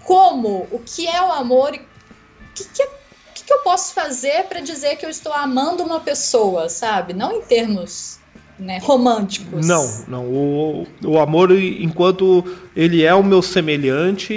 como? 0.04 0.68
O 0.72 0.80
que 0.86 1.08
é 1.08 1.22
o 1.22 1.32
amor? 1.32 1.72
O 1.72 2.54
que, 2.54 2.64
que, 2.66 2.88
que, 3.36 3.44
que 3.46 3.54
eu 3.54 3.60
posso 3.60 3.94
fazer 3.94 4.46
para 4.46 4.60
dizer 4.60 4.98
que 4.98 5.06
eu 5.06 5.10
estou 5.10 5.32
amando 5.32 5.84
uma 5.84 6.02
pessoa, 6.02 6.68
sabe? 6.68 7.14
Não 7.14 7.38
em 7.38 7.42
termos 7.42 8.20
né, 8.60 8.80
românticos. 8.82 9.66
Não, 9.66 10.04
não. 10.08 10.26
O, 10.26 10.88
o 11.04 11.20
amor, 11.20 11.52
enquanto 11.52 12.44
ele 12.76 13.04
é 13.04 13.14
o 13.14 13.24
meu 13.24 13.42
semelhante 13.42 14.34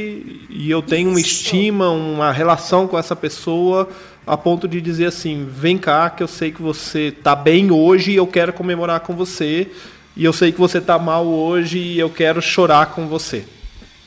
e 0.49 0.71
eu 0.71 0.81
tenho 0.81 1.09
Isso. 1.09 1.11
uma 1.11 1.21
estima, 1.21 1.91
uma 1.91 2.33
relação 2.33 2.87
com 2.87 2.99
essa 2.99 3.17
pessoa, 3.17 3.89
a 4.27 4.37
ponto 4.37 4.69
de 4.69 4.81
dizer 4.81 5.07
assim: 5.07 5.47
vem 5.51 5.77
cá, 5.77 6.09
que 6.09 6.23
eu 6.23 6.29
sei 6.29 6.53
que 6.53 6.63
você 6.63 7.11
tá 7.11 7.35
bem 7.35 7.71
hoje 7.71 8.13
e 8.13 8.17
eu 8.17 8.27
quero 8.27 8.53
comemorar 8.53 9.01
com 9.01 9.15
você. 9.15 9.69
E 10.17 10.25
eu 10.25 10.33
sei 10.33 10.53
que 10.53 10.61
você 10.61 10.81
tá 10.81 10.99
mal 10.99 11.27
hoje 11.27 11.79
e 11.79 11.99
eu 11.99 12.11
quero 12.11 12.41
chorar 12.41 12.87
com 12.87 13.07
você. 13.07 13.45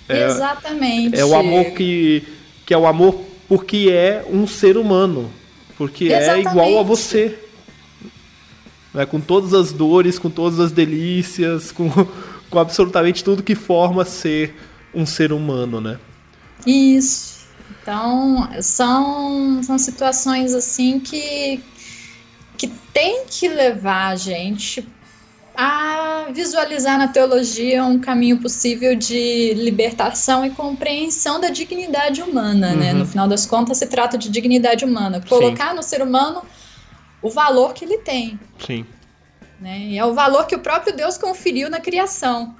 É, 0.08 0.26
Exatamente. 0.26 1.20
É 1.20 1.26
o 1.26 1.36
amor 1.36 1.66
que, 1.72 2.24
que 2.64 2.74
é 2.74 2.78
o 2.78 2.86
amor 2.86 3.20
porque 3.48 3.90
é 3.92 4.24
um 4.32 4.46
ser 4.48 4.78
humano. 4.78 5.32
Porque 5.78 6.06
Exatamente. 6.06 6.48
é 6.48 6.52
igual 6.52 6.80
a 6.80 6.84
você 6.84 7.38
né, 8.96 9.06
com 9.06 9.20
todas 9.20 9.54
as 9.54 9.74
dores, 9.74 10.18
com 10.18 10.30
todas 10.30 10.60
as 10.60 10.72
delícias, 10.72 11.72
com, 11.72 11.90
com 12.50 12.60
absolutamente 12.60 13.24
tudo 13.24 13.44
que 13.44 13.54
forma 13.54 14.06
ser 14.06 14.56
um 14.94 15.06
ser 15.06 15.34
humano, 15.34 15.82
né? 15.82 16.00
Isso. 16.66 17.36
Então, 17.82 18.50
são, 18.62 19.62
são 19.62 19.78
situações 19.78 20.54
assim 20.54 21.00
que, 21.00 21.62
que 22.58 22.68
tem 22.94 23.26
que 23.30 23.48
levar 23.48 24.08
a 24.08 24.16
gente 24.16 24.88
a 25.58 26.28
visualizar 26.34 26.98
na 26.98 27.08
teologia 27.08 27.84
um 27.86 28.00
caminho 28.00 28.38
possível 28.40 28.96
de 28.96 29.54
libertação 29.54 30.46
e 30.46 30.50
compreensão 30.50 31.40
da 31.40 31.50
dignidade 31.50 32.22
humana, 32.22 32.72
uhum. 32.72 32.78
né? 32.78 32.94
No 32.94 33.06
final 33.06 33.28
das 33.28 33.46
contas, 33.46 33.78
se 33.78 33.88
trata 33.88 34.18
de 34.18 34.30
dignidade 34.30 34.84
humana. 34.84 35.22
Colocar 35.28 35.70
Sim. 35.70 35.76
no 35.76 35.84
ser 35.84 36.02
humano 36.02 36.42
o 37.26 37.30
valor 37.32 37.74
que 37.74 37.84
ele 37.84 37.98
tem. 37.98 38.40
Sim. 38.60 38.86
Né? 39.60 39.80
E 39.80 39.98
é 39.98 40.06
o 40.06 40.14
valor 40.14 40.46
que 40.46 40.56
o 40.56 40.60
próprio 40.60 40.96
Deus 40.96 41.18
conferiu 41.18 41.72
na 41.72 41.80
criação. 41.80 42.56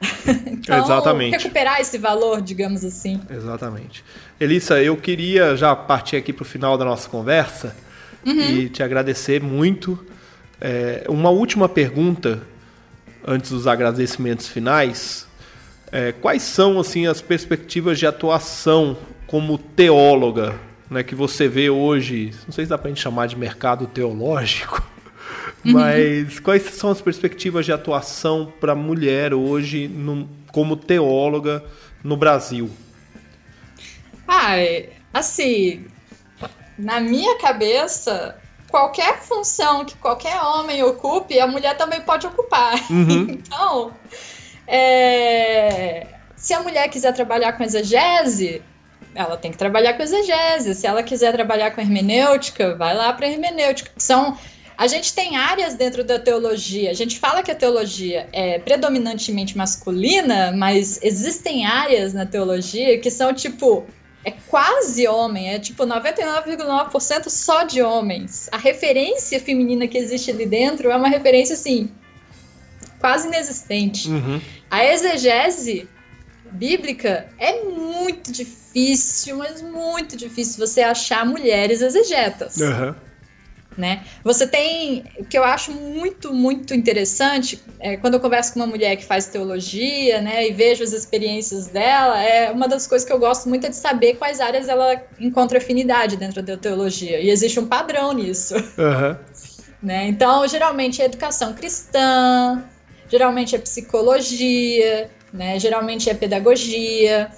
então, 0.46 0.84
Exatamente. 0.84 1.36
recuperar 1.36 1.80
esse 1.80 1.98
valor, 1.98 2.40
digamos 2.40 2.84
assim. 2.84 3.20
Exatamente. 3.28 4.04
Elissa, 4.38 4.80
eu 4.80 4.96
queria 4.96 5.56
já 5.56 5.74
partir 5.74 6.14
aqui 6.14 6.32
para 6.32 6.44
o 6.44 6.46
final 6.46 6.78
da 6.78 6.84
nossa 6.84 7.08
conversa 7.08 7.74
uhum. 8.24 8.38
e 8.38 8.68
te 8.68 8.80
agradecer 8.80 9.42
muito. 9.42 9.98
É, 10.60 11.04
uma 11.08 11.30
última 11.30 11.68
pergunta 11.68 12.42
antes 13.26 13.50
dos 13.50 13.66
agradecimentos 13.66 14.46
finais. 14.46 15.26
É, 15.90 16.12
quais 16.12 16.42
são 16.42 16.78
assim 16.78 17.08
as 17.08 17.20
perspectivas 17.20 17.98
de 17.98 18.06
atuação 18.06 18.96
como 19.26 19.58
teóloga 19.58 20.54
né, 20.90 21.02
que 21.02 21.14
você 21.14 21.48
vê 21.48 21.68
hoje, 21.68 22.32
não 22.46 22.52
sei 22.52 22.64
se 22.64 22.70
dá 22.70 22.78
para 22.78 22.88
a 22.88 22.90
gente 22.90 23.02
chamar 23.02 23.26
de 23.26 23.36
mercado 23.36 23.86
teológico, 23.86 24.82
mas 25.64 26.38
quais 26.40 26.62
são 26.62 26.90
as 26.90 27.00
perspectivas 27.00 27.64
de 27.64 27.72
atuação 27.72 28.52
para 28.60 28.72
a 28.72 28.76
mulher 28.76 29.34
hoje 29.34 29.88
no, 29.88 30.28
como 30.52 30.76
teóloga 30.76 31.64
no 32.02 32.16
Brasil? 32.16 32.70
Ah, 34.28 34.54
assim, 35.12 35.86
na 36.78 37.00
minha 37.00 37.38
cabeça, 37.38 38.36
qualquer 38.68 39.20
função 39.22 39.84
que 39.84 39.96
qualquer 39.96 40.40
homem 40.40 40.82
ocupe, 40.82 41.38
a 41.40 41.46
mulher 41.46 41.76
também 41.76 42.00
pode 42.00 42.26
ocupar. 42.26 42.74
Uhum. 42.90 43.26
então, 43.30 43.92
é, 44.66 46.06
se 46.36 46.52
a 46.52 46.60
mulher 46.60 46.88
quiser 46.88 47.12
trabalhar 47.12 47.52
com 47.54 47.62
exegese, 47.62 48.62
ela 49.16 49.36
tem 49.36 49.50
que 49.50 49.58
trabalhar 49.58 49.94
com 49.94 50.02
exegese. 50.02 50.74
Se 50.74 50.86
ela 50.86 51.02
quiser 51.02 51.32
trabalhar 51.32 51.70
com 51.72 51.80
hermenêutica, 51.80 52.74
vai 52.74 52.94
lá 52.94 53.12
para 53.12 53.28
hermenêutica. 53.28 53.90
São 53.96 54.36
a 54.78 54.86
gente 54.86 55.14
tem 55.14 55.36
áreas 55.36 55.74
dentro 55.74 56.04
da 56.04 56.18
teologia. 56.18 56.90
A 56.90 56.94
gente 56.94 57.18
fala 57.18 57.42
que 57.42 57.50
a 57.50 57.54
teologia 57.54 58.28
é 58.30 58.58
predominantemente 58.58 59.56
masculina, 59.56 60.52
mas 60.52 61.00
existem 61.02 61.64
áreas 61.64 62.12
na 62.12 62.26
teologia 62.26 62.98
que 63.00 63.10
são 63.10 63.32
tipo 63.32 63.86
é 64.22 64.32
quase 64.48 65.06
homem, 65.06 65.54
é 65.54 65.58
tipo 65.58 65.84
99,9% 65.84 67.28
só 67.28 67.62
de 67.62 67.80
homens. 67.80 68.48
A 68.52 68.58
referência 68.58 69.40
feminina 69.40 69.86
que 69.86 69.96
existe 69.96 70.30
ali 70.30 70.44
dentro 70.44 70.90
é 70.90 70.96
uma 70.96 71.08
referência 71.08 71.54
assim 71.54 71.88
quase 72.98 73.28
inexistente. 73.28 74.08
Uhum. 74.10 74.40
A 74.70 74.84
exegese 74.84 75.88
bíblica 76.50 77.28
é 77.38 77.62
muito 77.62 78.32
difícil, 78.32 78.65
mas 79.36 79.62
muito 79.62 80.16
difícil 80.16 80.64
você 80.64 80.82
achar 80.82 81.24
mulheres 81.24 81.80
exegetas. 81.80 82.56
Uhum. 82.58 82.94
Né? 83.76 84.04
Você 84.24 84.46
tem 84.46 85.04
o 85.18 85.24
que 85.24 85.36
eu 85.36 85.44
acho 85.44 85.70
muito, 85.70 86.32
muito 86.32 86.74
interessante 86.74 87.62
é, 87.78 87.96
quando 87.98 88.14
eu 88.14 88.20
converso 88.20 88.54
com 88.54 88.60
uma 88.60 88.66
mulher 88.66 88.96
que 88.96 89.04
faz 89.04 89.26
teologia, 89.26 90.20
né, 90.22 90.48
e 90.48 90.52
vejo 90.52 90.82
as 90.82 90.94
experiências 90.94 91.66
dela, 91.66 92.22
é 92.22 92.50
uma 92.50 92.66
das 92.66 92.86
coisas 92.86 93.06
que 93.06 93.12
eu 93.12 93.18
gosto 93.18 93.50
muito 93.50 93.66
é 93.66 93.68
de 93.68 93.76
saber 93.76 94.14
quais 94.14 94.40
áreas 94.40 94.66
ela 94.66 95.02
encontra 95.20 95.58
afinidade 95.58 96.16
dentro 96.16 96.42
da 96.42 96.56
teologia. 96.56 97.20
E 97.20 97.28
existe 97.28 97.60
um 97.60 97.66
padrão 97.66 98.12
nisso. 98.12 98.54
Uhum. 98.54 99.16
Né? 99.82 100.08
Então, 100.08 100.48
geralmente 100.48 101.02
é 101.02 101.04
educação 101.04 101.52
cristã, 101.52 102.64
geralmente 103.08 103.54
é 103.54 103.58
psicologia, 103.58 105.10
né? 105.32 105.60
Geralmente 105.60 106.08
é 106.10 106.14
pedagogia. 106.14 107.30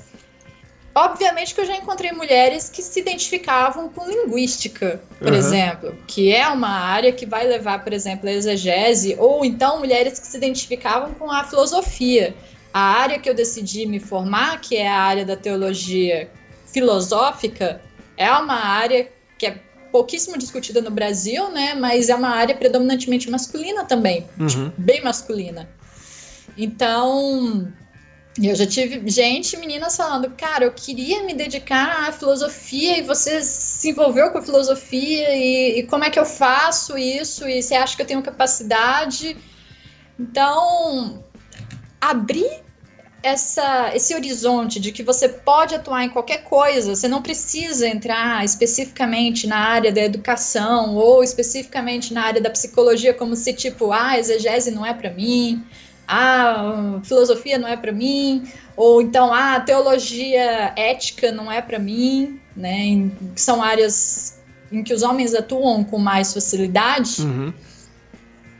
Obviamente 0.98 1.54
que 1.54 1.60
eu 1.60 1.64
já 1.64 1.76
encontrei 1.76 2.10
mulheres 2.10 2.68
que 2.68 2.82
se 2.82 2.98
identificavam 2.98 3.88
com 3.88 4.10
linguística, 4.10 5.00
por 5.16 5.28
uhum. 5.28 5.34
exemplo, 5.34 5.96
que 6.08 6.34
é 6.34 6.48
uma 6.48 6.70
área 6.70 7.12
que 7.12 7.24
vai 7.24 7.46
levar, 7.46 7.84
por 7.84 7.92
exemplo, 7.92 8.28
a 8.28 8.32
exegese, 8.32 9.14
ou 9.16 9.44
então 9.44 9.78
mulheres 9.78 10.18
que 10.18 10.26
se 10.26 10.36
identificavam 10.36 11.14
com 11.14 11.30
a 11.30 11.44
filosofia. 11.44 12.34
A 12.74 12.80
área 12.80 13.18
que 13.20 13.30
eu 13.30 13.34
decidi 13.34 13.86
me 13.86 14.00
formar, 14.00 14.60
que 14.60 14.76
é 14.76 14.88
a 14.88 15.00
área 15.00 15.24
da 15.24 15.36
teologia 15.36 16.28
filosófica, 16.66 17.80
é 18.16 18.28
uma 18.32 18.56
área 18.56 19.08
que 19.38 19.46
é 19.46 19.56
pouquíssimo 19.92 20.36
discutida 20.36 20.80
no 20.80 20.90
Brasil, 20.90 21.48
né? 21.52 21.74
Mas 21.74 22.08
é 22.08 22.14
uma 22.16 22.30
área 22.30 22.56
predominantemente 22.56 23.30
masculina 23.30 23.84
também, 23.84 24.26
uhum. 24.36 24.72
bem 24.76 25.00
masculina. 25.00 25.68
Então, 26.56 27.72
eu 28.46 28.54
já 28.54 28.66
tive 28.66 29.08
gente, 29.10 29.56
meninas 29.56 29.96
falando, 29.96 30.30
cara, 30.30 30.64
eu 30.64 30.72
queria 30.72 31.24
me 31.24 31.34
dedicar 31.34 32.08
à 32.08 32.12
filosofia 32.12 32.98
e 32.98 33.02
você 33.02 33.42
se 33.42 33.90
envolveu 33.90 34.30
com 34.30 34.38
a 34.38 34.42
filosofia 34.42 35.34
e, 35.34 35.80
e 35.80 35.82
como 35.84 36.04
é 36.04 36.10
que 36.10 36.18
eu 36.18 36.24
faço 36.24 36.96
isso? 36.96 37.48
E 37.48 37.62
você 37.62 37.74
acha 37.74 37.96
que 37.96 38.02
eu 38.02 38.06
tenho 38.06 38.22
capacidade? 38.22 39.36
Então, 40.18 41.24
abrir 42.00 42.62
essa, 43.22 43.90
esse 43.94 44.14
horizonte 44.14 44.78
de 44.78 44.92
que 44.92 45.02
você 45.02 45.28
pode 45.28 45.74
atuar 45.74 46.04
em 46.04 46.08
qualquer 46.08 46.44
coisa, 46.44 46.94
você 46.94 47.08
não 47.08 47.20
precisa 47.20 47.88
entrar 47.88 48.44
especificamente 48.44 49.46
na 49.46 49.58
área 49.58 49.92
da 49.92 50.00
educação 50.00 50.94
ou 50.94 51.22
especificamente 51.24 52.14
na 52.14 52.22
área 52.22 52.40
da 52.40 52.50
psicologia, 52.50 53.12
como 53.12 53.34
se 53.34 53.52
tipo, 53.52 53.90
ah, 53.90 54.18
exegese 54.18 54.70
não 54.70 54.86
é 54.86 54.94
para 54.94 55.10
mim, 55.10 55.64
ah, 56.08 57.00
filosofia 57.04 57.58
não 57.58 57.68
é 57.68 57.76
para 57.76 57.92
mim, 57.92 58.50
ou 58.74 59.02
então, 59.02 59.32
ah, 59.32 59.60
teologia 59.60 60.72
ética 60.74 61.30
não 61.30 61.52
é 61.52 61.60
para 61.60 61.78
mim, 61.78 62.40
né? 62.56 63.10
São 63.36 63.62
áreas 63.62 64.40
em 64.72 64.82
que 64.82 64.94
os 64.94 65.02
homens 65.02 65.34
atuam 65.34 65.84
com 65.84 65.98
mais 65.98 66.32
facilidade. 66.32 67.22
Uhum. 67.22 67.52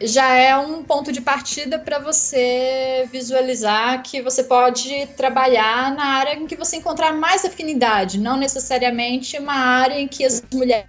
Já 0.01 0.29
é 0.29 0.57
um 0.57 0.85
ponto 0.85 1.11
de 1.11 1.21
partida 1.21 1.79
para 1.79 1.99
você 1.99 3.09
visualizar 3.11 4.01
que 4.03 4.23
você 4.23 4.45
pode 4.45 5.07
trabalhar 5.17 5.93
na 5.95 6.05
área 6.05 6.35
em 6.35 6.47
que 6.47 6.55
você 6.55 6.77
encontrar 6.77 7.13
mais 7.13 7.45
afinidade, 7.45 8.21
não 8.21 8.37
necessariamente 8.37 9.37
uma 9.39 9.55
área 9.55 9.99
em 9.99 10.07
que 10.07 10.25
as 10.25 10.43
mulheres 10.53 10.87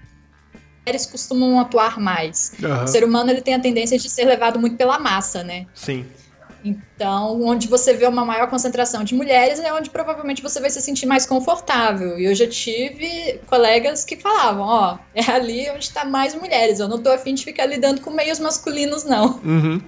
costumam 1.12 1.60
atuar 1.60 2.00
mais. 2.00 2.54
Uhum. 2.62 2.84
O 2.84 2.88
ser 2.88 3.04
humano 3.04 3.32
ele 3.32 3.42
tem 3.42 3.56
a 3.56 3.60
tendência 3.60 3.98
de 3.98 4.10
ser 4.10 4.26
levado 4.26 4.60
muito 4.60 4.76
pela 4.76 5.00
massa, 5.00 5.44
né? 5.44 5.66
Sim. 5.74 6.06
Então, 6.64 7.42
onde 7.44 7.68
você 7.68 7.94
vê 7.94 8.06
uma 8.06 8.26
maior 8.26 8.50
concentração 8.50 9.04
de 9.04 9.16
mulheres 9.16 9.60
é 9.60 9.74
onde 9.74 9.90
provavelmente 9.90 10.42
você 10.42 10.60
vai 10.60 10.70
se 10.70 10.82
sentir 10.82 11.06
mais 11.06 11.26
confortável. 11.26 12.20
E 12.20 12.26
eu 12.26 12.36
já 12.36 12.48
tive 12.48 13.40
colegas 13.48 14.04
que 14.04 14.18
falavam: 14.18 14.66
ó, 14.66 14.96
oh, 14.96 15.00
é 15.16 15.32
ali 15.32 15.70
onde 15.70 15.86
está 15.86 16.04
mais 16.04 16.36
mulheres. 16.36 16.80
Eu 16.80 16.88
não 16.88 17.02
tô 17.02 17.12
afim 17.12 17.34
de 17.34 17.44
ficar 17.44 17.66
lidando 17.66 18.02
com 18.02 18.12
meios 18.12 18.40
masculinos, 18.40 19.04
não. 19.04 19.40
Uhum. 19.44 19.82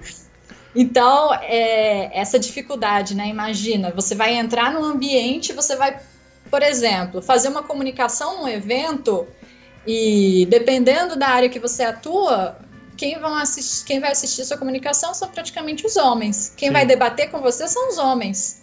Então, 0.74 1.34
é, 1.34 2.18
essa 2.18 2.38
dificuldade, 2.38 3.14
né? 3.14 3.28
Imagina, 3.28 3.92
você 3.94 4.14
vai 4.14 4.34
entrar 4.34 4.72
num 4.72 4.84
ambiente, 4.84 5.52
você 5.52 5.76
vai, 5.76 6.00
por 6.50 6.62
exemplo, 6.62 7.20
fazer 7.20 7.48
uma 7.48 7.62
comunicação 7.62 8.38
num 8.38 8.48
evento 8.48 9.26
e 9.86 10.46
dependendo 10.48 11.16
da 11.16 11.28
área 11.28 11.48
que 11.48 11.58
você 11.58 11.82
atua, 11.82 12.56
quem, 13.02 13.18
vão 13.18 13.34
assistir, 13.34 13.84
quem 13.84 13.98
vai 13.98 14.12
assistir 14.12 14.44
sua 14.44 14.56
comunicação 14.56 15.12
são 15.12 15.28
praticamente 15.28 15.84
os 15.84 15.96
homens. 15.96 16.54
Quem 16.56 16.68
Sim. 16.68 16.72
vai 16.72 16.86
debater 16.86 17.32
com 17.32 17.40
você 17.40 17.66
são 17.66 17.88
os 17.88 17.98
homens. 17.98 18.62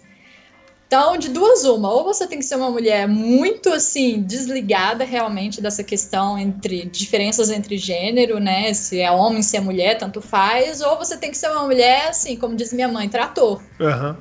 Então, 0.86 1.18
de 1.18 1.28
duas 1.28 1.64
uma, 1.64 1.90
ou 1.92 2.04
você 2.04 2.26
tem 2.26 2.38
que 2.38 2.44
ser 2.46 2.56
uma 2.56 2.70
mulher 2.70 3.06
muito 3.06 3.70
assim 3.70 4.22
desligada 4.22 5.04
realmente 5.04 5.60
dessa 5.60 5.84
questão 5.84 6.38
entre 6.38 6.86
diferenças 6.86 7.50
entre 7.50 7.76
gênero, 7.76 8.40
né? 8.40 8.72
Se 8.72 8.98
é 8.98 9.10
homem, 9.10 9.42
se 9.42 9.58
é 9.58 9.60
mulher, 9.60 9.98
tanto 9.98 10.22
faz, 10.22 10.80
ou 10.80 10.96
você 10.96 11.18
tem 11.18 11.30
que 11.30 11.36
ser 11.36 11.50
uma 11.50 11.64
mulher 11.64 12.08
assim, 12.08 12.34
como 12.34 12.56
diz 12.56 12.72
minha 12.72 12.88
mãe, 12.88 13.10
trator. 13.10 13.62
Uhum. 13.78 14.16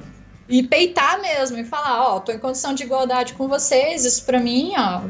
E 0.49 0.63
peitar 0.63 1.22
mesmo 1.22 1.57
e 1.57 1.63
falar, 1.63 2.09
ó, 2.09 2.17
oh, 2.17 2.20
tô 2.20 2.34
em 2.34 2.39
condição 2.39 2.74
de 2.74 2.84
igualdade 2.84 3.34
com 3.36 3.47
vocês, 3.47 4.03
isso 4.03 4.26
para 4.26 4.39
mim, 4.39 4.74
ó, 4.78 5.03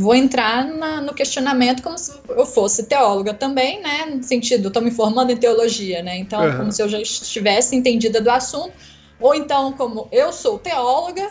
vou 0.00 0.14
entrar 0.14 0.64
na, 0.64 1.00
no 1.02 1.12
questionamento 1.12 1.82
como 1.82 1.98
se 1.98 2.10
eu 2.30 2.46
fosse 2.46 2.84
teóloga 2.84 3.34
também, 3.34 3.82
né? 3.82 4.06
No 4.06 4.22
sentido, 4.22 4.68
estou 4.68 4.82
me 4.82 4.90
formando 4.90 5.30
em 5.30 5.36
teologia, 5.36 6.02
né? 6.02 6.16
Então, 6.16 6.42
uhum. 6.42 6.56
como 6.56 6.72
se 6.72 6.82
eu 6.82 6.88
já 6.88 6.98
estivesse 6.98 7.76
entendida 7.76 8.20
do 8.20 8.30
assunto. 8.30 8.72
Ou 9.20 9.34
então, 9.34 9.72
como 9.74 10.08
eu 10.10 10.32
sou 10.32 10.58
teóloga 10.58 11.30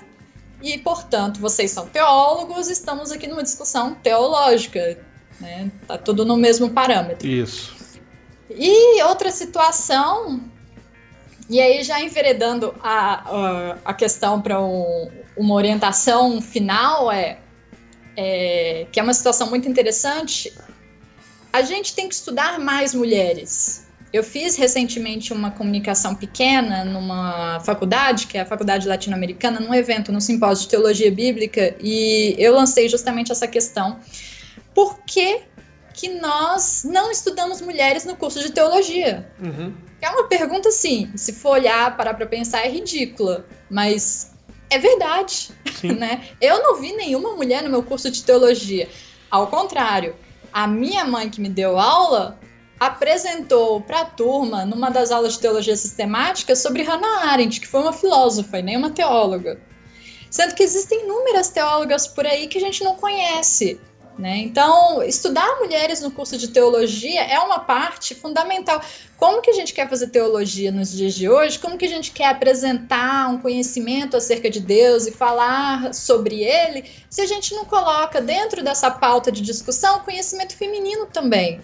e, 0.62 0.78
portanto, 0.78 1.40
vocês 1.40 1.72
são 1.72 1.88
teólogos, 1.88 2.70
estamos 2.70 3.12
aqui 3.12 3.26
numa 3.26 3.42
discussão 3.42 3.96
teológica, 3.96 5.00
né? 5.42 5.72
Tá 5.88 5.98
tudo 5.98 6.24
no 6.24 6.38
mesmo 6.38 6.70
parâmetro. 6.70 7.28
Isso. 7.28 7.76
E 8.52 9.02
outra 9.04 9.32
situação, 9.32 10.42
e 11.50 11.60
aí 11.60 11.84
já 11.84 12.00
enveredando 12.00 12.76
a, 12.84 13.72
a, 13.74 13.78
a 13.86 13.94
questão 13.96 14.40
para 14.40 14.62
um, 14.62 15.10
uma 15.36 15.56
orientação 15.56 16.40
final, 16.40 17.12
é 17.12 17.40
é, 18.22 18.86
que 18.92 19.00
é 19.00 19.04
uma 19.04 19.14
situação 19.14 19.50
muito 19.50 19.70
interessante, 19.70 20.54
a 21.54 21.62
gente 21.62 21.96
tem 21.96 22.10
que 22.10 22.16
estudar 22.16 22.60
mais 22.60 22.94
mulheres. 22.94 23.88
Eu 24.12 24.24
fiz 24.24 24.58
recentemente 24.58 25.32
uma 25.32 25.52
comunicação 25.52 26.14
pequena 26.14 26.84
numa 26.84 27.62
faculdade, 27.62 28.28
que 28.28 28.38
é 28.38 28.42
a 28.42 28.46
Faculdade 28.46 28.90
Latino-Americana, 28.90 29.62
num 29.62 29.74
evento, 29.74 30.12
num 30.12 30.20
simpósio 30.20 30.64
de 30.64 30.70
teologia 30.72 31.10
bíblica, 31.10 31.76
e 31.80 32.36
eu 32.38 32.54
lancei 32.54 32.90
justamente 32.90 33.32
essa 33.32 33.48
questão. 33.48 34.00
Por 34.76 35.00
que, 35.06 35.44
que 35.94 36.10
nós 36.20 36.84
não 36.84 37.10
estudamos 37.10 37.62
mulheres 37.62 38.04
no 38.04 38.18
curso 38.18 38.42
de 38.42 38.52
teologia? 38.52 39.32
Uhum. 39.42 39.74
É 40.02 40.10
uma 40.10 40.28
pergunta, 40.28 40.68
assim, 40.68 41.10
se 41.16 41.32
for 41.32 41.52
olhar, 41.52 41.96
parar 41.96 42.16
para 42.16 42.26
pensar, 42.26 42.66
é 42.66 42.70
ridícula, 42.70 43.46
mas 43.70 44.32
é 44.70 44.78
verdade, 44.78 45.52
né? 45.98 46.30
Eu 46.40 46.62
não 46.62 46.80
vi 46.80 46.94
nenhuma 46.94 47.36
mulher 47.36 47.64
no 47.64 47.70
meu 47.70 47.84
curso 47.84 48.10
de 48.12 48.24
teologia. 48.24 48.88
Ao 49.30 49.48
contrário, 49.48 50.16
a 50.54 50.68
minha 50.68 51.06
mãe 51.06 51.30
que 51.30 51.42
me 51.42 51.50
deu 51.50 51.80
aula 51.80 52.40
apresentou 52.80 53.82
para 53.82 54.02
a 54.02 54.06
turma, 54.06 54.66
numa 54.66 54.90
das 54.90 55.12
aulas 55.12 55.34
de 55.34 55.40
teologia 55.40 55.76
sistemática, 55.76 56.56
sobre 56.56 56.84
Hannah 56.84 57.32
Arendt, 57.32 57.60
que 57.60 57.68
foi 57.68 57.82
uma 57.82 57.92
filósofa 57.92 58.60
e 58.60 58.62
nem 58.62 58.78
uma 58.78 58.90
teóloga. 58.90 59.60
Sendo 60.30 60.56
que 60.56 60.64
existem 60.64 61.04
inúmeras 61.04 61.50
teólogas 61.50 62.08
por 62.08 62.26
aí 62.26 62.48
que 62.48 62.58
a 62.58 62.62
gente 62.62 62.84
não 62.84 62.96
conhece. 62.96 63.80
Né? 64.20 64.40
Então, 64.40 65.02
estudar 65.02 65.60
mulheres 65.62 66.02
no 66.02 66.12
curso 66.12 66.38
de 66.38 66.50
teologia 66.50 67.22
é 67.24 67.40
uma 67.40 67.60
parte 67.60 68.14
fundamental. 68.14 68.82
Como 69.16 69.42
que 69.42 69.50
a 69.50 69.54
gente 69.54 69.74
quer 69.74 69.88
fazer 69.88 70.08
teologia 70.08 70.74
nos 70.74 70.92
dias 70.92 71.14
de 71.14 71.30
hoje? 71.30 71.58
Como 71.58 71.78
que 71.78 71.86
a 71.86 71.90
gente 71.90 72.12
quer 72.12 72.26
apresentar 72.26 73.30
um 73.30 73.38
conhecimento 73.38 74.18
acerca 74.18 74.50
de 74.50 74.60
Deus 74.60 75.08
e 75.08 75.12
falar 75.12 75.94
sobre 75.94 76.44
ele, 76.44 76.84
se 77.10 77.22
a 77.22 77.26
gente 77.26 77.56
não 77.56 77.64
coloca 77.64 78.20
dentro 78.20 78.62
dessa 78.62 78.92
pauta 78.92 79.32
de 79.32 79.40
discussão 79.40 80.02
conhecimento 80.02 80.54
feminino 80.54 81.06
também? 81.06 81.62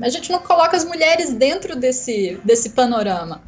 A 0.00 0.08
gente 0.08 0.30
não 0.30 0.38
coloca 0.38 0.76
as 0.76 0.84
mulheres 0.84 1.32
dentro 1.32 1.74
desse, 1.74 2.40
desse 2.44 2.70
panorama. 2.70 3.42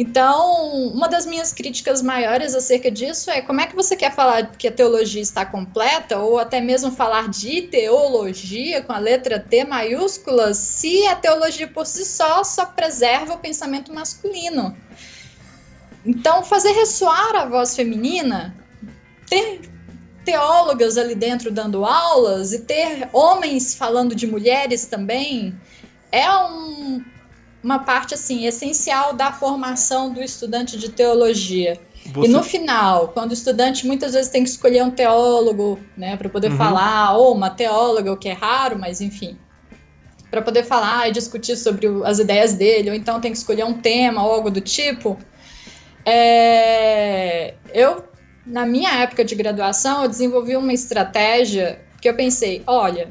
Então, 0.00 0.62
uma 0.94 1.08
das 1.08 1.26
minhas 1.26 1.52
críticas 1.52 2.02
maiores 2.02 2.54
acerca 2.54 2.88
disso 2.88 3.32
é 3.32 3.42
como 3.42 3.60
é 3.60 3.66
que 3.66 3.74
você 3.74 3.96
quer 3.96 4.14
falar 4.14 4.52
que 4.52 4.68
a 4.68 4.72
teologia 4.72 5.20
está 5.20 5.44
completa, 5.44 6.18
ou 6.18 6.38
até 6.38 6.60
mesmo 6.60 6.92
falar 6.92 7.28
de 7.28 7.62
teologia 7.62 8.80
com 8.80 8.92
a 8.92 8.98
letra 9.00 9.40
T 9.40 9.64
maiúscula, 9.64 10.54
se 10.54 11.04
a 11.08 11.16
teologia 11.16 11.66
por 11.66 11.84
si 11.84 12.04
só 12.04 12.44
só 12.44 12.64
preserva 12.64 13.34
o 13.34 13.38
pensamento 13.38 13.92
masculino. 13.92 14.76
Então, 16.06 16.44
fazer 16.44 16.70
ressoar 16.70 17.34
a 17.34 17.46
voz 17.46 17.74
feminina, 17.74 18.54
ter 19.28 19.62
teólogas 20.24 20.96
ali 20.96 21.16
dentro 21.16 21.50
dando 21.50 21.84
aulas 21.84 22.52
e 22.52 22.60
ter 22.60 23.08
homens 23.12 23.74
falando 23.74 24.14
de 24.14 24.28
mulheres 24.28 24.86
também 24.86 25.58
é 26.12 26.30
um 26.30 27.02
uma 27.62 27.80
parte 27.80 28.14
assim 28.14 28.46
essencial 28.46 29.12
da 29.12 29.32
formação 29.32 30.12
do 30.12 30.22
estudante 30.22 30.78
de 30.78 30.90
teologia. 30.90 31.78
Você... 32.12 32.26
E 32.26 32.30
no 32.30 32.42
final, 32.42 33.08
quando 33.08 33.30
o 33.30 33.34
estudante 33.34 33.86
muitas 33.86 34.14
vezes 34.14 34.30
tem 34.30 34.42
que 34.42 34.48
escolher 34.48 34.82
um 34.82 34.90
teólogo, 34.90 35.78
né, 35.96 36.16
para 36.16 36.28
poder 36.28 36.50
uhum. 36.50 36.56
falar, 36.56 37.16
ou 37.16 37.34
uma 37.34 37.50
teóloga, 37.50 38.12
o 38.12 38.16
que 38.16 38.28
é 38.28 38.32
raro, 38.32 38.78
mas 38.78 39.00
enfim, 39.00 39.36
para 40.30 40.42
poder 40.42 40.64
falar 40.64 41.08
e 41.08 41.12
discutir 41.12 41.56
sobre 41.56 41.86
as 42.04 42.18
ideias 42.18 42.54
dele, 42.54 42.90
ou 42.90 42.96
então 42.96 43.20
tem 43.20 43.32
que 43.32 43.38
escolher 43.38 43.64
um 43.64 43.74
tema 43.74 44.24
ou 44.24 44.32
algo 44.32 44.50
do 44.50 44.60
tipo. 44.60 45.18
É... 46.04 47.54
Eu, 47.74 48.04
na 48.46 48.64
minha 48.64 49.02
época 49.02 49.24
de 49.24 49.34
graduação, 49.34 50.02
eu 50.02 50.08
desenvolvi 50.08 50.56
uma 50.56 50.72
estratégia 50.72 51.80
que 52.00 52.08
eu 52.08 52.14
pensei, 52.14 52.62
olha, 52.66 53.08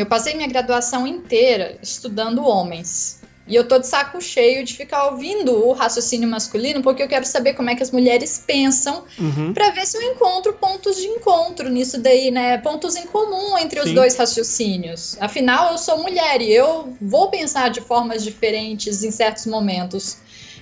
eu 0.00 0.06
passei 0.06 0.34
minha 0.34 0.48
graduação 0.48 1.06
inteira 1.06 1.78
estudando 1.82 2.44
homens. 2.44 3.22
E 3.46 3.54
eu 3.54 3.68
tô 3.68 3.78
de 3.78 3.86
saco 3.86 4.22
cheio 4.22 4.64
de 4.64 4.74
ficar 4.74 5.08
ouvindo 5.08 5.68
o 5.68 5.72
raciocínio 5.72 6.26
masculino, 6.26 6.82
porque 6.82 7.02
eu 7.02 7.08
quero 7.08 7.26
saber 7.26 7.52
como 7.52 7.68
é 7.68 7.74
que 7.74 7.82
as 7.82 7.90
mulheres 7.90 8.42
pensam, 8.46 9.04
uhum. 9.18 9.52
para 9.52 9.70
ver 9.70 9.86
se 9.86 9.98
eu 9.98 10.02
encontro 10.02 10.54
pontos 10.54 10.96
de 10.96 11.06
encontro 11.06 11.68
nisso 11.68 12.00
daí, 12.00 12.30
né? 12.30 12.56
Pontos 12.58 12.96
em 12.96 13.06
comum 13.06 13.58
entre 13.58 13.82
Sim. 13.82 13.88
os 13.88 13.94
dois 13.94 14.16
raciocínios. 14.16 15.18
Afinal, 15.20 15.72
eu 15.72 15.78
sou 15.78 15.98
mulher 15.98 16.40
e 16.40 16.54
eu 16.54 16.96
vou 17.02 17.28
pensar 17.28 17.68
de 17.68 17.82
formas 17.82 18.24
diferentes 18.24 19.04
em 19.04 19.10
certos 19.10 19.44
momentos 19.44 20.16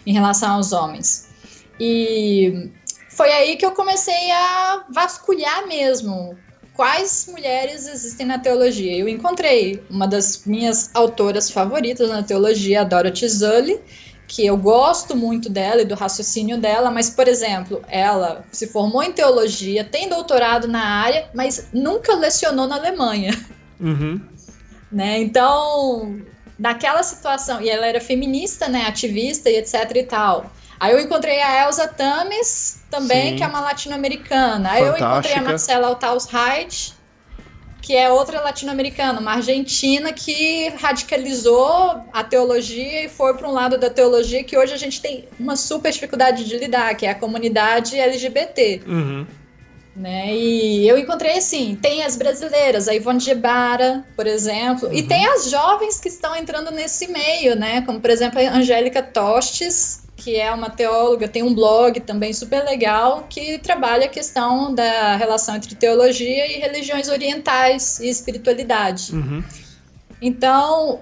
em 0.05 0.12
relação 0.12 0.57
aos 0.57 0.72
homens. 0.72 1.28
E 1.78 2.68
foi 3.11 3.30
aí 3.30 3.57
que 3.57 3.64
eu 3.64 3.70
comecei 3.72 4.30
a 4.33 4.87
vasculhar 4.91 5.68
mesmo 5.68 6.37
quais 6.75 7.27
mulheres 7.31 7.87
existem 7.87 8.27
na 8.27 8.39
teologia. 8.39 8.97
Eu 8.97 9.09
encontrei 9.09 9.83
uma 9.91 10.07
das 10.07 10.45
minhas 10.47 10.91
autoras 10.95 11.51
favoritas 11.51 12.09
na 12.09 12.23
teologia, 12.23 12.81
a 12.81 12.85
Dorothy 12.85 13.29
Zully, 13.29 13.81
que 14.27 14.47
eu 14.47 14.57
gosto 14.57 15.14
muito 15.14 15.51
dela 15.51 15.83
e 15.83 15.85
do 15.85 15.95
raciocínio 15.95 16.59
dela, 16.59 16.91
mas, 16.91 17.11
por 17.11 17.29
exemplo, 17.29 17.83
ela 17.89 18.45
se 18.51 18.66
formou 18.66 19.03
em 19.03 19.12
teologia, 19.12 19.85
tem 19.85 20.09
doutorado 20.09 20.66
na 20.66 20.83
área, 20.83 21.29
mas 21.35 21.68
nunca 21.73 22.14
lecionou 22.14 22.66
na 22.66 22.77
Alemanha. 22.77 23.33
Uhum. 23.79 24.20
Né? 24.93 25.23
Então, 25.23 26.20
naquela 26.59 27.03
situação, 27.03 27.62
e 27.62 27.70
ela 27.70 27.87
era 27.87 27.99
feminista, 27.99 28.68
né, 28.68 28.85
ativista 28.87 29.49
e 29.49 29.57
etc 29.57 29.91
e 29.97 30.03
tal. 30.03 30.53
Aí 30.83 30.91
eu 30.91 30.99
encontrei 30.99 31.41
a 31.41 31.64
Elsa 31.64 31.87
Tames, 31.87 32.83
também, 32.91 33.30
Sim. 33.30 33.37
que 33.37 33.45
é 33.45 33.47
uma 33.47 33.61
latino-americana. 33.61 34.68
Aí 34.68 34.83
eu 34.83 34.97
encontrei 34.97 35.35
a 35.35 35.41
Marcela 35.41 35.87
Altaus 35.87 36.26
Hyde, 36.26 36.95
que 37.80 37.95
é 37.95 38.11
outra 38.11 38.41
latino-americana, 38.41 39.20
uma 39.20 39.35
argentina 39.35 40.12
que 40.12 40.70
radicalizou 40.70 42.03
a 42.12 42.24
teologia 42.24 43.05
e 43.05 43.09
foi 43.09 43.33
para 43.35 43.49
um 43.49 43.53
lado 43.53 43.78
da 43.78 43.89
teologia 43.89 44.43
que 44.43 44.59
hoje 44.59 44.74
a 44.74 44.76
gente 44.76 45.01
tem 45.01 45.28
uma 45.39 45.55
super 45.55 45.93
dificuldade 45.93 46.45
de 46.45 46.59
lidar, 46.59 46.97
que 46.97 47.07
é 47.07 47.11
a 47.11 47.14
comunidade 47.14 47.97
LGBT. 47.97 48.83
Uhum. 48.85 49.24
Né? 49.95 50.35
E 50.35 50.89
eu 50.89 50.99
encontrei 50.99 51.39
assim, 51.39 51.78
tem 51.80 52.03
as 52.03 52.16
brasileiras, 52.16 52.89
a 52.89 52.95
Ivone 52.95 53.20
Gebara, 53.20 54.05
por 54.16 54.26
exemplo, 54.26 54.89
uhum. 54.89 54.95
e 54.95 55.05
tem 55.05 55.24
as 55.28 55.49
jovens 55.49 56.01
que 56.01 56.09
estão 56.09 56.35
entrando 56.35 56.72
nesse 56.72 57.07
meio, 57.07 57.55
né? 57.55 57.83
Como 57.83 58.01
por 58.01 58.11
exemplo 58.11 58.41
a 58.41 58.57
Angélica 58.57 59.01
Tostes, 59.01 60.03
que 60.23 60.37
é 60.37 60.53
uma 60.53 60.70
teóloga, 60.70 61.27
tem 61.27 61.43
um 61.43 61.53
blog 61.53 61.99
também 62.01 62.33
super 62.33 62.64
legal 62.64 63.27
que 63.29 63.59
trabalha 63.59 64.07
a 64.07 64.09
questão 64.09 64.73
da 64.73 65.16
relação 65.16 65.57
entre 65.57 65.75
teologia 65.75 66.47
e 66.47 66.61
religiões 66.61 67.09
orientais 67.09 67.99
e 67.99 68.09
espiritualidade. 68.09 69.12
Uhum. 69.12 69.43
Então, 70.20 71.01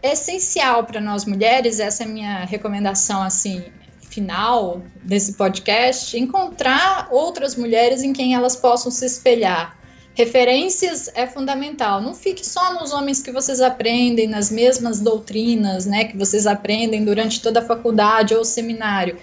é 0.00 0.12
essencial 0.12 0.84
para 0.84 1.00
nós 1.00 1.24
mulheres, 1.24 1.80
essa 1.80 2.04
é 2.04 2.06
a 2.06 2.08
minha 2.08 2.44
recomendação 2.44 3.20
assim 3.22 3.64
final 4.08 4.82
desse 5.02 5.34
podcast, 5.34 6.16
encontrar 6.16 7.08
outras 7.10 7.56
mulheres 7.56 8.02
em 8.02 8.12
quem 8.12 8.34
elas 8.34 8.54
possam 8.54 8.90
se 8.90 9.04
espelhar 9.04 9.79
Referências 10.20 11.08
é 11.14 11.26
fundamental. 11.26 12.02
Não 12.02 12.12
fique 12.12 12.46
só 12.46 12.74
nos 12.74 12.92
homens 12.92 13.22
que 13.22 13.32
vocês 13.32 13.58
aprendem, 13.58 14.28
nas 14.28 14.50
mesmas 14.50 15.00
doutrinas, 15.00 15.86
né, 15.86 16.04
que 16.04 16.14
vocês 16.14 16.46
aprendem 16.46 17.06
durante 17.06 17.40
toda 17.40 17.60
a 17.60 17.64
faculdade 17.64 18.34
ou 18.34 18.44
seminário. 18.44 19.16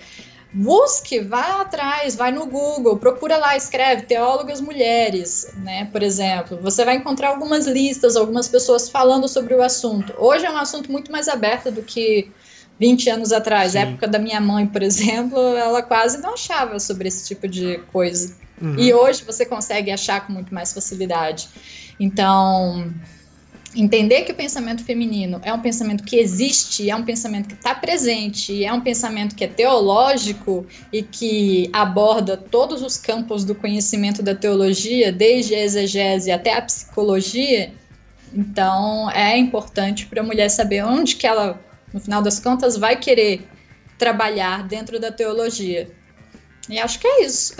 Busque, 0.51 1.19
vá 1.19 1.61
atrás, 1.61 2.15
vai 2.15 2.31
no 2.31 2.47
Google, 2.47 2.97
procura 2.97 3.37
lá, 3.37 3.55
escreve 3.55 4.07
teólogas 4.07 4.59
mulheres, 4.59 5.51
né? 5.57 5.87
Por 5.91 6.01
exemplo, 6.01 6.57
você 6.59 6.83
vai 6.83 6.95
encontrar 6.95 7.29
algumas 7.29 7.67
listas, 7.67 8.15
algumas 8.15 8.47
pessoas 8.47 8.89
falando 8.89 9.27
sobre 9.27 9.53
o 9.53 9.61
assunto. 9.61 10.15
Hoje 10.17 10.47
é 10.47 10.49
um 10.49 10.57
assunto 10.57 10.91
muito 10.91 11.11
mais 11.11 11.27
aberto 11.27 11.69
do 11.69 11.83
que 11.83 12.31
20 12.79 13.09
anos 13.09 13.31
atrás. 13.31 13.71
Sim. 13.71 13.79
época 13.79 14.07
da 14.07 14.19
minha 14.19 14.39
mãe, 14.39 14.65
por 14.67 14.81
exemplo, 14.83 15.39
ela 15.55 15.81
quase 15.81 16.21
não 16.21 16.33
achava 16.33 16.79
sobre 16.79 17.07
esse 17.07 17.27
tipo 17.27 17.47
de 17.47 17.79
coisa. 17.91 18.35
Uhum. 18.61 18.75
E 18.77 18.93
hoje 18.93 19.23
você 19.23 19.45
consegue 19.45 19.91
achar 19.91 20.25
com 20.25 20.33
muito 20.33 20.53
mais 20.53 20.73
facilidade. 20.73 21.49
Então, 21.99 22.91
entender 23.75 24.23
que 24.23 24.31
o 24.31 24.35
pensamento 24.35 24.83
feminino 24.83 25.39
é 25.43 25.53
um 25.53 25.59
pensamento 25.59 26.03
que 26.03 26.15
existe, 26.15 26.89
é 26.89 26.95
um 26.95 27.03
pensamento 27.03 27.47
que 27.47 27.53
está 27.53 27.75
presente, 27.75 28.63
é 28.63 28.73
um 28.73 28.81
pensamento 28.81 29.35
que 29.35 29.43
é 29.43 29.47
teológico 29.47 30.65
e 30.91 31.03
que 31.03 31.69
aborda 31.71 32.35
todos 32.37 32.81
os 32.81 32.97
campos 32.97 33.43
do 33.43 33.53
conhecimento 33.53 34.23
da 34.23 34.33
teologia, 34.33 35.11
desde 35.11 35.53
a 35.53 35.63
exegese 35.63 36.31
até 36.31 36.55
a 36.55 36.61
psicologia. 36.61 37.71
Então, 38.33 39.09
é 39.11 39.37
importante 39.37 40.05
para 40.05 40.21
a 40.21 40.23
mulher 40.23 40.49
saber 40.49 40.83
onde 40.83 41.15
que 41.15 41.25
ela, 41.25 41.59
no 41.93 41.99
final 41.99 42.21
das 42.21 42.39
contas, 42.39 42.77
vai 42.77 42.95
querer 42.97 43.47
trabalhar 43.97 44.63
dentro 44.67 44.99
da 44.99 45.11
teologia. 45.11 45.89
E 46.69 46.79
acho 46.79 46.99
que 46.99 47.07
é 47.07 47.25
isso. 47.25 47.55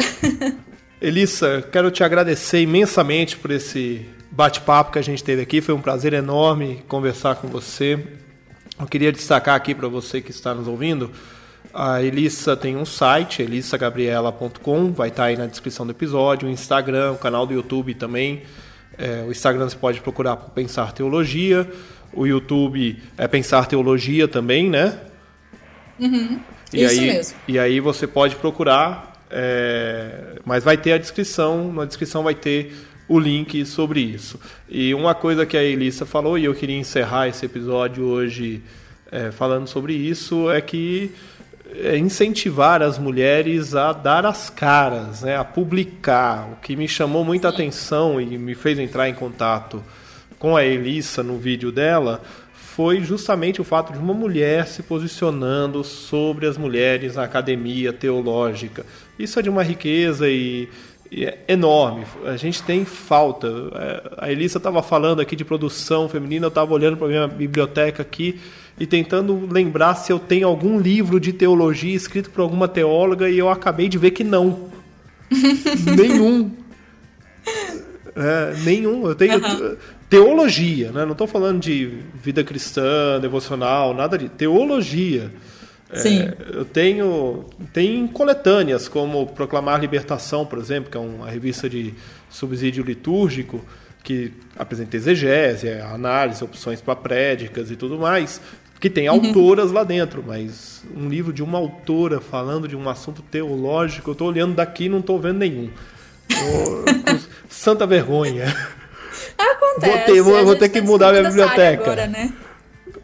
Elissa, 1.02 1.68
quero 1.72 1.92
te 1.92 2.04
agradecer 2.04 2.62
imensamente 2.62 3.38
por 3.38 3.52
esse 3.52 4.06
bate-papo 4.32 4.92
que 4.92 5.00
a 5.00 5.04
gente 5.04 5.24
teve 5.24 5.42
aqui. 5.42 5.62
Foi 5.62 5.74
um 5.74 5.82
prazer 5.82 6.14
enorme 6.14 6.84
conversar 6.88 7.36
com 7.36 7.48
você. 7.48 8.04
Eu 8.80 8.86
queria 8.86 9.12
destacar 9.12 9.56
aqui 9.56 9.74
para 9.74 9.88
você 9.88 10.22
que 10.22 10.32
está 10.32 10.54
nos 10.54 10.68
ouvindo, 10.68 11.12
a 11.74 12.02
Elissa 12.02 12.56
tem 12.56 12.76
um 12.76 12.86
site, 12.86 13.44
elissagabriela.com, 13.44 14.92
vai 14.92 15.10
estar 15.10 15.24
tá 15.24 15.28
aí 15.28 15.38
na 15.38 15.46
descrição 15.46 15.86
do 15.86 15.92
episódio, 15.92 16.48
o 16.48 16.52
Instagram, 16.52 17.12
o 17.12 17.18
canal 17.18 17.46
do 17.46 17.54
YouTube 17.54 17.94
também. 17.94 18.44
É, 18.98 19.24
o 19.28 19.32
Instagram 19.32 19.70
você 19.70 19.76
pode 19.76 20.02
procurar 20.02 20.38
por 20.38 20.50
Pensar 20.50 20.92
Teologia, 20.92 21.70
o 22.14 22.26
YouTube 22.26 22.98
é 23.18 23.28
Pensar 23.28 23.66
Teologia 23.66 24.28
também, 24.28 24.70
né? 24.70 25.00
Uhum, 26.00 26.40
e 26.74 26.84
isso 26.84 27.00
aí, 27.00 27.08
mesmo. 27.08 27.38
E 27.48 27.60
aí 27.60 27.80
você 27.80 28.06
pode 28.06 28.36
procurar 28.36 29.18
é, 29.30 30.40
mas 30.46 30.64
vai 30.64 30.78
ter 30.78 30.94
a 30.94 30.98
descrição, 30.98 31.72
na 31.72 31.86
descrição 31.86 32.24
vai 32.24 32.36
ter 32.36 32.74
o 33.08 33.20
link 33.20 33.66
sobre 33.66 34.02
isso. 34.02 34.40
E 34.70 34.94
uma 34.94 35.14
coisa 35.16 35.46
que 35.46 35.58
a 35.58 35.64
Elissa 35.64 36.06
falou, 36.06 36.38
e 36.38 36.46
eu 36.46 36.54
queria 36.54 36.78
encerrar 36.78 37.28
esse 37.28 37.46
episódio 37.46 38.06
hoje 38.06 38.62
é, 39.12 39.32
falando 39.32 39.68
sobre 39.68 39.94
isso, 39.94 40.50
é 40.50 40.60
que 40.60 41.12
é 41.76 41.98
incentivar 41.98 42.82
as 42.82 42.98
mulheres 42.98 43.76
a 43.76 43.92
dar 43.92 44.26
as 44.26 44.50
caras, 44.50 45.22
né, 45.22 45.38
a 45.38 45.44
publicar. 45.44 46.50
O 46.54 46.56
que 46.62 46.76
me 46.76 46.88
chamou 46.88 47.24
muita 47.24 47.50
atenção 47.50 48.20
e 48.20 48.38
me 48.38 48.56
fez 48.56 48.80
entrar 48.80 49.10
em 49.10 49.14
contato 49.14 49.84
com 50.40 50.56
a 50.56 50.66
Elissa 50.66 51.24
no 51.24 51.38
vídeo 51.38 51.72
dela 51.72 52.22
foi 52.78 53.02
justamente 53.02 53.60
o 53.60 53.64
fato 53.64 53.92
de 53.92 53.98
uma 53.98 54.14
mulher 54.14 54.68
se 54.68 54.84
posicionando 54.84 55.84
sobre 55.84 56.46
as 56.46 56.60
mulheres 56.60 57.16
na 57.16 57.24
academia 57.24 57.92
teológica. 57.92 58.86
Isso 59.18 59.40
é 59.40 59.42
de 59.42 59.50
uma 59.50 59.64
riqueza 59.64 60.30
e, 60.30 60.70
e 61.12 61.26
é 61.26 61.44
enorme. 61.48 62.06
A 62.24 62.38
gente 62.38 62.62
tem 62.62 62.86
falta. 62.86 63.48
É, 63.74 64.12
a 64.20 64.32
Elisa 64.32 64.60
estava 64.60 64.84
falando 64.84 65.20
aqui 65.22 65.36
de 65.36 65.44
produção 65.44 66.08
feminina, 66.08 66.46
eu 66.46 66.50
estava 66.50 66.72
olhando 66.72 66.98
para 66.98 67.08
a 67.08 67.10
minha 67.10 67.28
biblioteca 67.28 68.04
aqui 68.04 68.40
e 68.80 68.86
tentando 68.86 69.50
lembrar 69.52 69.96
se 69.96 70.14
eu 70.14 70.20
tenho 70.20 70.48
algum 70.48 70.80
livro 70.80 71.20
de 71.20 71.34
teologia 71.34 71.96
escrito 71.96 72.30
por 72.30 72.42
alguma 72.42 72.68
teóloga 72.68 73.28
e 73.28 73.40
eu 73.40 73.50
acabei 73.50 73.90
de 73.90 73.98
ver 73.98 74.12
que 74.12 74.24
não. 74.24 74.70
nenhum. 75.98 76.52
É, 78.16 78.54
nenhum. 78.64 79.08
Eu 79.08 79.16
tenho. 79.16 79.44
Uhum 79.44 79.97
teologia, 80.10 80.92
né? 80.92 81.06
não 81.06 81.12
estou 81.12 81.28
falando 81.28 81.60
de 81.60 82.00
vida 82.14 82.44
cristã, 82.44 83.20
devocional, 83.20 83.94
nada 83.94 84.18
de 84.18 84.30
teologia. 84.30 85.32
Sim. 85.94 86.22
É, 86.22 86.36
eu 86.54 86.66
tenho 86.66 87.46
tem 87.74 88.06
coletâneas 88.08 88.90
como 88.90 89.28
Proclamar 89.28 89.80
Libertação, 89.80 90.46
por 90.46 90.60
exemplo, 90.60 90.92
que 90.92 90.98
é 90.98 91.00
uma 91.00 91.30
revista 91.30 91.70
de 91.70 91.94
subsídio 92.30 92.84
litúrgico 92.84 93.64
que 94.04 94.34
apresenta 94.58 94.96
exegese, 94.96 95.70
análise, 95.70 96.44
opções 96.44 96.82
para 96.82 96.96
prédicas 96.96 97.72
e 97.72 97.76
tudo 97.76 97.98
mais, 97.98 98.42
que 98.80 98.90
tem 98.90 99.10
uhum. 99.10 99.16
autoras 99.16 99.72
lá 99.72 99.84
dentro, 99.84 100.24
mas 100.26 100.84
um 100.96 101.10
livro 101.10 101.34
de 101.34 101.44
uma 101.44 101.58
autora 101.58 102.22
falando 102.22 102.68
de 102.68 102.76
um 102.76 102.88
assunto 102.88 103.22
teológico, 103.22 104.10
eu 104.10 104.14
estou 104.14 104.28
olhando 104.28 104.56
daqui 104.56 104.86
e 104.86 104.90
não 104.90 105.00
estou 105.00 105.20
vendo 105.20 105.40
nenhum. 105.40 105.70
santa 107.50 107.86
vergonha. 107.86 108.46
Acontece. 109.38 109.92
Vou 109.92 110.06
ter, 110.06 110.22
vou, 110.22 110.46
vou 110.46 110.56
ter 110.56 110.70
que 110.70 110.82
mudar 110.82 111.12
minha 111.12 111.24
biblioteca. 111.24 111.84
Agora, 111.84 112.08
né? 112.08 112.34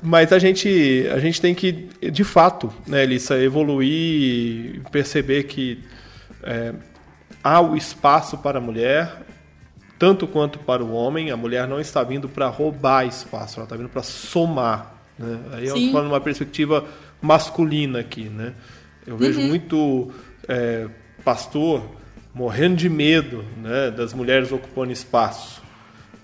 Mas 0.02 0.34
a 0.34 0.40
gente, 0.40 1.08
a 1.14 1.20
gente 1.20 1.40
tem 1.40 1.56
que, 1.56 1.90
de 2.12 2.24
fato, 2.26 2.74
né, 2.86 3.04
Elissa, 3.04 3.38
evoluir 3.42 4.82
perceber 4.92 5.44
que 5.44 5.80
é, 6.44 6.74
há 7.42 7.62
o 7.62 7.76
espaço 7.76 8.38
para 8.38 8.58
a 8.58 8.62
mulher, 8.62 9.22
tanto 9.98 10.28
quanto 10.28 10.60
para 10.60 10.84
o 10.84 10.92
homem. 10.92 11.32
A 11.32 11.38
mulher 11.38 11.68
não 11.70 11.80
está 11.80 12.04
vindo 12.04 12.28
para 12.28 12.48
roubar 12.48 13.08
espaço, 13.08 13.60
ela 13.60 13.66
está 13.66 13.78
vindo 13.78 13.88
para 13.88 14.04
somar. 14.04 14.94
Né? 15.18 15.40
Aí 15.54 15.68
eu 15.68 15.76
estou 15.76 15.94
falando 15.94 16.08
uma 16.08 16.20
perspectiva 16.20 16.86
masculina 17.22 18.00
aqui. 18.00 18.26
Né? 18.26 18.54
Eu 19.08 19.16
vejo 19.16 19.40
uhum. 19.40 19.48
muito 19.48 20.12
é, 20.50 20.88
pastor 21.24 21.82
morrendo 22.34 22.76
de 22.76 22.90
medo 22.90 23.46
né, 23.56 23.90
das 23.90 24.14
mulheres 24.14 24.52
ocupando 24.52 24.92
espaço. 24.92 25.63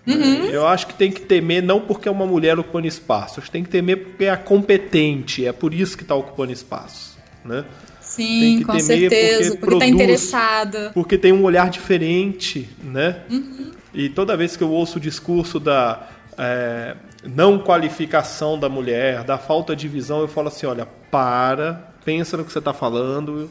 Uhum. 0.09 0.45
Eu 0.45 0.67
acho 0.67 0.87
que 0.87 0.93
tem 0.93 1.11
que 1.11 1.21
temer 1.21 1.61
não 1.61 1.81
porque 1.81 2.07
é 2.07 2.11
uma 2.11 2.25
mulher 2.25 2.57
ocupando 2.57 2.87
espaço, 2.87 3.39
acho 3.39 3.47
que 3.47 3.51
tem 3.51 3.63
que 3.63 3.69
temer 3.69 3.97
porque 3.97 4.25
é 4.25 4.35
competente, 4.35 5.45
é 5.45 5.51
por 5.51 5.73
isso 5.73 5.95
que 5.95 6.03
está 6.03 6.15
ocupando 6.15 6.51
espaço, 6.51 7.17
né? 7.45 7.63
Sim, 8.01 8.63
com 8.63 8.79
certeza, 8.79 9.55
porque 9.57 9.75
está 9.75 9.87
interessada. 9.87 10.91
Porque 10.93 11.17
tem 11.17 11.31
um 11.31 11.43
olhar 11.43 11.69
diferente, 11.69 12.67
né? 12.83 13.17
Uhum. 13.29 13.71
E 13.93 14.09
toda 14.09 14.35
vez 14.35 14.57
que 14.57 14.63
eu 14.63 14.71
ouço 14.71 14.97
o 14.97 15.01
discurso 15.01 15.59
da 15.59 16.07
é, 16.37 16.95
não 17.23 17.59
qualificação 17.59 18.57
da 18.57 18.67
mulher, 18.67 19.23
da 19.23 19.37
falta 19.37 19.75
de 19.75 19.87
visão, 19.87 20.21
eu 20.21 20.27
falo 20.27 20.47
assim, 20.47 20.65
olha, 20.65 20.87
para, 21.11 21.91
pensa 22.03 22.35
no 22.35 22.43
que 22.43 22.51
você 22.51 22.59
está 22.59 22.73
falando, 22.73 23.49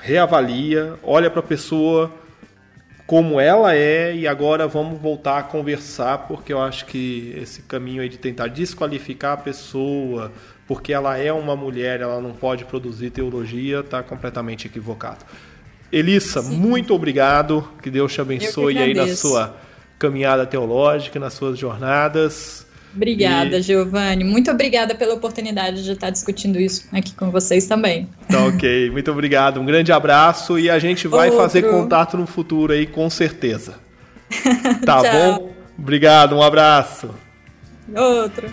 reavalia, 0.00 0.94
olha 1.02 1.30
para 1.30 1.40
a 1.40 1.42
pessoa 1.42 2.10
como 3.08 3.40
ela 3.40 3.74
é 3.74 4.14
e 4.14 4.28
agora 4.28 4.68
vamos 4.68 5.00
voltar 5.00 5.38
a 5.38 5.42
conversar 5.42 6.28
porque 6.28 6.52
eu 6.52 6.60
acho 6.60 6.84
que 6.84 7.34
esse 7.38 7.62
caminho 7.62 8.02
aí 8.02 8.08
de 8.10 8.18
tentar 8.18 8.48
desqualificar 8.48 9.32
a 9.32 9.36
pessoa 9.38 10.30
porque 10.66 10.92
ela 10.92 11.16
é 11.16 11.32
uma 11.32 11.56
mulher, 11.56 12.02
ela 12.02 12.20
não 12.20 12.32
pode 12.34 12.66
produzir 12.66 13.08
teologia, 13.08 13.80
está 13.80 14.02
completamente 14.02 14.66
equivocado. 14.66 15.24
Elissa, 15.90 16.42
Sim. 16.42 16.58
muito 16.58 16.92
obrigado, 16.92 17.66
que 17.82 17.90
Deus 17.90 18.12
te 18.12 18.20
abençoe 18.20 18.76
aí 18.76 18.92
na 18.92 19.08
sua 19.08 19.56
caminhada 19.98 20.44
teológica, 20.44 21.18
nas 21.18 21.32
suas 21.32 21.58
jornadas. 21.58 22.66
Obrigada, 22.98 23.58
e... 23.58 23.62
Giovanni. 23.62 24.24
Muito 24.24 24.50
obrigada 24.50 24.92
pela 24.92 25.14
oportunidade 25.14 25.84
de 25.84 25.92
estar 25.92 26.10
discutindo 26.10 26.58
isso 26.58 26.88
aqui 26.92 27.14
com 27.14 27.30
vocês 27.30 27.66
também. 27.66 28.08
Tá 28.28 28.44
ok, 28.44 28.90
muito 28.90 29.08
obrigado. 29.12 29.60
Um 29.60 29.64
grande 29.64 29.92
abraço 29.92 30.58
e 30.58 30.68
a 30.68 30.80
gente 30.80 31.06
vai 31.06 31.28
Outro. 31.28 31.42
fazer 31.42 31.62
contato 31.62 32.16
no 32.16 32.26
futuro 32.26 32.72
aí, 32.72 32.86
com 32.86 33.08
certeza. 33.08 33.76
Tá 34.84 35.02
bom? 35.02 35.54
Obrigado, 35.78 36.34
um 36.34 36.42
abraço. 36.42 37.14
Outro. 37.94 38.50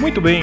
Muito 0.00 0.20
bem, 0.20 0.42